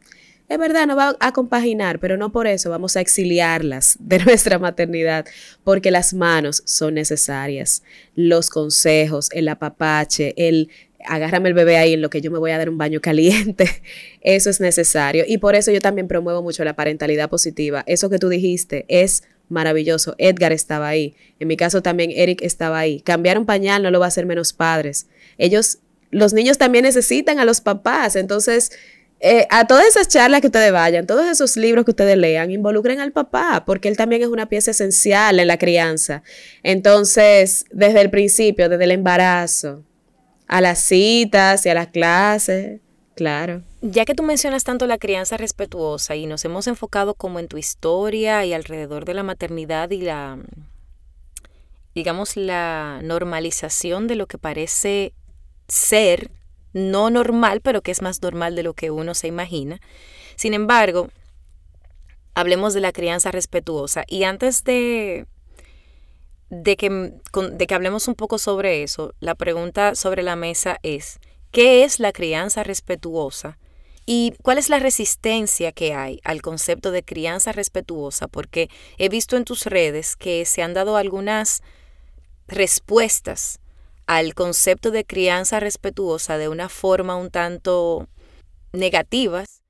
es 0.52 0.60
verdad, 0.60 0.86
no 0.86 0.97
va 0.97 1.15
a 1.19 1.32
compaginar, 1.32 2.00
pero 2.00 2.17
no 2.17 2.34
por 2.34 2.45
eso 2.45 2.69
vamos 2.69 2.97
a 2.97 3.02
exiliarlas 3.02 3.95
de 4.00 4.19
nuestra 4.26 4.60
maternidad, 4.60 5.26
porque 5.63 5.89
las 5.89 6.13
manos 6.13 6.62
son 6.65 6.95
necesarias, 6.95 7.82
los 8.13 8.50
consejos, 8.50 9.30
el 9.32 9.47
apapache, 9.47 10.34
el 10.36 10.69
agárrame 11.05 11.49
el 11.49 11.55
bebé 11.55 11.77
ahí 11.77 11.93
en 11.93 12.01
lo 12.01 12.09
que 12.09 12.21
yo 12.21 12.31
me 12.31 12.39
voy 12.39 12.51
a 12.51 12.57
dar 12.57 12.69
un 12.69 12.77
baño 12.77 13.01
caliente. 13.01 13.69
Eso 14.21 14.49
es 14.49 14.59
necesario. 14.59 15.23
Y 15.27 15.37
por 15.37 15.55
eso 15.55 15.71
yo 15.71 15.79
también 15.79 16.07
promuevo 16.07 16.41
mucho 16.41 16.63
la 16.63 16.75
parentalidad 16.75 17.29
positiva. 17.29 17.83
Eso 17.87 18.09
que 18.09 18.19
tú 18.19 18.29
dijiste 18.29 18.85
es 18.87 19.23
maravilloso. 19.49 20.15
Edgar 20.17 20.51
estaba 20.51 20.87
ahí. 20.87 21.15
En 21.39 21.47
mi 21.47 21.57
caso 21.57 21.81
también 21.81 22.11
Eric 22.11 22.41
estaba 22.41 22.79
ahí. 22.79 23.01
Cambiar 23.01 23.37
un 23.37 23.45
pañal 23.45 23.83
no 23.83 23.91
lo 23.91 23.99
va 23.99 24.05
a 24.05 24.07
hacer 24.09 24.25
menos 24.25 24.53
padres. 24.53 25.07
Ellos, 25.37 25.79
los 26.09 26.33
niños 26.33 26.57
también 26.57 26.83
necesitan 26.83 27.39
a 27.39 27.45
los 27.45 27.61
papás. 27.61 28.15
Entonces, 28.15 28.71
eh, 29.23 29.45
a 29.51 29.67
todas 29.67 29.85
esas 29.85 30.07
charlas 30.07 30.41
que 30.41 30.47
ustedes 30.47 30.71
vayan, 30.71 31.05
todos 31.05 31.27
esos 31.27 31.55
libros 31.55 31.85
que 31.85 31.91
ustedes 31.91 32.17
lean, 32.17 32.49
involucren 32.49 32.99
al 32.99 33.11
papá, 33.11 33.65
porque 33.67 33.87
él 33.87 33.95
también 33.95 34.23
es 34.23 34.29
una 34.29 34.49
pieza 34.49 34.71
esencial 34.71 35.39
en 35.39 35.47
la 35.47 35.59
crianza. 35.59 36.23
Entonces, 36.63 37.65
desde 37.71 38.01
el 38.01 38.09
principio, 38.09 38.67
desde 38.67 38.85
el 38.85 38.91
embarazo, 38.91 39.83
a 40.51 40.59
las 40.59 40.79
citas 40.79 41.65
y 41.65 41.69
a 41.69 41.73
las 41.73 41.87
clases, 41.87 42.81
claro. 43.15 43.63
Ya 43.81 44.03
que 44.03 44.13
tú 44.13 44.21
mencionas 44.21 44.65
tanto 44.65 44.85
la 44.85 44.97
crianza 44.97 45.37
respetuosa 45.37 46.17
y 46.17 46.25
nos 46.25 46.43
hemos 46.43 46.67
enfocado 46.67 47.13
como 47.13 47.39
en 47.39 47.47
tu 47.47 47.57
historia 47.57 48.43
y 48.45 48.51
alrededor 48.51 49.05
de 49.05 49.13
la 49.13 49.23
maternidad 49.23 49.89
y 49.91 50.01
la, 50.01 50.37
digamos, 51.95 52.35
la 52.35 52.99
normalización 53.01 54.07
de 54.07 54.17
lo 54.17 54.27
que 54.27 54.37
parece 54.37 55.13
ser 55.69 56.31
no 56.73 57.09
normal, 57.09 57.61
pero 57.61 57.81
que 57.81 57.91
es 57.91 58.01
más 58.01 58.21
normal 58.21 58.53
de 58.53 58.63
lo 58.63 58.73
que 58.73 58.91
uno 58.91 59.15
se 59.15 59.27
imagina. 59.27 59.79
Sin 60.35 60.53
embargo, 60.53 61.07
hablemos 62.35 62.73
de 62.73 62.81
la 62.81 62.91
crianza 62.91 63.31
respetuosa. 63.31 64.03
Y 64.05 64.25
antes 64.25 64.65
de 64.65 65.27
de 66.51 66.75
que, 66.75 66.89
de 66.89 67.67
que 67.67 67.73
hablemos 67.73 68.09
un 68.09 68.15
poco 68.15 68.37
sobre 68.37 68.83
eso, 68.83 69.13
la 69.21 69.35
pregunta 69.35 69.95
sobre 69.95 70.21
la 70.21 70.35
mesa 70.35 70.77
es, 70.83 71.19
¿qué 71.51 71.83
es 71.85 71.99
la 71.99 72.11
crianza 72.11 72.61
respetuosa? 72.63 73.57
¿Y 74.05 74.33
cuál 74.43 74.57
es 74.57 74.67
la 74.67 74.79
resistencia 74.79 75.71
que 75.71 75.93
hay 75.93 76.19
al 76.25 76.41
concepto 76.41 76.91
de 76.91 77.03
crianza 77.03 77.53
respetuosa? 77.53 78.27
Porque 78.27 78.69
he 78.97 79.07
visto 79.07 79.37
en 79.37 79.45
tus 79.45 79.65
redes 79.65 80.17
que 80.17 80.43
se 80.45 80.61
han 80.61 80.73
dado 80.73 80.97
algunas 80.97 81.63
respuestas 82.47 83.61
al 84.05 84.33
concepto 84.33 84.91
de 84.91 85.05
crianza 85.05 85.61
respetuosa 85.61 86.37
de 86.37 86.49
una 86.49 86.67
forma 86.67 87.15
un 87.15 87.31
tanto 87.31 88.09
negativas 88.73 89.61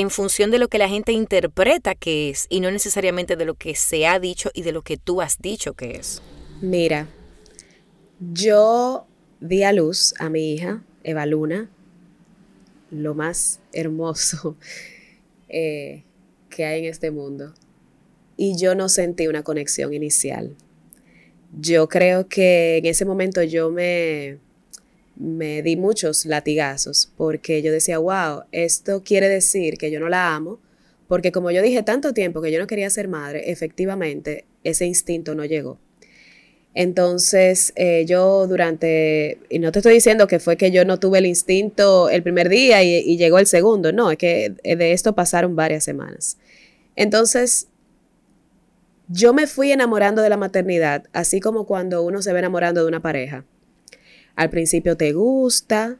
en 0.00 0.10
función 0.10 0.52
de 0.52 0.60
lo 0.60 0.68
que 0.68 0.78
la 0.78 0.88
gente 0.88 1.10
interpreta 1.10 1.96
que 1.96 2.30
es 2.30 2.46
y 2.48 2.60
no 2.60 2.70
necesariamente 2.70 3.34
de 3.34 3.44
lo 3.44 3.54
que 3.54 3.74
se 3.74 4.06
ha 4.06 4.20
dicho 4.20 4.48
y 4.54 4.62
de 4.62 4.70
lo 4.70 4.82
que 4.82 4.96
tú 4.96 5.20
has 5.20 5.38
dicho 5.38 5.74
que 5.74 5.96
es. 5.96 6.22
Mira, 6.60 7.08
yo 8.20 9.08
di 9.40 9.64
a 9.64 9.72
luz 9.72 10.14
a 10.20 10.30
mi 10.30 10.52
hija, 10.52 10.84
Eva 11.02 11.26
Luna, 11.26 11.68
lo 12.92 13.16
más 13.16 13.58
hermoso 13.72 14.56
eh, 15.48 16.04
que 16.48 16.64
hay 16.64 16.78
en 16.78 16.84
este 16.84 17.10
mundo. 17.10 17.54
Y 18.36 18.56
yo 18.56 18.76
no 18.76 18.88
sentí 18.88 19.26
una 19.26 19.42
conexión 19.42 19.92
inicial. 19.92 20.54
Yo 21.58 21.88
creo 21.88 22.28
que 22.28 22.76
en 22.76 22.86
ese 22.86 23.04
momento 23.04 23.42
yo 23.42 23.72
me, 23.72 24.38
me 25.18 25.62
di 25.62 25.76
muchos 25.76 26.26
latigazos 26.26 27.12
porque 27.16 27.60
yo 27.60 27.72
decía, 27.72 27.98
wow, 27.98 28.44
esto 28.52 29.02
quiere 29.02 29.28
decir 29.28 29.76
que 29.76 29.90
yo 29.90 29.98
no 30.00 30.08
la 30.08 30.34
amo, 30.34 30.60
porque 31.08 31.32
como 31.32 31.50
yo 31.50 31.60
dije 31.60 31.82
tanto 31.82 32.12
tiempo 32.14 32.40
que 32.40 32.52
yo 32.52 32.58
no 32.60 32.66
quería 32.66 32.88
ser 32.90 33.08
madre, 33.08 33.50
efectivamente 33.50 34.44
ese 34.62 34.86
instinto 34.86 35.34
no 35.34 35.44
llegó. 35.44 35.78
Entonces 36.74 37.72
eh, 37.74 38.04
yo 38.06 38.46
durante, 38.46 39.40
y 39.50 39.58
no 39.58 39.72
te 39.72 39.80
estoy 39.80 39.94
diciendo 39.94 40.28
que 40.28 40.38
fue 40.38 40.56
que 40.56 40.70
yo 40.70 40.84
no 40.84 41.00
tuve 41.00 41.18
el 41.18 41.26
instinto 41.26 42.08
el 42.08 42.22
primer 42.22 42.48
día 42.48 42.84
y, 42.84 42.98
y 42.98 43.16
llegó 43.16 43.38
el 43.40 43.46
segundo, 43.46 43.92
no, 43.92 44.12
es 44.12 44.18
que 44.18 44.54
de 44.62 44.92
esto 44.92 45.14
pasaron 45.14 45.56
varias 45.56 45.82
semanas. 45.82 46.38
Entonces 46.94 47.66
yo 49.08 49.32
me 49.32 49.46
fui 49.48 49.72
enamorando 49.72 50.22
de 50.22 50.28
la 50.28 50.36
maternidad, 50.36 51.04
así 51.12 51.40
como 51.40 51.66
cuando 51.66 52.02
uno 52.02 52.22
se 52.22 52.32
ve 52.32 52.38
enamorando 52.38 52.82
de 52.82 52.88
una 52.88 53.00
pareja 53.00 53.44
al 54.38 54.50
principio 54.50 54.96
te 54.96 55.12
gusta, 55.14 55.98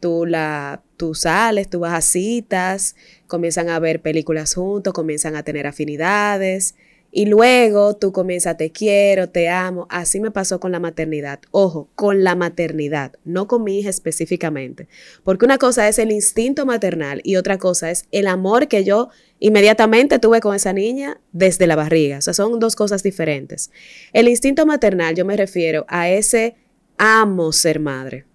tú, 0.00 0.26
la, 0.26 0.82
tú 0.96 1.14
sales, 1.14 1.70
tú 1.70 1.78
vas 1.78 1.94
a 1.94 2.00
citas, 2.00 2.96
comienzan 3.28 3.68
a 3.68 3.78
ver 3.78 4.02
películas 4.02 4.54
juntos, 4.54 4.92
comienzan 4.92 5.36
a 5.36 5.44
tener 5.44 5.68
afinidades. 5.68 6.74
Y 7.12 7.26
luego 7.26 7.94
tú 7.94 8.10
comienzas, 8.10 8.56
te 8.56 8.72
quiero, 8.72 9.28
te 9.28 9.48
amo. 9.48 9.86
Así 9.88 10.18
me 10.18 10.32
pasó 10.32 10.58
con 10.58 10.72
la 10.72 10.80
maternidad. 10.80 11.38
Ojo, 11.52 11.88
con 11.94 12.24
la 12.24 12.34
maternidad, 12.34 13.12
no 13.24 13.46
con 13.46 13.62
mi 13.62 13.78
hija 13.78 13.88
específicamente. 13.88 14.88
Porque 15.22 15.44
una 15.44 15.58
cosa 15.58 15.86
es 15.86 16.00
el 16.00 16.10
instinto 16.10 16.66
maternal 16.66 17.20
y 17.22 17.36
otra 17.36 17.56
cosa 17.56 17.92
es 17.92 18.06
el 18.10 18.26
amor 18.26 18.66
que 18.66 18.82
yo 18.82 19.10
inmediatamente 19.38 20.18
tuve 20.18 20.40
con 20.40 20.56
esa 20.56 20.72
niña 20.72 21.20
desde 21.30 21.68
la 21.68 21.76
barriga. 21.76 22.18
O 22.18 22.20
sea, 22.20 22.34
son 22.34 22.58
dos 22.58 22.74
cosas 22.74 23.04
diferentes. 23.04 23.70
El 24.12 24.26
instinto 24.26 24.66
maternal, 24.66 25.14
yo 25.14 25.24
me 25.24 25.36
refiero 25.36 25.86
a 25.86 26.10
ese 26.10 26.56
amo 26.98 27.52
ser 27.52 27.80
madre. 27.80 28.26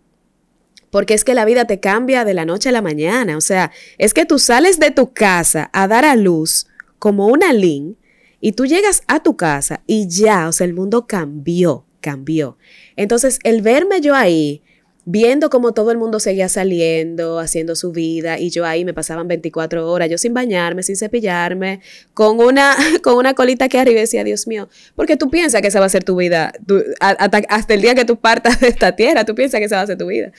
Porque 0.89 1.13
es 1.13 1.23
que 1.23 1.33
la 1.33 1.45
vida 1.45 1.65
te 1.65 1.79
cambia 1.79 2.23
de 2.23 2.33
la 2.33 2.45
noche 2.45 2.69
a 2.69 2.71
la 2.71 2.81
mañana. 2.81 3.37
O 3.37 3.41
sea, 3.41 3.71
es 3.97 4.13
que 4.13 4.25
tú 4.25 4.39
sales 4.39 4.79
de 4.79 4.91
tu 4.91 5.13
casa 5.13 5.69
a 5.73 5.87
dar 5.87 6.05
a 6.05 6.15
luz 6.15 6.67
como 6.99 7.27
una 7.27 7.51
lin 7.51 7.97
y 8.39 8.51
tú 8.51 8.65
llegas 8.65 9.03
a 9.07 9.21
tu 9.21 9.35
casa 9.35 9.81
y 9.87 10.07
ya, 10.07 10.47
o 10.47 10.51
sea, 10.51 10.65
el 10.65 10.73
mundo 10.73 11.07
cambió, 11.07 11.85
cambió. 12.01 12.57
Entonces, 12.95 13.39
el 13.43 13.61
verme 13.61 14.01
yo 14.01 14.15
ahí, 14.15 14.61
viendo 15.05 15.49
cómo 15.49 15.73
todo 15.73 15.91
el 15.91 15.97
mundo 15.97 16.19
seguía 16.19 16.47
saliendo, 16.47 17.39
haciendo 17.39 17.75
su 17.75 17.91
vida, 17.91 18.39
y 18.39 18.49
yo 18.49 18.65
ahí 18.65 18.85
me 18.85 18.93
pasaban 18.93 19.27
24 19.27 19.89
horas, 19.89 20.09
yo 20.09 20.17
sin 20.17 20.33
bañarme, 20.33 20.83
sin 20.83 20.95
cepillarme, 20.95 21.81
con 22.13 22.39
una, 22.39 22.75
con 23.03 23.15
una 23.15 23.33
colita 23.33 23.67
que 23.67 23.79
arriba 23.79 23.99
decía, 23.99 24.23
Dios 24.23 24.47
mío, 24.47 24.69
porque 24.95 25.17
tú 25.17 25.29
piensas 25.29 25.61
que 25.61 25.67
esa 25.67 25.79
va 25.79 25.87
a 25.87 25.89
ser 25.89 26.03
tu 26.03 26.15
vida, 26.15 26.53
hasta, 26.99 27.73
el 27.73 27.81
día 27.81 27.95
que 27.95 28.05
tú 28.05 28.17
partas 28.17 28.59
de 28.61 28.67
esta 28.69 28.95
tierra, 28.95 29.25
tú 29.25 29.35
piensas 29.35 29.59
que 29.59 29.65
esa 29.65 29.77
va 29.77 29.81
a 29.81 29.87
ser 29.87 29.97
tu 29.97 30.07
vida. 30.07 30.31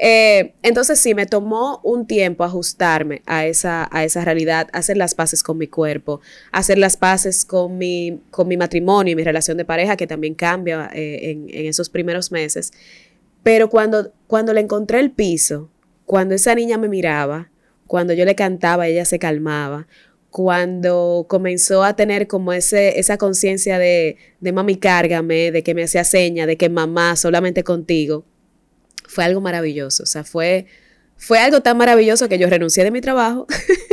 Eh, 0.00 0.54
entonces 0.62 1.00
sí, 1.00 1.12
me 1.12 1.26
tomó 1.26 1.80
un 1.82 2.06
tiempo 2.06 2.44
ajustarme 2.44 3.22
a 3.26 3.46
esa, 3.46 3.88
a 3.90 4.04
esa 4.04 4.24
realidad, 4.24 4.68
hacer 4.72 4.96
las 4.96 5.16
paces 5.16 5.42
con 5.42 5.58
mi 5.58 5.66
cuerpo, 5.66 6.20
hacer 6.52 6.78
las 6.78 6.96
paces 6.96 7.44
con 7.44 7.78
mi, 7.78 8.20
con 8.30 8.46
mi 8.46 8.56
matrimonio 8.56 9.12
y 9.12 9.16
mi 9.16 9.24
relación 9.24 9.56
de 9.56 9.64
pareja, 9.64 9.96
que 9.96 10.06
también 10.06 10.34
cambia 10.34 10.88
eh, 10.92 11.30
en, 11.30 11.48
en 11.50 11.66
esos 11.66 11.88
primeros 11.88 12.30
meses. 12.30 12.72
Pero 13.48 13.70
cuando, 13.70 14.12
cuando 14.26 14.52
le 14.52 14.60
encontré 14.60 15.00
el 15.00 15.10
piso, 15.10 15.70
cuando 16.04 16.34
esa 16.34 16.54
niña 16.54 16.76
me 16.76 16.86
miraba, 16.86 17.50
cuando 17.86 18.12
yo 18.12 18.26
le 18.26 18.34
cantaba, 18.34 18.88
ella 18.88 19.06
se 19.06 19.18
calmaba, 19.18 19.86
cuando 20.28 21.24
comenzó 21.30 21.82
a 21.82 21.96
tener 21.96 22.26
como 22.26 22.52
ese, 22.52 23.00
esa 23.00 23.16
conciencia 23.16 23.78
de, 23.78 24.18
de 24.40 24.52
mami, 24.52 24.76
cárgame, 24.76 25.50
de 25.50 25.62
que 25.62 25.74
me 25.74 25.84
hacía 25.84 26.04
seña, 26.04 26.44
de 26.44 26.58
que 26.58 26.68
mamá, 26.68 27.16
solamente 27.16 27.64
contigo, 27.64 28.26
fue 29.06 29.24
algo 29.24 29.40
maravilloso. 29.40 30.02
O 30.02 30.06
sea, 30.06 30.24
fue, 30.24 30.66
fue 31.16 31.38
algo 31.38 31.62
tan 31.62 31.78
maravilloso 31.78 32.28
que 32.28 32.38
yo 32.38 32.50
renuncié 32.50 32.84
de 32.84 32.90
mi 32.90 33.00
trabajo 33.00 33.46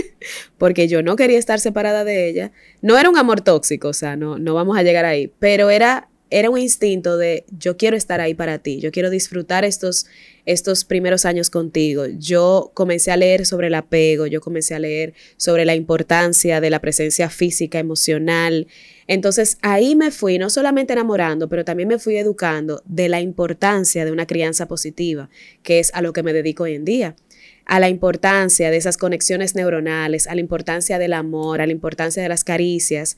porque 0.57 0.89
yo 0.89 1.01
no 1.01 1.15
quería 1.15 1.39
estar 1.39 1.61
separada 1.61 2.03
de 2.03 2.27
ella. 2.27 2.51
No 2.81 2.97
era 2.97 3.09
un 3.09 3.17
amor 3.17 3.39
tóxico, 3.39 3.87
o 3.87 3.93
sea, 3.93 4.17
no, 4.17 4.37
no 4.37 4.53
vamos 4.53 4.77
a 4.77 4.83
llegar 4.83 5.05
ahí, 5.05 5.31
pero 5.39 5.69
era 5.69 6.09
era 6.29 6.49
un 6.49 6.57
instinto 6.57 7.17
de 7.17 7.45
yo 7.57 7.77
quiero 7.77 7.95
estar 7.95 8.19
ahí 8.19 8.33
para 8.33 8.57
ti, 8.59 8.79
yo 8.79 8.91
quiero 8.91 9.09
disfrutar 9.09 9.63
estos, 9.63 10.07
estos 10.45 10.83
primeros 10.83 11.25
años 11.25 11.49
contigo. 11.49 12.05
Yo 12.07 12.71
comencé 12.73 13.11
a 13.11 13.17
leer 13.17 13.45
sobre 13.45 13.67
el 13.67 13.75
apego, 13.75 14.25
yo 14.25 14.41
comencé 14.41 14.73
a 14.73 14.79
leer 14.79 15.13
sobre 15.37 15.65
la 15.65 15.75
importancia 15.75 16.61
de 16.61 16.69
la 16.69 16.79
presencia 16.79 17.29
física, 17.29 17.79
emocional. 17.79 18.67
Entonces 19.07 19.57
ahí 19.61 19.95
me 19.95 20.09
fui 20.11 20.39
no 20.39 20.49
solamente 20.49 20.93
enamorando, 20.93 21.47
pero 21.47 21.63
también 21.63 21.89
me 21.89 21.99
fui 21.99 22.17
educando 22.17 22.81
de 22.85 23.07
la 23.07 23.21
importancia 23.21 24.03
de 24.03 24.11
una 24.11 24.25
crianza 24.25 24.67
positiva, 24.67 25.29
que 25.61 25.79
es 25.79 25.93
a 25.93 26.01
lo 26.01 26.11
que 26.11 26.23
me 26.23 26.33
dedico 26.33 26.63
hoy 26.63 26.73
en 26.73 26.85
día 26.85 27.15
a 27.65 27.79
la 27.79 27.89
importancia 27.89 28.69
de 28.69 28.77
esas 28.77 28.97
conexiones 28.97 29.55
neuronales, 29.55 30.27
a 30.27 30.35
la 30.35 30.41
importancia 30.41 30.99
del 30.99 31.13
amor, 31.13 31.61
a 31.61 31.65
la 31.65 31.71
importancia 31.71 32.21
de 32.21 32.29
las 32.29 32.43
caricias. 32.43 33.17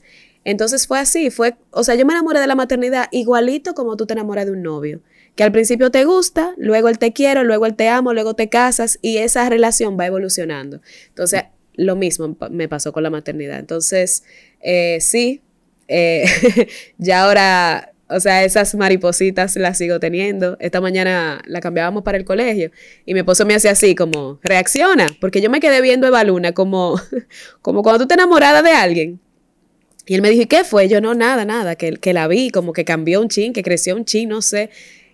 Entonces 0.50 0.86
fue 0.86 0.98
así, 0.98 1.28
fue, 1.28 1.56
o 1.72 1.84
sea, 1.84 1.94
yo 1.94 2.06
me 2.06 2.14
enamoré 2.14 2.40
de 2.40 2.46
la 2.46 2.54
maternidad 2.54 3.08
igualito 3.12 3.74
como 3.74 3.98
tú 3.98 4.06
te 4.06 4.14
enamoras 4.14 4.46
de 4.46 4.52
un 4.52 4.62
novio, 4.62 5.02
que 5.36 5.44
al 5.44 5.52
principio 5.52 5.90
te 5.90 6.06
gusta, 6.06 6.54
luego 6.56 6.88
él 6.88 6.98
te 6.98 7.12
quiere, 7.12 7.44
luego 7.44 7.66
él 7.66 7.76
te 7.76 7.90
amo, 7.90 8.14
luego 8.14 8.32
te 8.32 8.48
casas 8.48 8.98
y 9.02 9.18
esa 9.18 9.46
relación 9.50 9.98
va 10.00 10.06
evolucionando. 10.06 10.80
Entonces, 11.08 11.42
lo 11.74 11.96
mismo 11.96 12.34
me 12.50 12.66
pasó 12.66 12.94
con 12.94 13.02
la 13.02 13.10
maternidad. 13.10 13.58
Entonces, 13.58 14.24
eh, 14.62 14.96
sí, 15.02 15.42
eh, 15.86 16.24
ya 16.96 17.24
ahora 17.24 17.92
o 18.08 18.20
sea, 18.20 18.42
esas 18.42 18.74
maripositas 18.74 19.54
las 19.56 19.76
sigo 19.76 20.00
teniendo. 20.00 20.56
Esta 20.60 20.80
mañana 20.80 21.42
la 21.44 21.60
cambiábamos 21.60 22.04
para 22.04 22.16
el 22.16 22.24
colegio 22.24 22.70
y 23.04 23.12
mi 23.12 23.20
esposo 23.20 23.44
me 23.44 23.54
hace 23.54 23.68
así 23.68 23.94
como, 23.94 24.40
reacciona, 24.42 25.08
porque 25.20 25.42
yo 25.42 25.50
me 25.50 25.60
quedé 25.60 25.82
viendo 25.82 26.06
Eva 26.06 26.24
Luna 26.24 26.52
como, 26.52 26.98
como 27.60 27.82
cuando 27.82 28.04
tú 28.04 28.08
te 28.08 28.14
enamorada 28.14 28.62
de 28.62 28.70
alguien. 28.70 29.20
Y 30.08 30.14
él 30.14 30.22
me 30.22 30.30
dijo, 30.30 30.42
¿y 30.42 30.46
qué 30.46 30.64
fue? 30.64 30.88
Yo 30.88 31.02
no, 31.02 31.14
nada, 31.14 31.44
nada, 31.44 31.76
que, 31.76 31.92
que 31.98 32.14
la 32.14 32.26
vi, 32.28 32.50
como 32.50 32.72
que 32.72 32.84
cambió 32.86 33.20
un 33.20 33.28
chin, 33.28 33.52
que 33.52 33.62
creció 33.62 33.94
un 33.94 34.06
chin, 34.06 34.30
no 34.30 34.40
sé. 34.40 34.70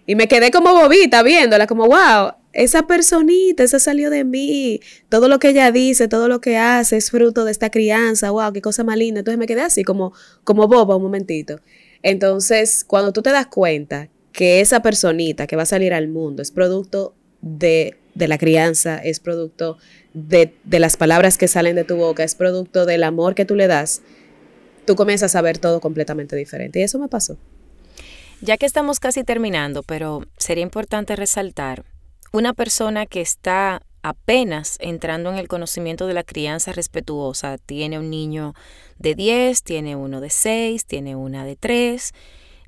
Y 0.06 0.14
me 0.14 0.28
quedé 0.28 0.52
como 0.52 0.72
bobita 0.72 1.22
viéndola, 1.24 1.66
como, 1.66 1.86
wow, 1.86 2.32
esa 2.52 2.86
personita, 2.86 3.64
esa 3.64 3.80
salió 3.80 4.08
de 4.08 4.22
mí. 4.22 4.80
Todo 5.08 5.28
lo 5.28 5.40
que 5.40 5.48
ella 5.48 5.72
dice, 5.72 6.06
todo 6.06 6.28
lo 6.28 6.40
que 6.40 6.56
hace 6.56 6.96
es 6.96 7.10
fruto 7.10 7.44
de 7.44 7.50
esta 7.50 7.70
crianza, 7.70 8.30
wow, 8.30 8.52
qué 8.52 8.62
cosa 8.62 8.84
más 8.84 8.96
linda. 8.96 9.18
Entonces 9.20 9.38
me 9.38 9.46
quedé 9.46 9.62
así, 9.62 9.82
como, 9.82 10.12
como 10.44 10.68
boba 10.68 10.94
un 10.94 11.02
momentito. 11.02 11.60
Entonces, 12.02 12.84
cuando 12.84 13.12
tú 13.12 13.20
te 13.22 13.30
das 13.30 13.48
cuenta 13.48 14.08
que 14.32 14.60
esa 14.60 14.80
personita 14.80 15.46
que 15.48 15.56
va 15.56 15.62
a 15.62 15.66
salir 15.66 15.92
al 15.92 16.08
mundo 16.08 16.42
es 16.42 16.50
producto 16.50 17.14
de, 17.40 17.96
la 18.14 18.38
crianza, 18.38 18.98
es 18.98 19.20
producto 19.20 19.78
de, 20.12 20.54
de, 20.64 20.78
las 20.78 20.96
palabras 20.96 21.36
que 21.38 21.48
salen 21.48 21.76
de 21.76 21.84
tu 21.84 21.96
boca, 21.96 22.22
es 22.22 22.34
producto 22.34 22.86
del 22.86 23.02
amor 23.02 23.34
que 23.34 23.44
tú 23.44 23.54
le 23.54 23.66
das, 23.66 24.02
tú 24.86 24.96
comienzas 24.96 25.34
a 25.34 25.42
ver 25.42 25.58
todo 25.58 25.80
completamente 25.80 26.36
diferente. 26.36 26.80
Y 26.80 26.82
eso 26.82 26.98
me 26.98 27.08
pasó. 27.08 27.36
Ya 28.40 28.56
que 28.56 28.66
estamos 28.66 29.00
casi 29.00 29.24
terminando, 29.24 29.82
pero 29.82 30.22
sería 30.36 30.62
importante 30.62 31.16
resaltar, 31.16 31.84
una 32.32 32.52
persona 32.52 33.06
que 33.06 33.20
está 33.20 33.80
apenas 34.02 34.76
entrando 34.80 35.30
en 35.30 35.38
el 35.38 35.48
conocimiento 35.48 36.06
de 36.06 36.12
la 36.14 36.24
crianza 36.24 36.72
respetuosa. 36.72 37.56
Tiene 37.56 37.98
un 37.98 38.10
niño 38.10 38.54
de 38.98 39.14
10, 39.14 39.62
tiene 39.62 39.96
uno 39.96 40.20
de 40.20 40.28
6, 40.28 40.84
tiene 40.84 41.16
una 41.16 41.46
de 41.46 41.56
3. 41.56 42.12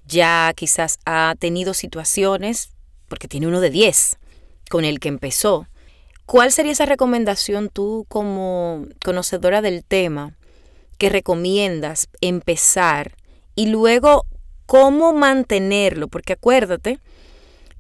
Ya 0.07 0.53
quizás 0.57 0.99
ha 1.05 1.35
tenido 1.39 1.75
situaciones, 1.75 2.71
porque 3.09 3.29
tiene 3.29 3.49
uno 3.49 3.61
de 3.61 3.69
10, 3.69 4.17
con 4.71 4.85
el 4.85 4.99
que 4.99 5.09
empezó. 5.09 5.67
¿Cuál 6.25 6.53
sería 6.53 6.73
esa 6.73 6.87
recomendación 6.87 7.69
tú 7.69 8.07
como 8.09 8.87
conocedora 9.05 9.61
del 9.61 9.85
tema 9.85 10.37
que 10.97 11.09
recomiendas 11.09 12.09
empezar 12.21 13.15
y 13.55 13.67
luego 13.67 14.27
cómo 14.67 15.13
mantenerlo? 15.13 16.09
Porque 16.09 16.35
acuérdate, 16.35 16.99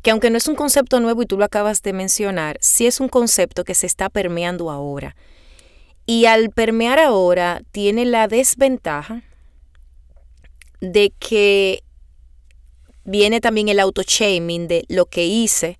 que 0.02 0.10
aunque 0.12 0.30
no 0.30 0.38
es 0.38 0.46
un 0.46 0.54
concepto 0.54 1.00
nuevo 1.00 1.22
y 1.22 1.26
tú 1.26 1.36
lo 1.36 1.44
acabas 1.44 1.82
de 1.82 1.92
mencionar, 1.92 2.58
sí 2.60 2.86
es 2.86 3.00
un 3.00 3.08
concepto 3.08 3.64
que 3.64 3.74
se 3.74 3.86
está 3.86 4.08
permeando 4.08 4.70
ahora. 4.70 5.16
Y 6.06 6.26
al 6.26 6.50
permear 6.50 7.00
ahora 7.00 7.62
tiene 7.72 8.04
la 8.04 8.28
desventaja 8.28 9.22
de 10.80 11.12
que 11.18 11.82
viene 13.02 13.40
también 13.40 13.68
el 13.68 13.80
auto-shaming 13.80 14.68
de 14.68 14.84
lo 14.88 15.06
que 15.06 15.26
hice 15.26 15.78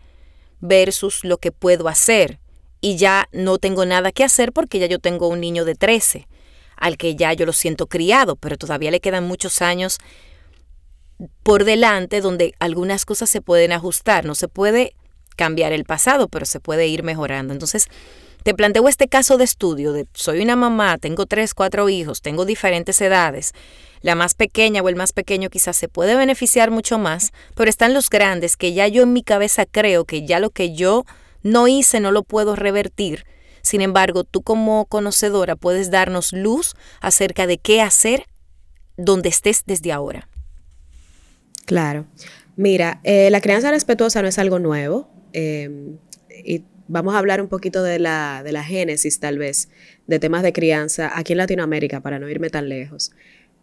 versus 0.61 1.23
lo 1.23 1.39
que 1.39 1.53
puedo 1.53 1.87
hacer. 1.87 2.41
Y 2.81 2.97
ya 2.97 3.29
no 3.33 3.59
tengo 3.59 3.85
nada 3.85 4.13
que 4.13 4.25
hacer 4.25 4.53
porque 4.53 4.79
ya 4.79 4.87
yo 4.87 4.99
tengo 4.99 5.29
un 5.29 5.41
niño 5.41 5.65
de 5.65 5.75
13, 5.75 6.27
al 6.77 6.97
que 6.97 7.17
ya 7.17 7.33
yo 7.33 7.47
lo 7.47 7.53
siento 7.53 7.87
criado, 7.87 8.37
pero 8.37 8.57
todavía 8.57 8.91
le 8.91 9.01
quedan 9.01 9.25
muchos 9.25 9.63
años 9.63 9.99
por 11.43 11.65
delante 11.65 12.21
donde 12.21 12.55
algunas 12.59 13.05
cosas 13.05 13.31
se 13.31 13.41
pueden 13.41 13.73
ajustar. 13.73 14.25
No 14.25 14.35
se 14.35 14.49
puede 14.49 14.95
cambiar 15.37 15.73
el 15.73 15.85
pasado, 15.85 16.29
pero 16.29 16.47
se 16.47 16.61
puede 16.61 16.87
ir 16.87 17.03
mejorando. 17.03 17.53
Entonces, 17.53 17.89
te 18.43 18.55
planteo 18.55 18.89
este 18.89 19.09
caso 19.09 19.39
de 19.39 19.45
estudio 19.45 19.93
de 19.93 20.07
soy 20.15 20.41
una 20.41 20.55
mamá, 20.55 20.99
tengo 20.99 21.27
tres, 21.27 21.53
cuatro 21.53 21.89
hijos, 21.89 22.23
tengo 22.23 22.45
diferentes 22.45 23.01
edades. 23.01 23.53
La 24.03 24.15
más 24.15 24.35
pequeña 24.35 24.83
o 24.83 24.89
el 24.89 24.95
más 24.95 25.13
pequeño 25.13 25.51
quizás 25.51 25.77
se 25.77 25.89
puede 25.89 26.15
beneficiar 26.15 26.71
mucho 26.71 26.97
más, 26.97 27.33
pero 27.57 27.69
están 27.69 27.93
los 27.93 28.09
grandes 28.09 28.57
que 28.57 28.73
ya 28.73 28.87
yo 28.87 29.03
en 29.03 29.13
mi 29.13 29.25
cabeza 29.25 29.67
creo 29.67 30.05
que 30.05 30.25
ya 30.25 30.39
lo 30.39 30.51
que 30.51 30.75
yo 30.75 31.05
no 31.43 31.67
hice 31.67 31.99
no 31.99 32.13
lo 32.13 32.23
puedo 32.23 32.55
revertir. 32.55 33.27
Sin 33.67 33.81
embargo, 33.81 34.23
tú 34.23 34.43
como 34.43 34.87
conocedora 34.87 35.57
puedes 35.57 35.91
darnos 35.91 36.33
luz 36.33 36.77
acerca 37.01 37.49
de 37.49 37.59
qué 37.59 37.83
hacer 37.83 38.27
donde 38.97 39.29
estés 39.29 39.65
desde 39.67 39.91
ahora. 39.91 40.29
Claro. 41.65 42.07
Mira, 42.55 43.01
eh, 43.03 43.29
la 43.29 43.41
crianza 43.41 43.73
respetuosa 43.73 44.23
no 44.23 44.29
es 44.29 44.39
algo 44.39 44.61
nuevo. 44.61 45.11
Em, 45.33 45.99
y 46.45 46.63
vamos 46.87 47.17
a 47.17 47.19
hablar 47.19 47.41
un 47.41 47.49
poquito 47.49 47.83
de 47.83 47.99
la, 47.99 48.43
de 48.45 48.53
la 48.53 48.63
génesis, 48.63 49.19
tal 49.19 49.37
vez, 49.37 49.69
de 50.07 50.21
temas 50.21 50.45
de 50.45 50.53
crianza 50.53 51.11
aquí 51.19 51.33
en 51.33 51.39
Latinoamérica, 51.39 52.01
para 52.01 52.21
no 52.21 52.31
irme 52.31 52.51
tan 52.51 52.69
lejos. 52.69 53.11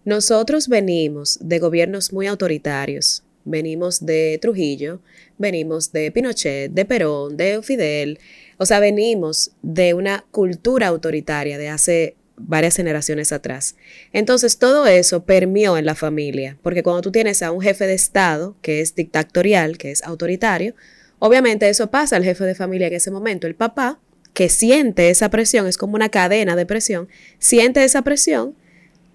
Nosotros 0.04 0.68
venimos 0.68 1.40
de 1.40 1.60
gobiernos 1.60 2.12
muy 2.12 2.28
autoritarios. 2.28 3.24
Venimos 3.46 4.06
de 4.06 4.38
Trujillo, 4.42 5.00
venimos 5.38 5.94
de 5.94 6.12
Pinochet, 6.12 6.72
de 6.74 6.84
Perón, 6.84 7.38
de 7.38 7.62
Fidel. 7.64 8.20
O 8.58 8.66
sea, 8.66 8.80
venimos 8.80 9.52
de 9.62 9.94
una 9.94 10.26
cultura 10.32 10.88
autoritaria 10.88 11.58
de 11.58 11.70
hace 11.70 12.16
varias 12.36 12.76
generaciones 12.76 13.32
atrás. 13.32 13.76
Entonces, 14.12 14.58
todo 14.58 14.88
eso 14.88 15.24
permeó 15.24 15.78
en 15.78 15.86
la 15.86 15.96
familia, 15.96 16.58
porque 16.62 16.84
cuando 16.84 17.02
tú 17.02 17.12
tienes 17.12 17.42
a 17.42 17.52
un 17.52 17.62
jefe 17.62 17.88
de 17.88 17.94
Estado 17.94 18.56
que 18.62 18.82
es 18.82 18.96
dictatorial, 18.96 19.78
que 19.78 19.92
es 19.92 20.04
autoritario, 20.04 20.76
obviamente 21.20 21.70
eso 21.70 21.90
pasa 21.90 22.16
al 22.16 22.24
jefe 22.24 22.44
de 22.44 22.56
familia 22.56 22.88
en 22.88 22.94
ese 22.94 23.12
momento. 23.12 23.48
El 23.48 23.56
papá, 23.56 24.00
que 24.34 24.50
siente 24.50 25.10
esa 25.10 25.30
presión, 25.30 25.68
es 25.68 25.78
como 25.78 25.96
una 25.96 26.10
cadena 26.10 26.56
de 26.56 26.66
presión, 26.66 27.08
siente 27.38 27.84
esa 27.84 28.02
presión, 28.02 28.56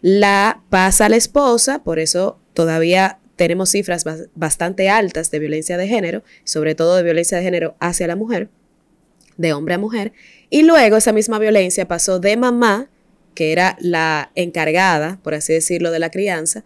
la 0.00 0.62
pasa 0.70 1.06
a 1.06 1.08
la 1.08 1.16
esposa, 1.16 1.82
por 1.82 1.98
eso 1.98 2.38
todavía 2.54 3.18
tenemos 3.34 3.70
cifras 3.70 4.04
bastante 4.34 4.88
altas 4.88 5.30
de 5.30 5.38
violencia 5.38 5.76
de 5.76 5.88
género, 5.88 6.22
sobre 6.44 6.74
todo 6.74 6.96
de 6.96 7.02
violencia 7.02 7.38
de 7.38 7.44
género 7.44 7.76
hacia 7.80 8.06
la 8.06 8.16
mujer, 8.16 8.48
de 9.38 9.54
hombre 9.54 9.74
a 9.74 9.78
mujer, 9.78 10.12
y 10.50 10.62
luego 10.62 10.98
esa 10.98 11.12
misma 11.12 11.38
violencia 11.38 11.88
pasó 11.88 12.20
de 12.20 12.36
mamá 12.36 12.90
que 13.38 13.52
era 13.52 13.76
la 13.80 14.32
encargada, 14.34 15.20
por 15.22 15.32
así 15.32 15.52
decirlo, 15.52 15.92
de 15.92 16.00
la 16.00 16.10
crianza. 16.10 16.64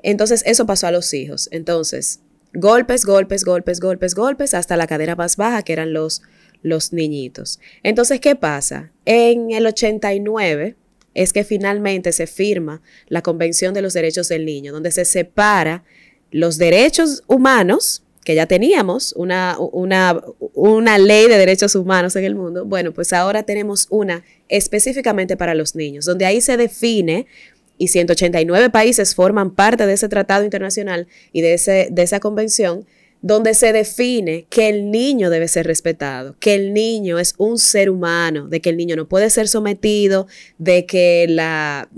Entonces 0.00 0.44
eso 0.46 0.64
pasó 0.64 0.86
a 0.86 0.92
los 0.92 1.12
hijos. 1.12 1.48
Entonces, 1.50 2.20
golpes, 2.52 3.04
golpes, 3.04 3.44
golpes, 3.44 3.80
golpes, 3.80 4.14
golpes, 4.14 4.54
hasta 4.54 4.76
la 4.76 4.86
cadera 4.86 5.16
más 5.16 5.36
baja, 5.36 5.64
que 5.64 5.72
eran 5.72 5.92
los, 5.92 6.22
los 6.62 6.92
niñitos. 6.92 7.58
Entonces, 7.82 8.20
¿qué 8.20 8.36
pasa? 8.36 8.92
En 9.04 9.50
el 9.50 9.66
89 9.66 10.76
es 11.14 11.32
que 11.32 11.42
finalmente 11.42 12.12
se 12.12 12.28
firma 12.28 12.80
la 13.08 13.22
Convención 13.22 13.74
de 13.74 13.82
los 13.82 13.92
Derechos 13.92 14.28
del 14.28 14.44
Niño, 14.44 14.72
donde 14.72 14.92
se 14.92 15.04
separa 15.04 15.82
los 16.30 16.58
derechos 16.58 17.24
humanos 17.26 18.03
que 18.24 18.34
ya 18.34 18.46
teníamos 18.46 19.12
una, 19.12 19.56
una, 19.58 20.20
una, 20.54 20.98
ley 20.98 21.28
de 21.28 21.36
derechos 21.36 21.74
humanos 21.74 22.16
en 22.16 22.24
el 22.24 22.34
mundo, 22.34 22.64
bueno, 22.64 22.92
pues 22.92 23.12
ahora 23.12 23.42
tenemos 23.42 23.86
una 23.90 24.24
específicamente 24.48 25.36
para 25.36 25.54
los 25.54 25.74
niños, 25.74 26.06
donde 26.06 26.24
ahí 26.26 26.40
se 26.40 26.56
define, 26.56 27.26
y 27.76 27.88
189 27.88 28.70
países 28.70 29.14
forman 29.14 29.50
parte 29.50 29.86
de 29.86 29.94
ese 29.94 30.08
tratado 30.08 30.44
internacional 30.44 31.08
y 31.32 31.40
de, 31.40 31.54
ese, 31.54 31.88
de 31.90 32.02
esa 32.02 32.20
convención, 32.20 32.86
donde 33.24 33.54
se 33.54 33.72
define 33.72 34.44
que 34.50 34.68
el 34.68 34.90
niño 34.90 35.30
debe 35.30 35.48
ser 35.48 35.66
respetado, 35.66 36.36
que 36.40 36.52
el 36.52 36.74
niño 36.74 37.18
es 37.18 37.34
un 37.38 37.56
ser 37.56 37.88
humano, 37.88 38.48
de 38.48 38.60
que 38.60 38.68
el 38.68 38.76
niño 38.76 38.96
no 38.96 39.08
puede 39.08 39.30
ser 39.30 39.48
sometido, 39.48 40.26
de 40.58 40.84
que 40.84 41.24
la, 41.26 41.88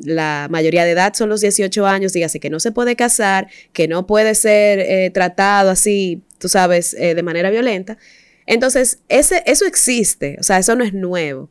mayoría 0.48 0.84
de 0.84 0.92
edad 0.92 1.14
son 1.14 1.28
los 1.28 1.40
18 1.40 1.84
años, 1.84 2.12
dígase 2.12 2.38
que 2.38 2.48
no 2.48 2.60
se 2.60 2.70
puede 2.70 2.94
casar, 2.94 3.48
que 3.72 3.88
no 3.88 4.06
puede 4.06 4.36
ser 4.36 4.78
eh, 4.78 5.10
tratado 5.12 5.70
así, 5.70 6.22
tú 6.38 6.48
sabes, 6.48 6.94
eh, 6.94 7.16
de 7.16 7.22
manera 7.24 7.50
violenta. 7.50 7.98
Entonces, 8.46 9.00
ese, 9.08 9.42
eso 9.46 9.66
existe, 9.66 10.36
o 10.38 10.44
sea, 10.44 10.58
eso 10.58 10.76
no 10.76 10.84
es 10.84 10.94
nuevo. 10.94 11.50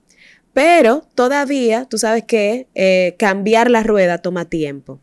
Pero 0.54 1.06
todavía, 1.16 1.84
tú 1.84 1.98
sabes 1.98 2.24
que 2.24 2.68
eh, 2.76 3.16
cambiar 3.20 3.70
la 3.70 3.84
rueda 3.84 4.20
toma 4.20 4.46
tiempo. 4.46 5.02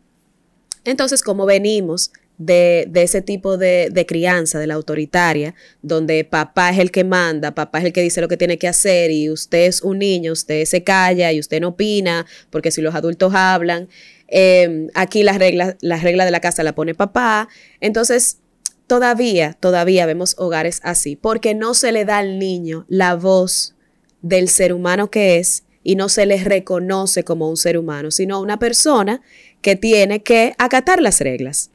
Entonces, 0.86 1.22
como 1.22 1.44
venimos 1.44 2.10
de, 2.44 2.90
ese 2.94 3.22
tipo 3.22 3.56
de, 3.56 3.88
de, 3.90 4.06
crianza, 4.06 4.58
de 4.58 4.66
la 4.66 4.74
autoritaria, 4.74 5.54
donde 5.82 6.24
papá 6.24 6.70
es 6.70 6.78
el 6.78 6.90
que 6.90 7.04
manda, 7.04 7.54
papá 7.54 7.78
es 7.78 7.84
el 7.84 7.92
que 7.92 8.02
dice 8.02 8.20
lo 8.20 8.28
que 8.28 8.36
tiene 8.36 8.58
que 8.58 8.68
hacer 8.68 9.10
y 9.10 9.30
usted 9.30 9.66
es 9.66 9.82
un 9.82 9.98
niño, 9.98 10.32
usted 10.32 10.64
se 10.64 10.82
calla 10.82 11.32
y 11.32 11.40
usted 11.40 11.60
no 11.60 11.68
opina, 11.68 12.26
porque 12.50 12.70
si 12.70 12.80
los 12.80 12.94
adultos 12.94 13.32
hablan, 13.34 13.88
eh, 14.28 14.88
aquí 14.94 15.22
las 15.22 15.38
reglas, 15.38 15.76
las 15.80 16.02
reglas 16.02 16.26
de 16.26 16.30
la 16.30 16.40
casa 16.40 16.62
la 16.62 16.74
pone 16.74 16.94
papá. 16.94 17.48
Entonces, 17.80 18.38
todavía, 18.86 19.56
todavía 19.58 20.06
vemos 20.06 20.34
hogares 20.38 20.80
así, 20.82 21.16
porque 21.16 21.54
no 21.54 21.74
se 21.74 21.92
le 21.92 22.04
da 22.04 22.18
al 22.18 22.38
niño 22.38 22.86
la 22.88 23.14
voz 23.14 23.74
del 24.22 24.48
ser 24.48 24.72
humano 24.72 25.10
que 25.10 25.38
es 25.38 25.64
y 25.84 25.96
no 25.96 26.08
se 26.08 26.26
le 26.26 26.42
reconoce 26.42 27.24
como 27.24 27.50
un 27.50 27.56
ser 27.56 27.76
humano, 27.76 28.10
sino 28.10 28.40
una 28.40 28.58
persona 28.58 29.20
que 29.60 29.76
tiene 29.76 30.22
que 30.22 30.54
acatar 30.58 31.02
las 31.02 31.20
reglas. 31.20 31.71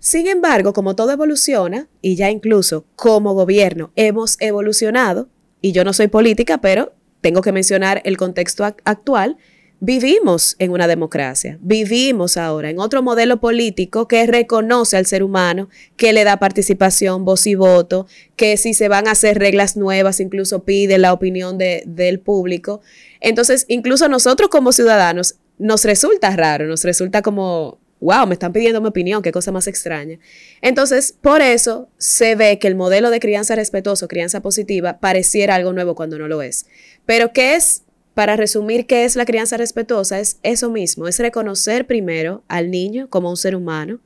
Sin 0.00 0.26
embargo, 0.26 0.72
como 0.72 0.96
todo 0.96 1.12
evoluciona, 1.12 1.88
y 2.02 2.16
ya 2.16 2.30
incluso 2.30 2.86
como 2.96 3.34
gobierno 3.34 3.92
hemos 3.94 4.36
evolucionado, 4.40 5.28
y 5.60 5.70
yo 5.72 5.84
no 5.84 5.92
soy 5.92 6.08
política, 6.08 6.58
pero 6.60 6.92
tengo 7.20 7.42
que 7.42 7.52
mencionar 7.52 8.02
el 8.04 8.16
contexto 8.16 8.64
actual, 8.64 9.36
Vivimos 9.82 10.56
en 10.58 10.72
una 10.72 10.86
democracia, 10.86 11.58
vivimos 11.62 12.36
ahora 12.36 12.68
en 12.68 12.78
otro 12.78 13.02
modelo 13.02 13.40
político 13.40 14.06
que 14.08 14.26
reconoce 14.26 14.98
al 14.98 15.06
ser 15.06 15.22
humano, 15.22 15.70
que 15.96 16.12
le 16.12 16.22
da 16.22 16.36
participación, 16.36 17.24
voz 17.24 17.46
y 17.46 17.54
voto, 17.54 18.06
que 18.36 18.58
si 18.58 18.74
se 18.74 18.88
van 18.88 19.08
a 19.08 19.12
hacer 19.12 19.38
reglas 19.38 19.78
nuevas, 19.78 20.20
incluso 20.20 20.64
pide 20.64 20.98
la 20.98 21.14
opinión 21.14 21.56
del 21.56 22.20
público. 22.20 22.82
Entonces, 23.20 23.64
incluso 23.68 24.06
nosotros 24.10 24.50
como 24.50 24.72
ciudadanos, 24.72 25.36
nos 25.56 25.86
resulta 25.86 26.36
raro, 26.36 26.66
nos 26.66 26.84
resulta 26.84 27.22
como, 27.22 27.79
wow, 28.00 28.26
me 28.26 28.34
están 28.34 28.52
pidiendo 28.52 28.80
mi 28.80 28.88
opinión, 28.88 29.22
qué 29.22 29.32
cosa 29.32 29.52
más 29.52 29.66
extraña. 29.66 30.18
Entonces, 30.62 31.14
por 31.20 31.42
eso 31.42 31.88
se 31.98 32.34
ve 32.34 32.58
que 32.58 32.68
el 32.68 32.74
modelo 32.74 33.10
de 33.10 33.20
crianza 33.20 33.54
respetuoso, 33.54 34.08
crianza 34.08 34.40
positiva, 34.40 34.98
pareciera 34.98 35.54
algo 35.54 35.72
nuevo 35.72 35.94
cuando 35.94 36.18
no 36.18 36.26
lo 36.26 36.42
es. 36.42 36.66
Pero, 37.06 37.32
¿qué 37.32 37.56
es 37.56 37.82
para 38.14 38.36
resumir 38.36 38.86
qué 38.86 39.04
es 39.04 39.16
la 39.16 39.24
crianza 39.24 39.56
respetuosa, 39.56 40.18
es 40.20 40.38
eso 40.42 40.70
mismo, 40.70 41.08
es 41.08 41.18
reconocer 41.18 41.86
primero 41.86 42.42
al 42.48 42.70
niño 42.70 43.08
como 43.08 43.30
un 43.30 43.36
ser 43.36 43.54
humano, 43.56 44.00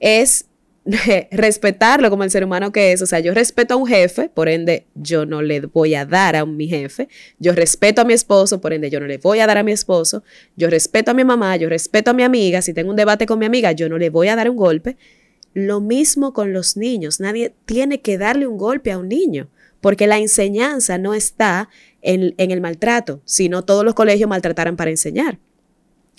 es 0.00 0.46
respetarlo 1.30 2.10
como 2.10 2.24
el 2.24 2.30
ser 2.30 2.44
humano 2.44 2.72
que 2.72 2.92
es. 2.92 3.02
O 3.02 3.06
sea, 3.06 3.20
yo 3.20 3.34
respeto 3.34 3.74
a 3.74 3.76
un 3.76 3.86
jefe, 3.86 4.28
por 4.28 4.48
ende 4.48 4.86
yo 4.94 5.26
no 5.26 5.42
le 5.42 5.60
voy 5.60 5.94
a 5.94 6.04
dar 6.04 6.36
a 6.36 6.44
mi 6.44 6.68
jefe. 6.68 7.08
Yo 7.38 7.52
respeto 7.52 8.02
a 8.02 8.04
mi 8.04 8.12
esposo, 8.12 8.60
por 8.60 8.72
ende 8.72 8.90
yo 8.90 9.00
no 9.00 9.06
le 9.06 9.18
voy 9.18 9.40
a 9.40 9.46
dar 9.46 9.58
a 9.58 9.62
mi 9.62 9.72
esposo. 9.72 10.24
Yo 10.56 10.68
respeto 10.68 11.10
a 11.10 11.14
mi 11.14 11.24
mamá, 11.24 11.56
yo 11.56 11.68
respeto 11.68 12.10
a 12.10 12.14
mi 12.14 12.22
amiga. 12.22 12.62
Si 12.62 12.74
tengo 12.74 12.90
un 12.90 12.96
debate 12.96 13.26
con 13.26 13.38
mi 13.38 13.46
amiga, 13.46 13.72
yo 13.72 13.88
no 13.88 13.98
le 13.98 14.10
voy 14.10 14.28
a 14.28 14.36
dar 14.36 14.50
un 14.50 14.56
golpe. 14.56 14.96
Lo 15.54 15.80
mismo 15.80 16.32
con 16.32 16.52
los 16.52 16.76
niños. 16.76 17.20
Nadie 17.20 17.54
tiene 17.66 18.00
que 18.00 18.18
darle 18.18 18.46
un 18.46 18.56
golpe 18.56 18.90
a 18.90 18.98
un 18.98 19.08
niño, 19.08 19.48
porque 19.80 20.06
la 20.06 20.18
enseñanza 20.18 20.98
no 20.98 21.14
está 21.14 21.68
en, 22.00 22.34
el 22.36 22.60
maltrato, 22.60 23.20
si 23.24 23.48
no 23.48 23.64
todos 23.64 23.84
los 23.84 23.94
colegios 23.94 24.28
maltrataran 24.28 24.76
para 24.76 24.90
enseñar. 24.90 25.38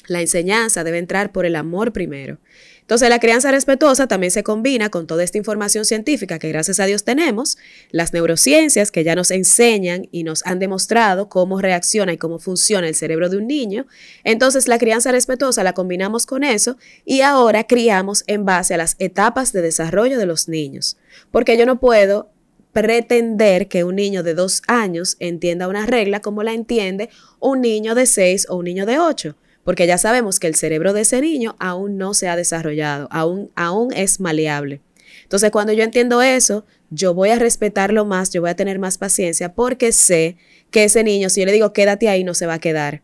La 0.08 0.22
enseñanza 0.22 0.84
debe 0.84 0.98
entrar 0.98 1.32
por 1.32 1.46
el 1.46 1.56
amor 1.56 1.94
primero. 1.94 2.40
Entonces, 2.84 3.08
la 3.08 3.20
crianza 3.20 3.50
respetuosa 3.50 4.08
también 4.08 4.30
se 4.30 4.44
combina 4.44 4.90
con 4.90 5.08
toda 5.08 5.24
esta 5.24 5.38
información 5.38 5.86
científica 5.86 6.38
que 6.38 6.50
gracias 6.50 6.82
a 6.82 6.86
Dios 6.86 7.06
tenemos, 7.06 7.58
las 7.92 8.12
neurociencias 8.12 8.92
que 8.92 9.06
ya 9.06 9.16
nos 9.16 9.32
enseñan 9.32 10.10
y 10.12 10.24
nos 10.24 10.46
han 10.46 10.60
demostrado 10.60 11.30
cómo 11.30 11.62
reacciona 11.62 12.12
y 12.12 12.18
cómo 12.18 12.40
funciona 12.40 12.90
el 12.90 12.96
cerebro 12.96 13.30
de 13.30 13.38
un 13.38 13.48
niño. 13.48 13.88
Entonces, 14.26 14.68
la 14.68 14.80
crianza 14.80 15.14
respetuosa 15.14 15.64
la 15.64 15.72
combinamos 15.72 16.26
con 16.26 16.44
eso 16.44 16.76
y 17.06 17.22
ahora 17.22 17.64
criamos 17.64 18.26
en 18.28 18.44
base 18.44 18.74
a 18.74 18.78
las 18.78 18.98
etapas 19.00 19.54
de 19.54 19.62
desarrollo 19.62 20.20
de 20.20 20.26
los 20.26 20.50
niños. 20.50 20.98
Porque 21.32 21.58
yo 21.58 21.66
no 21.66 21.80
puedo 21.80 22.34
pretender 22.74 23.70
que 23.70 23.86
un 23.86 23.96
niño 23.96 24.24
de 24.24 24.34
dos 24.34 24.62
años 24.68 25.16
entienda 25.20 25.70
una 25.70 25.86
regla 25.86 26.20
como 26.20 26.44
la 26.44 26.54
entiende 26.54 27.10
un 27.40 27.62
niño 27.62 27.96
de 27.96 28.08
seis 28.08 28.46
o 28.50 28.58
un 28.58 28.66
niño 28.66 28.86
de 28.86 29.00
ocho, 29.00 29.36
porque 29.64 29.88
ya 29.88 29.98
sabemos 29.98 30.40
que 30.40 30.48
el 30.48 30.56
cerebro 30.56 30.94
de 30.94 31.02
ese 31.02 31.22
niño 31.22 31.56
aún 31.60 31.98
no 31.98 32.14
se 32.14 32.28
ha 32.28 32.36
desarrollado, 32.36 33.08
aún, 33.12 33.52
aún 33.56 33.94
es 33.94 34.20
maleable. 34.20 34.82
Entonces, 35.24 35.52
cuando 35.52 35.74
yo 35.74 35.84
entiendo 35.84 36.22
eso, 36.22 36.66
yo 36.90 37.14
voy 37.14 37.30
a 37.30 37.40
respetarlo 37.40 38.06
más, 38.06 38.32
yo 38.32 38.42
voy 38.42 38.50
a 38.50 38.56
tener 38.56 38.80
más 38.80 38.98
paciencia, 38.98 39.54
porque 39.54 39.92
sé 39.92 40.38
que 40.70 40.84
ese 40.84 41.04
niño, 41.04 41.30
si 41.30 41.42
yo 41.42 41.46
le 41.46 41.54
digo 41.54 41.74
quédate 41.74 42.10
ahí, 42.10 42.24
no 42.24 42.34
se 42.34 42.46
va 42.46 42.56
a 42.56 42.60
quedar. 42.60 43.02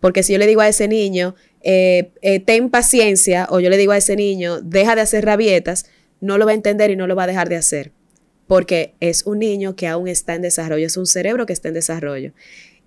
Porque 0.00 0.22
si 0.22 0.32
yo 0.32 0.38
le 0.38 0.46
digo 0.46 0.60
a 0.60 0.68
ese 0.68 0.88
niño, 0.88 1.34
eh, 1.62 2.10
eh, 2.22 2.40
ten 2.40 2.70
paciencia, 2.70 3.46
o 3.50 3.60
yo 3.60 3.70
le 3.70 3.76
digo 3.76 3.92
a 3.92 3.96
ese 3.96 4.16
niño, 4.16 4.60
deja 4.60 4.94
de 4.94 5.00
hacer 5.00 5.24
rabietas, 5.24 5.86
no 6.20 6.38
lo 6.38 6.44
va 6.44 6.52
a 6.52 6.54
entender 6.54 6.90
y 6.90 6.96
no 6.96 7.06
lo 7.06 7.16
va 7.16 7.24
a 7.24 7.28
dejar 7.28 7.48
de 7.48 7.56
hacer 7.56 7.92
porque 8.46 8.94
es 9.00 9.24
un 9.26 9.38
niño 9.38 9.76
que 9.76 9.86
aún 9.86 10.08
está 10.08 10.34
en 10.34 10.42
desarrollo, 10.42 10.86
es 10.86 10.96
un 10.96 11.06
cerebro 11.06 11.46
que 11.46 11.52
está 11.52 11.68
en 11.68 11.74
desarrollo. 11.74 12.32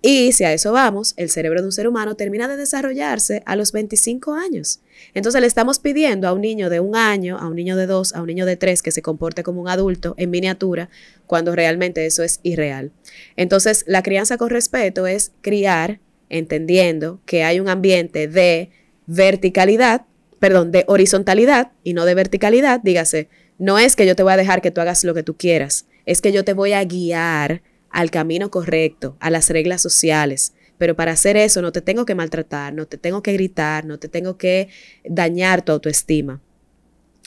Y 0.00 0.30
si 0.32 0.44
a 0.44 0.52
eso 0.52 0.72
vamos, 0.72 1.14
el 1.16 1.28
cerebro 1.28 1.60
de 1.60 1.66
un 1.66 1.72
ser 1.72 1.88
humano 1.88 2.14
termina 2.14 2.46
de 2.46 2.56
desarrollarse 2.56 3.42
a 3.46 3.56
los 3.56 3.72
25 3.72 4.34
años. 4.34 4.80
Entonces 5.12 5.40
le 5.40 5.48
estamos 5.48 5.80
pidiendo 5.80 6.28
a 6.28 6.32
un 6.32 6.40
niño 6.40 6.70
de 6.70 6.78
un 6.78 6.94
año, 6.94 7.36
a 7.36 7.48
un 7.48 7.56
niño 7.56 7.76
de 7.76 7.86
dos, 7.86 8.14
a 8.14 8.20
un 8.20 8.28
niño 8.28 8.46
de 8.46 8.56
tres 8.56 8.80
que 8.80 8.92
se 8.92 9.02
comporte 9.02 9.42
como 9.42 9.60
un 9.60 9.68
adulto 9.68 10.14
en 10.16 10.30
miniatura, 10.30 10.88
cuando 11.26 11.56
realmente 11.56 12.06
eso 12.06 12.22
es 12.22 12.38
irreal. 12.44 12.92
Entonces 13.36 13.84
la 13.88 14.04
crianza 14.04 14.38
con 14.38 14.50
respeto 14.50 15.08
es 15.08 15.32
criar 15.40 15.98
entendiendo 16.30 17.20
que 17.26 17.42
hay 17.42 17.58
un 17.58 17.68
ambiente 17.68 18.28
de 18.28 18.70
verticalidad, 19.06 20.02
perdón, 20.38 20.70
de 20.70 20.84
horizontalidad 20.86 21.72
y 21.82 21.94
no 21.94 22.04
de 22.04 22.14
verticalidad, 22.14 22.80
dígase, 22.80 23.28
no 23.58 23.78
es 23.78 23.96
que 23.96 24.06
yo 24.06 24.14
te 24.14 24.22
voy 24.22 24.32
a 24.32 24.36
dejar 24.36 24.62
que 24.62 24.70
tú 24.70 24.80
hagas 24.80 25.02
lo 25.02 25.14
que 25.14 25.24
tú 25.24 25.36
quieras, 25.36 25.86
es 26.06 26.20
que 26.20 26.30
yo 26.30 26.44
te 26.44 26.52
voy 26.52 26.72
a 26.72 26.84
guiar 26.84 27.62
al 27.90 28.10
camino 28.10 28.50
correcto, 28.50 29.16
a 29.20 29.30
las 29.30 29.50
reglas 29.50 29.82
sociales. 29.82 30.52
Pero 30.78 30.94
para 30.94 31.12
hacer 31.12 31.36
eso 31.36 31.60
no 31.60 31.72
te 31.72 31.80
tengo 31.80 32.04
que 32.04 32.14
maltratar, 32.14 32.72
no 32.72 32.86
te 32.86 32.98
tengo 32.98 33.22
que 33.22 33.32
gritar, 33.32 33.84
no 33.84 33.98
te 33.98 34.08
tengo 34.08 34.38
que 34.38 34.68
dañar 35.04 35.62
tu 35.62 35.72
autoestima. 35.72 36.40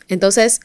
Entonces, 0.08 0.62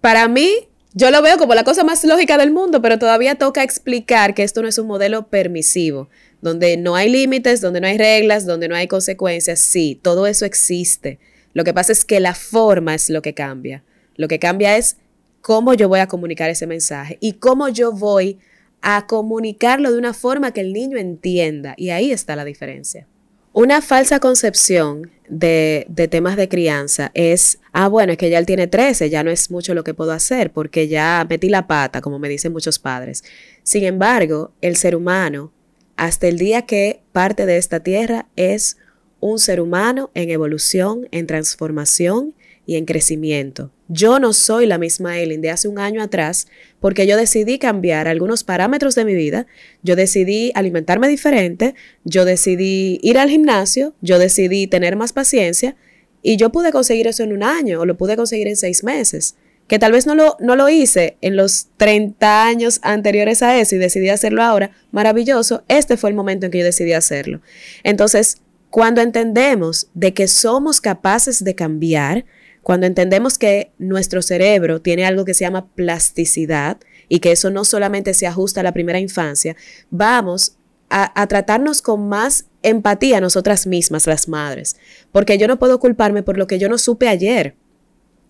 para 0.00 0.28
mí, 0.28 0.68
yo 0.94 1.10
lo 1.10 1.20
veo 1.22 1.38
como 1.38 1.54
la 1.54 1.64
cosa 1.64 1.84
más 1.84 2.04
lógica 2.04 2.38
del 2.38 2.50
mundo, 2.52 2.80
pero 2.80 2.98
todavía 2.98 3.34
toca 3.34 3.62
explicar 3.62 4.34
que 4.34 4.42
esto 4.42 4.62
no 4.62 4.68
es 4.68 4.78
un 4.78 4.86
modelo 4.86 5.28
permisivo, 5.28 6.08
donde 6.40 6.76
no 6.76 6.96
hay 6.96 7.10
límites, 7.10 7.60
donde 7.60 7.80
no 7.80 7.88
hay 7.88 7.98
reglas, 7.98 8.46
donde 8.46 8.68
no 8.68 8.76
hay 8.76 8.86
consecuencias. 8.86 9.60
Sí, 9.60 9.98
todo 10.00 10.26
eso 10.26 10.44
existe. 10.44 11.18
Lo 11.52 11.64
que 11.64 11.74
pasa 11.74 11.92
es 11.92 12.04
que 12.04 12.20
la 12.20 12.34
forma 12.34 12.94
es 12.94 13.10
lo 13.10 13.22
que 13.22 13.34
cambia. 13.34 13.82
Lo 14.16 14.28
que 14.28 14.38
cambia 14.38 14.76
es 14.76 14.96
cómo 15.40 15.74
yo 15.74 15.88
voy 15.88 16.00
a 16.00 16.08
comunicar 16.08 16.50
ese 16.50 16.66
mensaje 16.66 17.18
y 17.20 17.34
cómo 17.34 17.68
yo 17.68 17.92
voy 17.92 18.38
a 18.82 19.06
comunicarlo 19.06 19.92
de 19.92 19.98
una 19.98 20.14
forma 20.14 20.52
que 20.52 20.60
el 20.60 20.72
niño 20.72 20.98
entienda. 20.98 21.74
Y 21.76 21.90
ahí 21.90 22.12
está 22.12 22.36
la 22.36 22.44
diferencia. 22.44 23.06
Una 23.52 23.82
falsa 23.82 24.20
concepción 24.20 25.10
de, 25.28 25.86
temas 26.10 26.36
de 26.36 26.48
crianza 26.48 27.10
es, 27.14 27.58
ah, 27.72 27.88
bueno, 27.88 28.12
es 28.12 28.18
que 28.18 28.30
ya 28.30 28.38
él 28.38 28.46
tiene 28.46 28.66
13, 28.66 29.10
ya 29.10 29.24
no 29.24 29.30
es 29.30 29.50
mucho 29.50 29.74
lo 29.74 29.84
que 29.84 29.94
puedo 29.94 30.12
hacer 30.12 30.52
porque 30.52 30.86
ya 30.86 31.26
metí 31.28 31.48
la 31.48 31.66
pata, 31.66 32.00
como 32.00 32.18
me 32.18 32.28
dicen 32.28 32.52
muchos 32.52 32.78
padres. 32.78 33.24
Sin 33.62 33.84
embargo, 33.84 34.52
el 34.60 34.76
ser 34.76 34.94
humano, 34.94 35.52
hasta 35.96 36.28
el 36.28 36.38
día 36.38 36.62
que 36.62 37.02
parte 37.12 37.46
de 37.46 37.56
esta 37.56 37.80
tierra, 37.80 38.28
es 38.36 38.76
un 39.18 39.38
ser 39.38 39.60
humano 39.60 40.10
en 40.14 40.30
evolución, 40.30 41.08
en 41.10 41.26
transformación 41.26 42.34
y 42.68 42.76
en 42.76 42.84
crecimiento. 42.84 43.72
Yo 43.88 44.20
no 44.20 44.34
soy 44.34 44.66
la 44.66 44.76
misma 44.76 45.18
Ellen 45.18 45.40
de 45.40 45.48
hace 45.48 45.68
un 45.68 45.78
año 45.78 46.02
atrás 46.02 46.48
porque 46.80 47.06
yo 47.06 47.16
decidí 47.16 47.58
cambiar 47.58 48.08
algunos 48.08 48.44
parámetros 48.44 48.94
de 48.94 49.06
mi 49.06 49.14
vida, 49.14 49.46
yo 49.82 49.96
decidí 49.96 50.52
alimentarme 50.54 51.08
diferente, 51.08 51.74
yo 52.04 52.26
decidí 52.26 53.00
ir 53.02 53.16
al 53.16 53.30
gimnasio, 53.30 53.94
yo 54.02 54.18
decidí 54.18 54.66
tener 54.66 54.96
más 54.96 55.14
paciencia 55.14 55.76
y 56.22 56.36
yo 56.36 56.52
pude 56.52 56.70
conseguir 56.70 57.06
eso 57.06 57.22
en 57.22 57.32
un 57.32 57.42
año 57.42 57.80
o 57.80 57.86
lo 57.86 57.96
pude 57.96 58.16
conseguir 58.16 58.48
en 58.48 58.56
seis 58.56 58.84
meses. 58.84 59.36
Que 59.66 59.78
tal 59.78 59.92
vez 59.92 60.06
no 60.06 60.14
lo, 60.14 60.36
no 60.38 60.54
lo 60.54 60.68
hice 60.68 61.16
en 61.22 61.36
los 61.36 61.68
30 61.78 62.46
años 62.46 62.80
anteriores 62.82 63.42
a 63.42 63.58
eso 63.58 63.76
y 63.76 63.78
decidí 63.78 64.10
hacerlo 64.10 64.42
ahora, 64.42 64.72
maravilloso, 64.90 65.64
este 65.68 65.96
fue 65.96 66.10
el 66.10 66.16
momento 66.16 66.44
en 66.44 66.52
que 66.52 66.58
yo 66.58 66.64
decidí 66.66 66.92
hacerlo. 66.92 67.40
Entonces, 67.82 68.42
cuando 68.68 69.00
entendemos 69.00 69.88
de 69.94 70.12
que 70.12 70.28
somos 70.28 70.82
capaces 70.82 71.42
de 71.42 71.54
cambiar, 71.54 72.26
cuando 72.68 72.86
entendemos 72.86 73.38
que 73.38 73.72
nuestro 73.78 74.20
cerebro 74.20 74.82
tiene 74.82 75.06
algo 75.06 75.24
que 75.24 75.32
se 75.32 75.42
llama 75.42 75.68
plasticidad 75.68 76.76
y 77.08 77.20
que 77.20 77.32
eso 77.32 77.48
no 77.48 77.64
solamente 77.64 78.12
se 78.12 78.26
ajusta 78.26 78.60
a 78.60 78.62
la 78.62 78.72
primera 78.72 78.98
infancia, 78.98 79.56
vamos 79.88 80.58
a, 80.90 81.26
tratarnos 81.28 81.80
con 81.80 82.10
más 82.10 82.44
empatía 82.62 83.22
nosotras 83.22 83.66
mismas, 83.66 84.06
las 84.06 84.28
madres, 84.28 84.76
porque 85.12 85.38
yo 85.38 85.48
no 85.48 85.58
puedo 85.58 85.80
culparme 85.80 86.22
por 86.22 86.36
lo 86.36 86.46
que 86.46 86.58
yo 86.58 86.68
no 86.68 86.76
supe 86.76 87.08
ayer. 87.08 87.54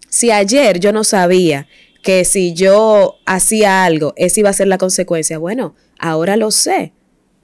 Si 0.08 0.30
ayer 0.30 0.78
yo 0.78 0.92
no 0.92 1.02
sabía 1.02 1.66
que 2.04 2.24
si 2.24 2.54
yo 2.54 3.16
hacía 3.26 3.82
algo, 3.82 4.12
esa 4.14 4.38
iba 4.38 4.50
a 4.50 4.52
ser 4.52 4.68
la 4.68 4.78
consecuencia, 4.78 5.38
bueno, 5.38 5.74
ahora 5.98 6.36
lo 6.36 6.52
sé. 6.52 6.92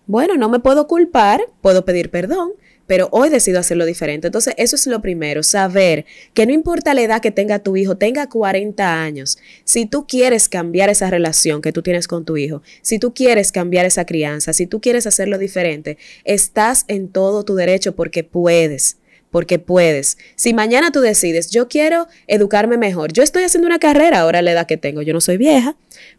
Bueno, 0.07 0.37
no 0.37 0.49
me 0.49 0.61
puedo 0.61 0.87
culpar, 0.87 1.41
puedo 1.61 1.85
pedir 1.85 2.13
perdón, 2.13 2.53
pero 2.87 3.09
hoy 3.13 3.29
decido 3.29 3.59
hacerlo 3.59 3.85
diferente. 3.85 4.29
Entonces, 4.29 4.55
eso 4.57 4.77
es 4.77 4.87
lo 4.87 5.01
primero, 5.01 5.43
saber 5.43 6.05
que 6.33 6.47
no 6.47 6.53
importa 6.53 6.95
la 6.95 7.03
edad 7.03 7.21
que 7.21 7.31
tenga 7.31 7.59
tu 7.59 7.77
hijo, 7.77 7.97
tenga 7.97 8.29
40 8.29 9.03
años, 9.03 9.39
si 9.65 9.87
tú 9.87 10.07
quieres 10.07 10.49
cambiar 10.49 10.91
esa 10.91 11.11
relación 11.11 11.63
que 11.63 11.73
tú 11.73 11.83
tienes 11.83 12.09
con 12.09 12.25
tu 12.25 12.37
hijo, 12.37 12.63
si 12.83 12.99
tú 12.99 13.15
quieres 13.15 13.53
cambiar 13.53 13.87
esa 13.87 14.07
crianza, 14.07 14.53
si 14.53 14.67
tú 14.67 14.81
quieres 14.81 15.07
hacerlo 15.07 15.39
diferente, 15.39 15.99
estás 16.25 16.85
en 16.89 17.09
todo 17.09 17.45
tu 17.45 17.55
derecho 17.55 17.95
porque 17.95 18.25
puedes 18.25 18.99
porque 19.35 19.59
puedes. 19.59 20.17
Si 20.37 20.55
mañana 20.55 20.93
tú 20.93 21.01
decides, 21.01 21.51
yo 21.51 21.67
quiero 21.67 22.07
educarme 22.29 22.77
mejor, 22.77 23.13
yo 23.13 23.25
estoy 23.25 23.43
haciendo 23.43 23.67
una 23.67 23.81
carrera 23.81 24.21
ahora 24.21 24.43
la 24.43 24.53
edad 24.53 24.69
que 24.69 24.77
tengo, 24.77 25.03
yo 25.03 25.13
no 25.13 25.21
soy 25.21 25.39
vieja, 25.39 25.75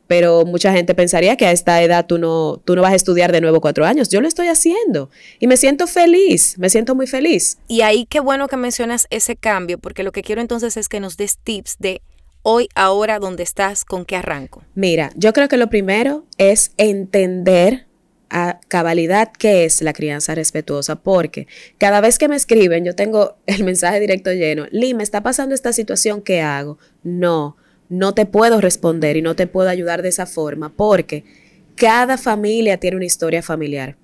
pero 0.08 0.46
mucha 0.46 0.72
gente 0.72 0.94
pensaría 0.94 1.36
que 1.36 1.46
a 1.46 1.52
esta 1.52 1.82
edad 1.82 2.06
tú 2.06 2.18
no, 2.18 2.62
tú 2.64 2.76
no 2.76 2.82
vas 2.82 2.94
a 2.94 2.96
estudiar 2.96 3.32
de 3.32 3.42
nuevo 3.42 3.62
cuatro 3.62 3.86
años. 3.86 4.10
Yo 4.10 4.22
lo 4.22 4.28
estoy 4.28 4.48
haciendo 4.48 5.10
y 5.40 5.48
me 5.48 5.58
siento 5.58 5.88
feliz, 5.88 6.58
me 6.58 6.70
siento 6.70 6.96
muy 6.96 7.08
feliz. 7.08 7.58
Y 7.68 7.82
ahí 7.82 8.06
qué 8.06 8.20
bueno 8.20 8.48
que 8.48 8.58
mencionas 8.58 9.08
ese 9.10 9.36
cambio, 9.36 9.80
porque 9.80 10.04
lo 10.04 10.12
que 10.12 10.22
quiero 10.22 10.42
entonces 10.42 10.78
es 10.78 10.90
que 10.90 11.00
nos 11.00 11.18
des 11.18 11.38
tips 11.38 11.78
de 11.80 12.02
hoy, 12.48 12.70
ahora, 12.76 13.18
dónde 13.18 13.42
estás, 13.42 13.86
con 13.86 14.06
qué 14.06 14.16
arranco. 14.16 14.64
Mira, 14.76 15.12
yo 15.16 15.34
creo 15.34 15.48
que 15.48 15.58
lo 15.58 15.68
primero 15.68 16.26
es 16.38 16.74
entender 16.78 17.88
a 18.30 18.60
cabalidad 18.68 19.32
qué 19.32 19.66
es 19.66 19.82
la 19.82 19.94
crianza 19.94 20.36
respetuosa, 20.36 20.96
porque 20.96 21.48
cada 21.78 22.02
vez 22.02 22.20
que 22.20 22.28
me 22.28 22.36
escriben, 22.36 22.86
yo 22.86 22.94
tengo 22.94 23.38
el 23.48 23.64
mensaje 23.64 24.00
directo 24.00 24.32
lleno, 24.32 24.66
Lee, 24.72 24.94
me 24.94 25.04
está 25.04 25.24
pasando 25.24 25.56
esta 25.56 25.74
situación, 25.74 26.22
¿qué 26.22 26.42
hago? 26.42 26.78
No, 27.04 27.58
no 27.90 28.14
te 28.14 28.26
puedo 28.26 28.62
responder 28.62 29.18
y 29.18 29.22
no 29.22 29.36
te 29.36 29.48
puedo 29.48 29.70
ayudar 29.70 30.02
de 30.02 30.10
esa 30.10 30.26
forma, 30.26 30.70
porque 30.70 31.24
cada 31.76 32.18
familia 32.18 32.78
tiene 32.78 32.98
una 32.98 33.06
historia 33.06 33.42
familiar. 33.42 33.98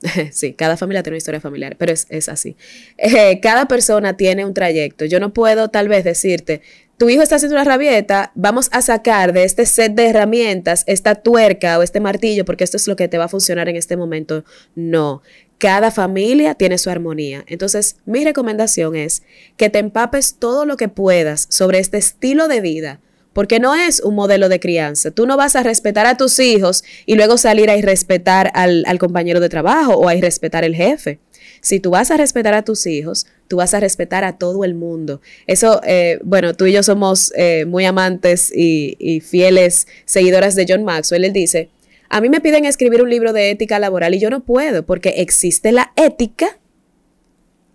sí, 0.32 0.52
cada 0.52 0.76
familia 0.76 1.02
tiene 1.02 1.14
una 1.14 1.18
historia 1.18 1.40
familiar, 1.40 1.76
pero 1.76 1.92
es, 1.92 2.28
así. 2.28 2.56
Eh, 2.96 3.40
cada 3.40 3.66
persona 3.66 4.16
tiene 4.16 4.44
un 4.44 4.54
trayecto. 4.54 5.04
Yo 5.04 5.20
no 5.20 5.32
puedo 5.32 5.68
tal 5.68 5.88
vez 5.88 6.04
decirte, 6.04 6.62
tu 6.96 7.08
hijo 7.08 7.22
está 7.22 7.36
haciendo 7.36 7.56
una 7.56 7.64
rabieta, 7.64 8.32
vamos 8.34 8.68
a 8.72 8.82
sacar 8.82 9.32
de 9.32 9.44
este 9.44 9.66
set 9.66 9.94
de 9.94 10.08
herramientas 10.08 10.82
esta 10.86 11.14
tuerca 11.14 11.78
o 11.78 11.82
este 11.82 12.00
martillo 12.00 12.44
porque 12.44 12.64
esto 12.64 12.76
es 12.76 12.88
lo 12.88 12.96
que 12.96 13.06
te 13.06 13.18
va 13.18 13.24
a 13.24 13.28
funcionar 13.28 13.68
en 13.68 13.76
este 13.76 13.96
momento. 13.96 14.44
No, 14.74 15.22
cada 15.58 15.90
familia 15.90 16.54
tiene 16.54 16.78
su 16.78 16.90
armonía. 16.90 17.44
Entonces, 17.46 17.96
mi 18.04 18.24
recomendación 18.24 18.96
es 18.96 19.22
que 19.56 19.70
te 19.70 19.78
empapes 19.78 20.36
todo 20.38 20.64
lo 20.64 20.76
que 20.76 20.88
puedas 20.88 21.46
sobre 21.50 21.78
este 21.78 21.98
estilo 21.98 22.48
de 22.48 22.60
vida, 22.60 23.00
porque 23.38 23.60
no 23.60 23.76
es 23.76 24.00
un 24.00 24.16
modelo 24.16 24.48
de 24.48 24.58
crianza. 24.58 25.12
Tú 25.12 25.24
no 25.24 25.36
vas 25.36 25.54
a 25.54 25.62
respetar 25.62 26.06
a 26.06 26.16
tus 26.16 26.40
hijos 26.40 26.82
y 27.06 27.14
luego 27.14 27.38
salir 27.38 27.70
a 27.70 27.76
irrespetar 27.76 28.50
al, 28.52 28.82
al 28.84 28.98
compañero 28.98 29.38
de 29.38 29.48
trabajo 29.48 29.94
o 29.94 30.08
a 30.08 30.16
irrespetar 30.16 30.64
al 30.64 30.74
jefe. 30.74 31.20
Si 31.60 31.78
tú 31.78 31.90
vas 31.90 32.10
a 32.10 32.16
respetar 32.16 32.54
a 32.54 32.64
tus 32.64 32.84
hijos, 32.88 33.28
tú 33.46 33.58
vas 33.58 33.74
a 33.74 33.78
respetar 33.78 34.24
a 34.24 34.38
todo 34.38 34.64
el 34.64 34.74
mundo. 34.74 35.20
Eso, 35.46 35.80
eh, 35.86 36.18
bueno, 36.24 36.54
tú 36.54 36.66
y 36.66 36.72
yo 36.72 36.82
somos 36.82 37.32
eh, 37.36 37.64
muy 37.64 37.84
amantes 37.84 38.50
y, 38.52 38.96
y 38.98 39.20
fieles 39.20 39.86
seguidoras 40.04 40.56
de 40.56 40.66
John 40.68 40.82
Maxwell. 40.82 41.24
Él 41.24 41.32
dice, 41.32 41.70
a 42.08 42.20
mí 42.20 42.28
me 42.30 42.40
piden 42.40 42.64
escribir 42.64 43.02
un 43.02 43.08
libro 43.08 43.32
de 43.32 43.52
ética 43.52 43.78
laboral 43.78 44.16
y 44.16 44.18
yo 44.18 44.30
no 44.30 44.40
puedo 44.40 44.84
porque 44.84 45.10
existe 45.18 45.70
la 45.70 45.92
ética 45.94 46.58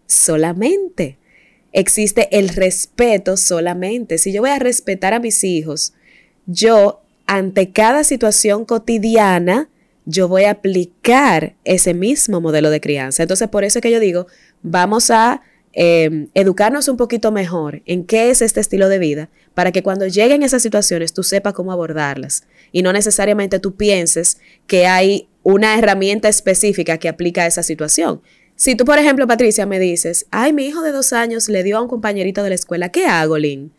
solamente. 0.08 1.20
Existe 1.74 2.30
el 2.32 2.50
respeto 2.50 3.36
solamente. 3.36 4.18
Si 4.18 4.32
yo 4.32 4.42
voy 4.42 4.52
a 4.52 4.60
respetar 4.60 5.14
a 5.14 5.20
mis 5.20 5.44
hijos, 5.44 5.94
yo 6.46 7.02
ante 7.26 7.72
cada 7.72 8.04
situación 8.04 8.66
cotidiana, 8.66 9.70
yo 10.06 10.28
voy 10.28 10.44
a 10.44 10.52
aplicar 10.52 11.56
ese 11.64 11.94
mismo 11.94 12.42
modelo 12.42 12.70
de 12.70 12.82
crianza. 12.82 13.24
Entonces, 13.24 13.48
por 13.48 13.64
eso 13.64 13.80
es 13.80 13.82
que 13.84 13.92
yo 13.92 14.00
digo, 14.00 14.28
vamos 14.62 15.10
a 15.10 15.42
em, 15.72 16.28
educarnos 16.36 16.88
un 16.88 16.98
poquito 16.98 17.32
mejor 17.32 17.82
en 17.86 18.06
qué 18.06 18.30
es 18.30 18.42
este 18.42 18.60
estilo 18.60 18.90
de 18.90 19.00
vida, 19.00 19.30
para 19.54 19.72
que 19.72 19.82
cuando 19.82 20.06
lleguen 20.08 20.44
esas 20.44 20.62
situaciones 20.62 21.14
tú 21.14 21.24
sepas 21.24 21.54
cómo 21.54 21.72
abordarlas 21.72 22.44
y 22.72 22.82
no 22.82 22.94
necesariamente 22.94 23.60
tú 23.60 23.76
pienses 23.76 24.38
que 24.68 24.86
hay 24.86 25.28
una 25.44 25.78
herramienta 25.78 26.30
específica 26.30 26.98
que 26.98 27.10
aplica 27.10 27.44
a 27.44 27.48
esa 27.48 27.64
situación. 27.64 28.22
Si 28.56 28.76
tú, 28.76 28.86
por 28.86 29.00
ejemplo, 29.00 29.28
Patricia, 29.28 29.66
me 29.66 29.80
dices, 29.80 30.28
ay, 30.32 30.54
mi 30.54 30.66
hijo 30.66 30.82
de 30.82 30.92
dos 30.92 31.12
años 31.12 31.50
le 31.50 31.64
dio 31.64 31.78
a 31.78 31.82
un 31.82 31.88
compañerito 31.88 32.44
de 32.44 32.50
la 32.50 32.56
escuela, 32.56 32.90
¿qué 32.90 33.06
hago, 33.06 33.38
Lynn? 33.38 33.72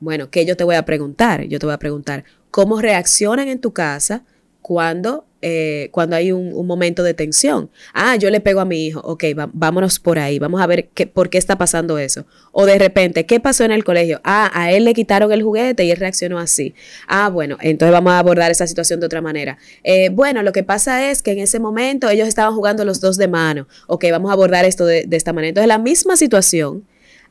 Bueno, 0.00 0.30
¿qué 0.30 0.44
yo 0.46 0.56
te 0.56 0.64
voy 0.64 0.74
a 0.76 0.84
preguntar? 0.84 1.44
Yo 1.44 1.58
te 1.58 1.66
voy 1.66 1.74
a 1.74 1.78
preguntar, 1.78 2.24
¿cómo 2.50 2.80
reaccionan 2.80 3.48
en 3.48 3.60
tu 3.60 3.72
casa 3.72 4.24
cuando 4.62 5.26
eh, 5.42 5.88
cuando 5.90 6.16
hay 6.16 6.30
un, 6.30 6.52
momento 6.66 7.02
de 7.02 7.12
tensión. 7.14 7.70
Ah, 7.92 8.14
yo 8.16 8.30
le 8.30 8.40
pego 8.40 8.60
a 8.60 8.64
mi 8.64 8.86
hijo, 8.86 9.00
ok, 9.00 9.24
vámonos 9.52 9.98
por 9.98 10.20
ahí, 10.20 10.38
vamos 10.38 10.60
a 10.62 10.66
ver 10.66 10.88
qué, 10.94 11.08
por 11.08 11.28
qué 11.28 11.38
está 11.38 11.58
pasando 11.58 11.98
eso. 11.98 12.24
O 12.52 12.64
de 12.66 12.78
repente, 12.78 13.26
¿qué 13.26 13.40
pasó 13.40 13.64
en 13.64 13.72
el 13.72 13.82
colegio? 13.82 14.20
Ah, 14.22 14.50
a 14.54 14.70
él 14.70 14.84
le 14.84 14.94
quitaron 14.94 15.32
el 15.32 15.42
juguete 15.42 15.84
y 15.84 15.90
él 15.90 15.96
reaccionó 15.96 16.38
así. 16.38 16.74
Ah, 17.08 17.28
bueno, 17.28 17.58
entonces 17.60 17.92
vamos 17.92 18.12
a 18.12 18.20
abordar 18.20 18.50
esa 18.52 18.66
situación 18.66 19.00
de 19.00 19.06
otra 19.06 19.20
manera. 19.20 19.58
Eh, 19.82 20.10
bueno, 20.10 20.42
lo 20.42 20.52
que 20.52 20.62
pasa 20.62 21.10
es 21.10 21.22
que 21.22 21.32
en 21.32 21.40
ese 21.40 21.58
momento 21.58 22.08
ellos 22.08 22.28
estaban 22.28 22.54
jugando 22.54 22.84
los 22.84 23.00
dos 23.00 23.16
de 23.16 23.26
mano. 23.26 23.66
Ok, 23.88 24.04
vamos 24.12 24.30
a 24.30 24.34
abordar 24.34 24.64
esto 24.64 24.86
de, 24.86 25.04
de 25.06 25.16
esta 25.16 25.32
manera. 25.32 25.48
Entonces, 25.48 25.68
la 25.68 25.78
misma 25.78 26.16
situación 26.16 26.84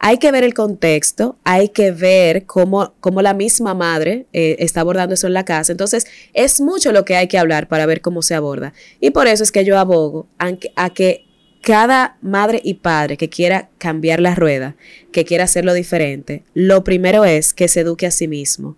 hay 0.04 0.18
que 0.18 0.32
ver 0.32 0.44
el 0.44 0.56
contexto, 0.56 1.38
hay 1.44 1.70
que 1.70 1.92
ver 1.92 2.48
cómo, 2.48 2.96
cómo 3.02 3.22
la 3.22 3.36
misma 3.36 3.76
madre 3.76 4.26
eh, 4.34 4.56
está 4.58 4.82
abordando 4.82 5.14
eso 5.14 5.28
en 5.28 5.36
la 5.36 5.46
casa. 5.46 5.72
Entonces, 5.72 6.08
es 6.34 6.60
mucho 6.60 6.92
lo 6.92 7.06
que 7.06 7.16
hay 7.16 7.28
que 7.28 7.38
hablar 7.38 7.68
para 7.68 7.86
ver 7.86 8.02
cómo 8.02 8.24
se 8.24 8.34
aborda. 8.34 8.74
Y 9.00 9.12
por 9.12 9.28
eso 9.28 9.44
es 9.44 9.52
que 9.52 9.64
yo 9.64 9.78
abogo 9.78 10.28
a, 10.40 10.54
a 10.76 10.90
que 10.90 11.26
cada 11.62 12.18
madre 12.24 12.62
y 12.64 12.74
padre 12.74 13.16
que 13.16 13.30
quiera 13.30 13.70
cambiar 13.78 14.22
la 14.22 14.34
rueda, 14.34 14.76
que 15.12 15.24
quiera 15.24 15.44
hacerlo 15.44 15.72
diferente, 15.76 16.44
lo 16.56 16.84
primero 16.84 17.24
es 17.24 17.54
que 17.54 17.68
se 17.68 17.82
eduque 17.82 18.08
a 18.08 18.12
sí 18.12 18.28
mismo. 18.28 18.78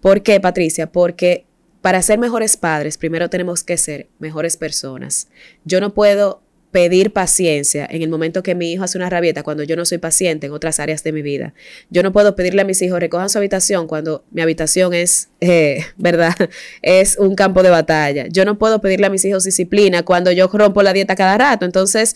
¿Por 0.00 0.24
qué, 0.24 0.40
Patricia? 0.40 0.90
Porque 0.90 1.46
para 1.80 2.02
ser 2.02 2.18
mejores 2.18 2.56
padres, 2.56 2.98
primero 2.98 3.30
tenemos 3.30 3.62
que 3.62 3.76
ser 3.76 4.08
mejores 4.18 4.56
personas. 4.56 5.28
Yo 5.64 5.80
no 5.80 5.94
puedo 5.94 6.42
pedir 6.76 7.10
paciencia 7.10 7.88
en 7.90 8.02
el 8.02 8.10
momento 8.10 8.42
que 8.42 8.54
mi 8.54 8.70
hijo 8.70 8.84
hace 8.84 8.98
una 8.98 9.08
rabieta 9.08 9.42
cuando 9.42 9.62
yo 9.62 9.76
no 9.76 9.86
soy 9.86 9.96
paciente 9.96 10.48
en 10.48 10.52
otras 10.52 10.78
áreas 10.78 11.02
de 11.02 11.10
mi 11.10 11.22
vida. 11.22 11.54
Yo 11.88 12.02
no 12.02 12.12
puedo 12.12 12.36
pedirle 12.36 12.60
a 12.60 12.64
mis 12.66 12.82
hijos 12.82 13.00
recojan 13.00 13.30
su 13.30 13.38
habitación 13.38 13.86
cuando 13.86 14.26
mi 14.30 14.42
habitación 14.42 14.92
es, 14.92 15.30
eh, 15.40 15.86
¿verdad? 15.96 16.34
Es 16.82 17.16
un 17.16 17.34
campo 17.34 17.62
de 17.62 17.70
batalla. 17.70 18.26
Yo 18.26 18.44
no 18.44 18.58
puedo 18.58 18.82
pedirle 18.82 19.06
a 19.06 19.08
mis 19.08 19.24
hijos 19.24 19.44
disciplina 19.44 20.02
cuando 20.02 20.30
yo 20.32 20.48
rompo 20.48 20.82
la 20.82 20.92
dieta 20.92 21.16
cada 21.16 21.38
rato. 21.38 21.64
Entonces, 21.64 22.14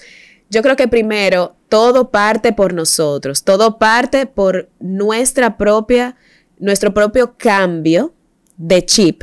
yo 0.51 0.61
creo 0.61 0.77
que 0.77 0.89
primero 0.89 1.57
todo 1.71 2.11
parte 2.11 2.53
por 2.53 2.75
nosotros, 2.75 3.45
todo 3.45 3.79
parte 3.79 4.27
por 4.27 4.69
nuestra 4.79 5.57
propia, 5.57 6.17
nuestro 6.59 6.93
propio 6.93 7.35
cambio 7.39 8.13
de 8.59 8.85
chip 8.85 9.23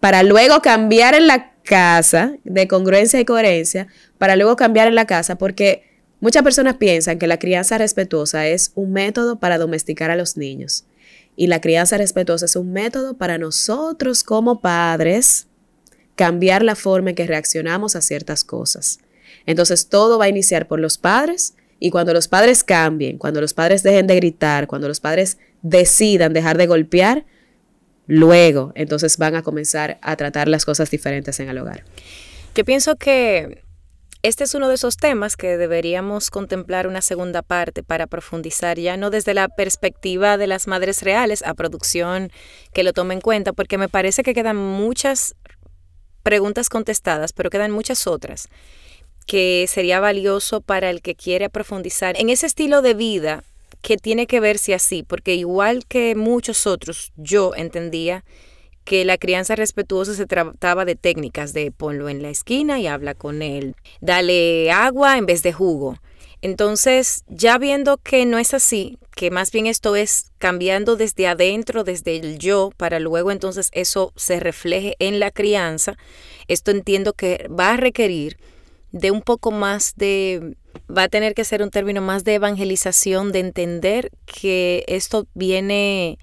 para 0.00 0.24
luego 0.24 0.60
cambiar 0.62 1.14
en 1.14 1.28
la 1.28 1.54
casa 1.64 2.34
de 2.44 2.68
congruencia 2.68 3.18
y 3.20 3.24
coherencia 3.24 3.88
para 4.24 4.36
luego 4.36 4.56
cambiar 4.56 4.88
en 4.88 4.94
la 4.94 5.04
casa 5.04 5.36
porque 5.36 5.82
muchas 6.18 6.42
personas 6.42 6.78
piensan 6.78 7.18
que 7.18 7.26
la 7.26 7.38
crianza 7.38 7.76
respetuosa 7.76 8.46
es 8.46 8.72
un 8.74 8.90
método 8.90 9.38
para 9.38 9.58
domesticar 9.58 10.10
a 10.10 10.16
los 10.16 10.38
niños 10.38 10.86
y 11.36 11.48
la 11.48 11.60
crianza 11.60 11.98
respetuosa 11.98 12.46
es 12.46 12.56
un 12.56 12.72
método 12.72 13.18
para 13.18 13.36
nosotros 13.36 14.24
como 14.24 14.62
padres 14.62 15.46
cambiar 16.16 16.62
la 16.62 16.74
forma 16.74 17.10
en 17.10 17.16
que 17.16 17.26
reaccionamos 17.26 17.96
a 17.96 18.00
ciertas 18.00 18.44
cosas. 18.44 18.98
Entonces 19.44 19.90
todo 19.90 20.18
va 20.18 20.24
a 20.24 20.30
iniciar 20.30 20.68
por 20.68 20.80
los 20.80 20.96
padres 20.96 21.52
y 21.78 21.90
cuando 21.90 22.14
los 22.14 22.26
padres 22.26 22.64
cambien, 22.64 23.18
cuando 23.18 23.42
los 23.42 23.52
padres 23.52 23.82
dejen 23.82 24.06
de 24.06 24.16
gritar, 24.16 24.68
cuando 24.68 24.88
los 24.88 25.00
padres 25.00 25.36
decidan 25.60 26.32
dejar 26.32 26.56
de 26.56 26.66
golpear, 26.66 27.26
luego 28.06 28.72
entonces 28.74 29.18
van 29.18 29.34
a 29.34 29.42
comenzar 29.42 29.98
a 30.00 30.16
tratar 30.16 30.48
las 30.48 30.64
cosas 30.64 30.90
diferentes 30.90 31.38
en 31.40 31.50
el 31.50 31.58
hogar. 31.58 31.84
Yo 32.54 32.64
pienso 32.64 32.96
que 32.96 33.63
este 34.24 34.44
es 34.44 34.54
uno 34.54 34.70
de 34.70 34.76
esos 34.76 34.96
temas 34.96 35.36
que 35.36 35.58
deberíamos 35.58 36.30
contemplar 36.30 36.86
una 36.86 37.02
segunda 37.02 37.42
parte 37.42 37.82
para 37.82 38.06
profundizar 38.06 38.78
ya 38.78 38.96
no 38.96 39.10
desde 39.10 39.34
la 39.34 39.48
perspectiva 39.48 40.38
de 40.38 40.46
las 40.46 40.66
madres 40.66 41.02
reales 41.02 41.42
a 41.42 41.52
producción 41.52 42.32
que 42.72 42.84
lo 42.84 42.94
tome 42.94 43.12
en 43.12 43.20
cuenta, 43.20 43.52
porque 43.52 43.76
me 43.76 43.90
parece 43.90 44.22
que 44.22 44.32
quedan 44.32 44.56
muchas 44.56 45.36
preguntas 46.22 46.70
contestadas, 46.70 47.34
pero 47.34 47.50
quedan 47.50 47.70
muchas 47.70 48.06
otras 48.06 48.48
que 49.26 49.66
sería 49.68 50.00
valioso 50.00 50.62
para 50.62 50.88
el 50.88 51.02
que 51.02 51.14
quiere 51.14 51.50
profundizar 51.50 52.18
en 52.18 52.30
ese 52.30 52.46
estilo 52.46 52.80
de 52.80 52.94
vida 52.94 53.44
que 53.82 53.98
tiene 53.98 54.26
que 54.26 54.40
verse 54.40 54.72
así, 54.72 55.02
porque 55.02 55.34
igual 55.34 55.84
que 55.84 56.14
muchos 56.14 56.66
otros, 56.66 57.12
yo 57.16 57.54
entendía 57.54 58.24
que 58.84 59.04
la 59.04 59.18
crianza 59.18 59.56
respetuosa 59.56 60.14
se 60.14 60.26
trataba 60.26 60.84
de 60.84 60.94
técnicas 60.94 61.52
de 61.52 61.70
ponlo 61.70 62.08
en 62.08 62.22
la 62.22 62.30
esquina 62.30 62.78
y 62.80 62.86
habla 62.86 63.14
con 63.14 63.42
él, 63.42 63.74
dale 64.00 64.70
agua 64.70 65.18
en 65.18 65.26
vez 65.26 65.42
de 65.42 65.52
jugo. 65.52 65.98
Entonces, 66.42 67.24
ya 67.26 67.56
viendo 67.56 67.96
que 67.96 68.26
no 68.26 68.38
es 68.38 68.52
así, 68.52 68.98
que 69.16 69.30
más 69.30 69.50
bien 69.50 69.66
esto 69.66 69.96
es 69.96 70.30
cambiando 70.36 70.96
desde 70.96 71.26
adentro, 71.26 71.84
desde 71.84 72.16
el 72.16 72.38
yo, 72.38 72.70
para 72.76 72.98
luego 72.98 73.30
entonces 73.30 73.70
eso 73.72 74.12
se 74.14 74.40
refleje 74.40 74.94
en 74.98 75.20
la 75.20 75.30
crianza, 75.30 75.96
esto 76.46 76.70
entiendo 76.70 77.14
que 77.14 77.48
va 77.48 77.70
a 77.70 77.76
requerir 77.78 78.36
de 78.92 79.10
un 79.10 79.22
poco 79.22 79.50
más 79.52 79.94
de 79.96 80.56
va 80.94 81.04
a 81.04 81.08
tener 81.08 81.34
que 81.34 81.44
ser 81.44 81.62
un 81.62 81.70
término 81.70 82.02
más 82.02 82.24
de 82.24 82.34
evangelización, 82.34 83.32
de 83.32 83.40
entender 83.40 84.10
que 84.26 84.84
esto 84.86 85.26
viene 85.34 86.18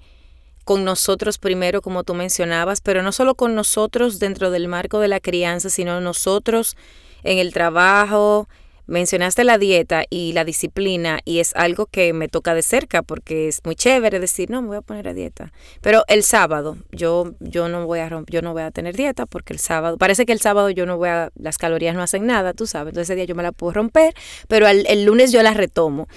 con 0.64 0.84
nosotros 0.84 1.38
primero, 1.38 1.82
como 1.82 2.04
tú 2.04 2.14
mencionabas, 2.14 2.80
pero 2.80 3.02
no 3.02 3.12
solo 3.12 3.34
con 3.34 3.54
nosotros 3.54 4.18
dentro 4.18 4.50
del 4.50 4.68
marco 4.68 5.00
de 5.00 5.08
la 5.08 5.20
crianza, 5.20 5.70
sino 5.70 6.00
nosotros 6.00 6.76
en 7.24 7.38
el 7.38 7.52
trabajo, 7.52 8.48
Mencionaste 8.86 9.44
la 9.44 9.58
dieta 9.58 10.04
y 10.10 10.32
la 10.32 10.44
disciplina 10.44 11.20
y 11.24 11.38
es 11.38 11.54
algo 11.54 11.86
que 11.86 12.12
me 12.12 12.28
toca 12.28 12.52
de 12.52 12.62
cerca 12.62 13.02
porque 13.02 13.46
es 13.46 13.60
muy 13.64 13.76
chévere 13.76 14.18
decir, 14.18 14.50
no, 14.50 14.60
me 14.60 14.68
voy 14.68 14.76
a 14.78 14.80
poner 14.82 15.06
a 15.06 15.14
dieta. 15.14 15.52
Pero 15.80 16.02
el 16.08 16.24
sábado 16.24 16.76
yo, 16.90 17.32
yo, 17.38 17.68
no 17.68 17.86
voy 17.86 18.00
a 18.00 18.10
yo 18.26 18.42
no 18.42 18.52
voy 18.52 18.62
a 18.62 18.72
tener 18.72 18.96
dieta 18.96 19.24
porque 19.24 19.52
el 19.52 19.60
sábado, 19.60 19.98
parece 19.98 20.26
que 20.26 20.32
el 20.32 20.40
sábado 20.40 20.68
yo 20.68 20.84
no 20.84 20.98
voy 20.98 21.10
a, 21.10 21.30
las 21.36 21.58
calorías 21.58 21.94
no 21.94 22.02
hacen 22.02 22.26
nada, 22.26 22.54
tú 22.54 22.66
sabes, 22.66 22.90
entonces 22.90 23.10
ese 23.10 23.14
día 23.14 23.24
yo 23.24 23.36
me 23.36 23.44
la 23.44 23.52
puedo 23.52 23.72
romper, 23.72 24.14
pero 24.48 24.66
el 24.66 25.04
lunes 25.04 25.30
yo 25.30 25.42
la 25.42 25.54
retomo. 25.54 26.08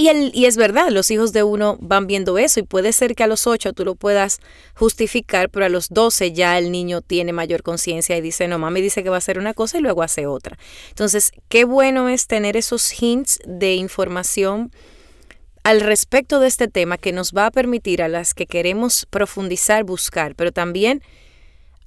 Y, 0.00 0.08
el, 0.08 0.30
y 0.32 0.46
es 0.46 0.56
verdad, 0.56 0.88
los 0.88 1.10
hijos 1.10 1.34
de 1.34 1.42
uno 1.42 1.76
van 1.78 2.06
viendo 2.06 2.38
eso 2.38 2.58
y 2.58 2.62
puede 2.62 2.94
ser 2.94 3.14
que 3.14 3.22
a 3.22 3.26
los 3.26 3.46
8 3.46 3.74
tú 3.74 3.84
lo 3.84 3.96
puedas 3.96 4.40
justificar, 4.74 5.50
pero 5.50 5.66
a 5.66 5.68
los 5.68 5.90
12 5.90 6.32
ya 6.32 6.56
el 6.56 6.72
niño 6.72 7.02
tiene 7.02 7.34
mayor 7.34 7.62
conciencia 7.62 8.16
y 8.16 8.22
dice, 8.22 8.48
no, 8.48 8.58
mami 8.58 8.80
dice 8.80 9.02
que 9.02 9.10
va 9.10 9.16
a 9.16 9.18
hacer 9.18 9.38
una 9.38 9.52
cosa 9.52 9.76
y 9.76 9.82
luego 9.82 10.02
hace 10.02 10.26
otra. 10.26 10.56
Entonces, 10.88 11.32
qué 11.50 11.64
bueno 11.64 12.08
es 12.08 12.28
tener 12.28 12.56
esos 12.56 12.90
hints 12.98 13.40
de 13.44 13.74
información 13.74 14.72
al 15.64 15.82
respecto 15.82 16.40
de 16.40 16.48
este 16.48 16.66
tema 16.66 16.96
que 16.96 17.12
nos 17.12 17.32
va 17.32 17.44
a 17.44 17.50
permitir 17.50 18.00
a 18.00 18.08
las 18.08 18.32
que 18.32 18.46
queremos 18.46 19.04
profundizar, 19.04 19.84
buscar, 19.84 20.34
pero 20.34 20.50
también 20.50 21.02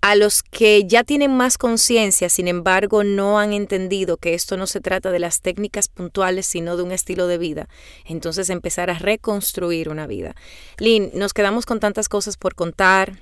a 0.04 0.16
los 0.16 0.44
que 0.44 0.86
ya 0.86 1.06
tienen 1.06 1.34
más 1.34 1.58
conciencia, 1.58 2.28
sin 2.28 2.50
embargo, 2.50 3.06
no 3.06 3.40
han 3.40 3.54
entendido 3.54 4.18
que 4.18 4.34
esto 4.34 4.58
no 4.58 4.68
se 4.68 4.82
trata 4.82 5.12
de 5.12 5.20
las 5.20 5.40
técnicas 5.40 5.88
puntuales, 5.88 6.46
sino 6.46 6.76
de 6.76 6.84
un 6.84 6.92
estilo 6.92 7.26
de 7.26 7.38
vida, 7.38 7.70
entonces 8.04 8.50
empezar 8.50 8.90
a 8.90 9.00
reconstruir 9.00 9.88
una 9.88 10.06
vida. 10.06 10.36
Lynn, 10.78 11.12
nos 11.14 11.34
quedamos 11.34 11.66
con 11.66 11.80
tantas 11.80 12.10
cosas 12.10 12.36
por 12.36 12.54
contar 12.54 13.18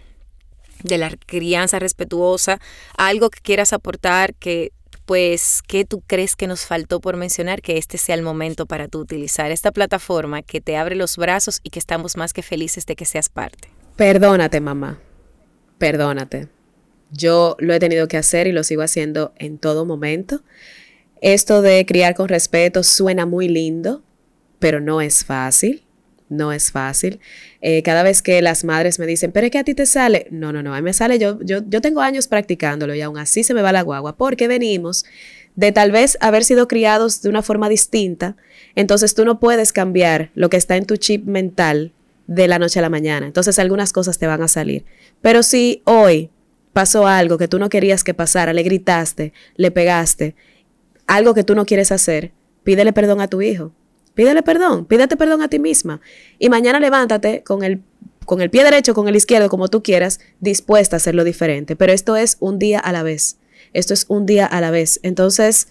de 0.81 0.97
la 0.97 1.11
crianza 1.27 1.77
respetuosa, 1.77 2.59
algo 2.97 3.29
que 3.29 3.41
quieras 3.41 3.73
aportar 3.73 4.33
que 4.33 4.71
pues, 5.05 5.61
¿qué 5.67 5.85
tú 5.85 6.01
crees 6.07 6.35
que 6.35 6.47
nos 6.47 6.65
faltó 6.65 6.99
por 6.99 7.15
mencionar? 7.15 7.61
Que 7.61 7.77
este 7.77 7.99
sea 7.99 8.15
el 8.15 8.23
momento 8.23 8.65
para 8.65 8.87
tú 8.87 9.01
utilizar 9.01 9.51
esta 9.51 9.71
plataforma 9.71 10.41
que 10.41 10.61
te 10.61 10.77
abre 10.77 10.95
los 10.95 11.17
brazos 11.17 11.59
y 11.61 11.69
que 11.69 11.77
estamos 11.77 12.17
más 12.17 12.33
que 12.33 12.41
felices 12.41 12.87
de 12.87 12.95
que 12.95 13.05
seas 13.05 13.29
parte. 13.29 13.69
Perdónate, 13.97 14.59
mamá. 14.61 14.99
Perdónate. 15.77 16.49
Yo 17.11 17.57
lo 17.59 17.73
he 17.73 17.79
tenido 17.79 18.07
que 18.07 18.17
hacer 18.17 18.47
y 18.47 18.51
lo 18.51 18.63
sigo 18.63 18.81
haciendo 18.81 19.33
en 19.37 19.57
todo 19.57 19.85
momento. 19.85 20.41
Esto 21.21 21.61
de 21.61 21.85
criar 21.85 22.15
con 22.15 22.29
respeto 22.29 22.83
suena 22.83 23.25
muy 23.25 23.47
lindo, 23.47 24.03
pero 24.59 24.79
no 24.79 25.01
es 25.01 25.23
fácil. 25.23 25.83
No 26.29 26.53
es 26.53 26.71
fácil. 26.71 27.19
Eh, 27.59 27.83
cada 27.83 28.03
vez 28.03 28.21
que 28.21 28.41
las 28.41 28.63
madres 28.63 28.99
me 28.99 29.05
dicen, 29.05 29.33
pero 29.33 29.47
es 29.47 29.51
que 29.51 29.59
a 29.59 29.65
ti 29.65 29.75
te 29.75 29.85
sale. 29.85 30.27
No, 30.31 30.53
no, 30.53 30.63
no, 30.63 30.73
a 30.73 30.77
mí 30.77 30.83
me 30.83 30.93
sale. 30.93 31.19
Yo, 31.19 31.39
yo, 31.41 31.59
yo 31.67 31.81
tengo 31.81 31.99
años 31.99 32.29
practicándolo 32.29 32.95
y 32.95 33.01
aún 33.01 33.17
así 33.17 33.43
se 33.43 33.53
me 33.53 33.61
va 33.61 33.73
la 33.73 33.81
guagua 33.81 34.15
porque 34.15 34.47
venimos 34.47 35.03
de 35.57 35.73
tal 35.73 35.91
vez 35.91 36.17
haber 36.21 36.45
sido 36.45 36.69
criados 36.69 37.21
de 37.21 37.27
una 37.27 37.41
forma 37.41 37.67
distinta. 37.67 38.37
Entonces 38.75 39.13
tú 39.13 39.25
no 39.25 39.41
puedes 39.41 39.73
cambiar 39.73 40.31
lo 40.33 40.49
que 40.49 40.55
está 40.55 40.77
en 40.77 40.85
tu 40.85 40.95
chip 40.95 41.25
mental 41.25 41.91
de 42.27 42.47
la 42.47 42.59
noche 42.59 42.79
a 42.79 42.81
la 42.81 42.89
mañana. 42.89 43.25
Entonces 43.25 43.59
algunas 43.59 43.91
cosas 43.91 44.17
te 44.17 44.25
van 44.25 44.41
a 44.41 44.47
salir. 44.47 44.85
Pero 45.21 45.43
si 45.43 45.81
hoy 45.83 46.29
pasó 46.73 47.07
algo 47.07 47.37
que 47.37 47.47
tú 47.47 47.59
no 47.59 47.69
querías 47.69 48.03
que 48.03 48.13
pasara, 48.13 48.53
le 48.53 48.63
gritaste, 48.63 49.33
le 49.55 49.71
pegaste, 49.71 50.35
algo 51.07 51.33
que 51.33 51.43
tú 51.43 51.55
no 51.55 51.65
quieres 51.65 51.91
hacer, 51.91 52.31
pídele 52.63 52.93
perdón 52.93 53.21
a 53.21 53.27
tu 53.27 53.41
hijo. 53.41 53.71
Pídele 54.13 54.43
perdón, 54.43 54.85
pídete 54.85 55.15
perdón 55.15 55.41
a 55.41 55.47
ti 55.47 55.59
misma. 55.59 56.01
Y 56.37 56.49
mañana 56.49 56.79
levántate 56.79 57.43
con 57.43 57.63
el, 57.63 57.81
con 58.25 58.41
el 58.41 58.49
pie 58.49 58.63
derecho, 58.63 58.93
con 58.93 59.07
el 59.07 59.15
izquierdo, 59.15 59.49
como 59.49 59.69
tú 59.69 59.83
quieras, 59.83 60.19
dispuesta 60.39 60.95
a 60.95 60.97
hacerlo 60.97 61.23
diferente. 61.23 61.75
Pero 61.75 61.93
esto 61.93 62.15
es 62.15 62.37
un 62.39 62.59
día 62.59 62.79
a 62.79 62.91
la 62.91 63.03
vez. 63.03 63.37
Esto 63.73 63.93
es 63.93 64.05
un 64.09 64.25
día 64.25 64.45
a 64.45 64.59
la 64.59 64.69
vez. 64.69 64.99
Entonces, 65.03 65.69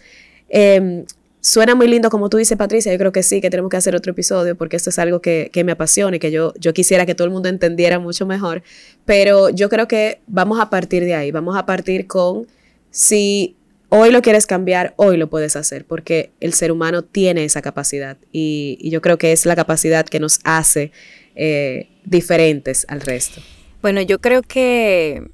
eh, 0.49 1.05
Suena 1.43 1.75
muy 1.75 1.89
lindo 1.89 2.11
como 2.11 2.29
tú 2.29 2.37
dices, 2.37 2.57
Patricia. 2.59 2.93
Yo 2.93 2.99
creo 2.99 3.13
que 3.13 3.23
sí, 3.23 3.41
que 3.41 3.49
tenemos 3.49 3.71
que 3.71 3.77
hacer 3.77 3.97
otro 3.97 4.13
episodio 4.13 4.57
porque 4.57 4.77
esto 4.77 4.91
es 4.91 4.99
algo 4.99 5.21
que, 5.21 5.51
me 5.65 5.73
apasiona 5.73 6.17
y 6.17 6.19
que 6.19 6.31
yo, 6.31 6.53
yo 6.59 6.75
quisiera 6.75 7.07
que 7.07 7.15
todo 7.15 7.27
el 7.27 7.33
mundo 7.33 7.49
entendiera 7.49 7.99
mucho 7.99 8.27
mejor. 8.27 8.63
Pero 9.07 9.49
yo 9.49 9.69
creo 9.69 9.89
que 9.89 10.21
vamos 10.27 10.61
a 10.61 10.69
partir 10.69 11.05
de 11.05 11.15
ahí. 11.15 11.31
Vamos 11.31 11.57
a 11.57 11.65
partir 11.65 12.07
con 12.07 12.47
si 12.91 13.57
hoy 13.89 14.11
lo 14.11 14.21
quieres 14.21 14.47
cambiar, 14.47 14.93
hoy 14.97 15.17
lo 15.17 15.31
puedes 15.31 15.57
hacer 15.57 15.85
porque 15.85 16.31
el 16.41 16.53
ser 16.53 16.73
humano 16.73 17.03
tiene 17.03 17.45
esa 17.45 17.63
capacidad 17.63 18.19
y, 18.33 18.79
yo 18.91 19.01
creo 19.01 19.19
que 19.19 19.33
es 19.33 19.47
la 19.47 19.57
capacidad 19.57 20.07
que 20.07 20.21
nos 20.21 20.41
hace 20.45 20.93
eh, 21.37 21.89
diferentes 22.05 22.85
al 22.89 23.01
resto. 23.01 23.41
Bueno, 23.81 24.03
yo 24.03 24.19
creo 24.19 24.43
que 24.43 25.31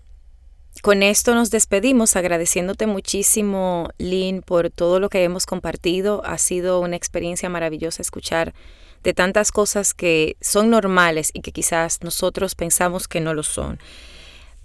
con 0.82 1.02
esto 1.02 1.34
nos 1.34 1.50
despedimos 1.50 2.16
agradeciéndote 2.16 2.86
muchísimo, 2.86 3.90
Lynn, 3.98 4.42
por 4.42 4.70
todo 4.70 5.00
lo 5.00 5.08
que 5.08 5.24
hemos 5.24 5.46
compartido. 5.46 6.22
Ha 6.24 6.38
sido 6.38 6.80
una 6.80 6.96
experiencia 6.96 7.48
maravillosa 7.48 8.02
escuchar 8.02 8.54
de 9.02 9.14
tantas 9.14 9.52
cosas 9.52 9.94
que 9.94 10.36
son 10.40 10.70
normales 10.70 11.30
y 11.32 11.40
que 11.40 11.52
quizás 11.52 12.02
nosotros 12.02 12.54
pensamos 12.54 13.08
que 13.08 13.20
no 13.20 13.34
lo 13.34 13.42
son. 13.42 13.78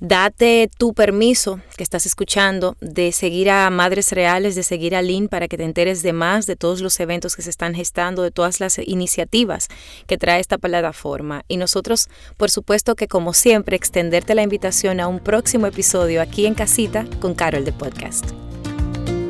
Date 0.01 0.67
tu 0.79 0.95
permiso 0.95 1.59
que 1.77 1.83
estás 1.83 2.07
escuchando 2.07 2.75
de 2.81 3.11
seguir 3.11 3.51
a 3.51 3.69
Madres 3.69 4.11
Reales, 4.11 4.55
de 4.55 4.63
seguir 4.63 4.95
a 4.95 5.03
Lynn 5.03 5.27
para 5.27 5.47
que 5.47 5.57
te 5.57 5.63
enteres 5.63 6.01
de 6.01 6.11
más 6.11 6.47
de 6.47 6.55
todos 6.55 6.81
los 6.81 6.99
eventos 6.99 7.35
que 7.35 7.43
se 7.43 7.51
están 7.51 7.75
gestando, 7.75 8.23
de 8.23 8.31
todas 8.31 8.59
las 8.59 8.79
iniciativas 8.79 9.67
que 10.07 10.17
trae 10.17 10.39
esta 10.39 10.57
plataforma. 10.57 11.43
Y 11.47 11.57
nosotros, 11.57 12.09
por 12.35 12.49
supuesto 12.49 12.95
que 12.95 13.07
como 13.07 13.35
siempre, 13.35 13.75
extenderte 13.75 14.33
la 14.33 14.41
invitación 14.41 14.99
a 14.99 15.07
un 15.07 15.19
próximo 15.19 15.67
episodio 15.67 16.23
aquí 16.23 16.47
en 16.47 16.55
Casita 16.55 17.05
con 17.19 17.35
Carol 17.35 17.63
de 17.63 17.71
Podcast. 17.71 18.25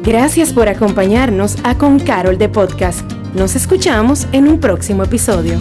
Gracias 0.03 0.53
por 0.53 0.69
acompañarnos 0.69 1.57
a 1.65 1.78
Con 1.78 1.99
Carol 1.99 2.38
de 2.38 2.47
Podcast. 2.47 3.01
Nos 3.36 3.57
escuchamos 3.57 4.26
en 4.32 4.47
un 4.47 4.61
próximo 4.61 5.03
episodio. 5.03 5.59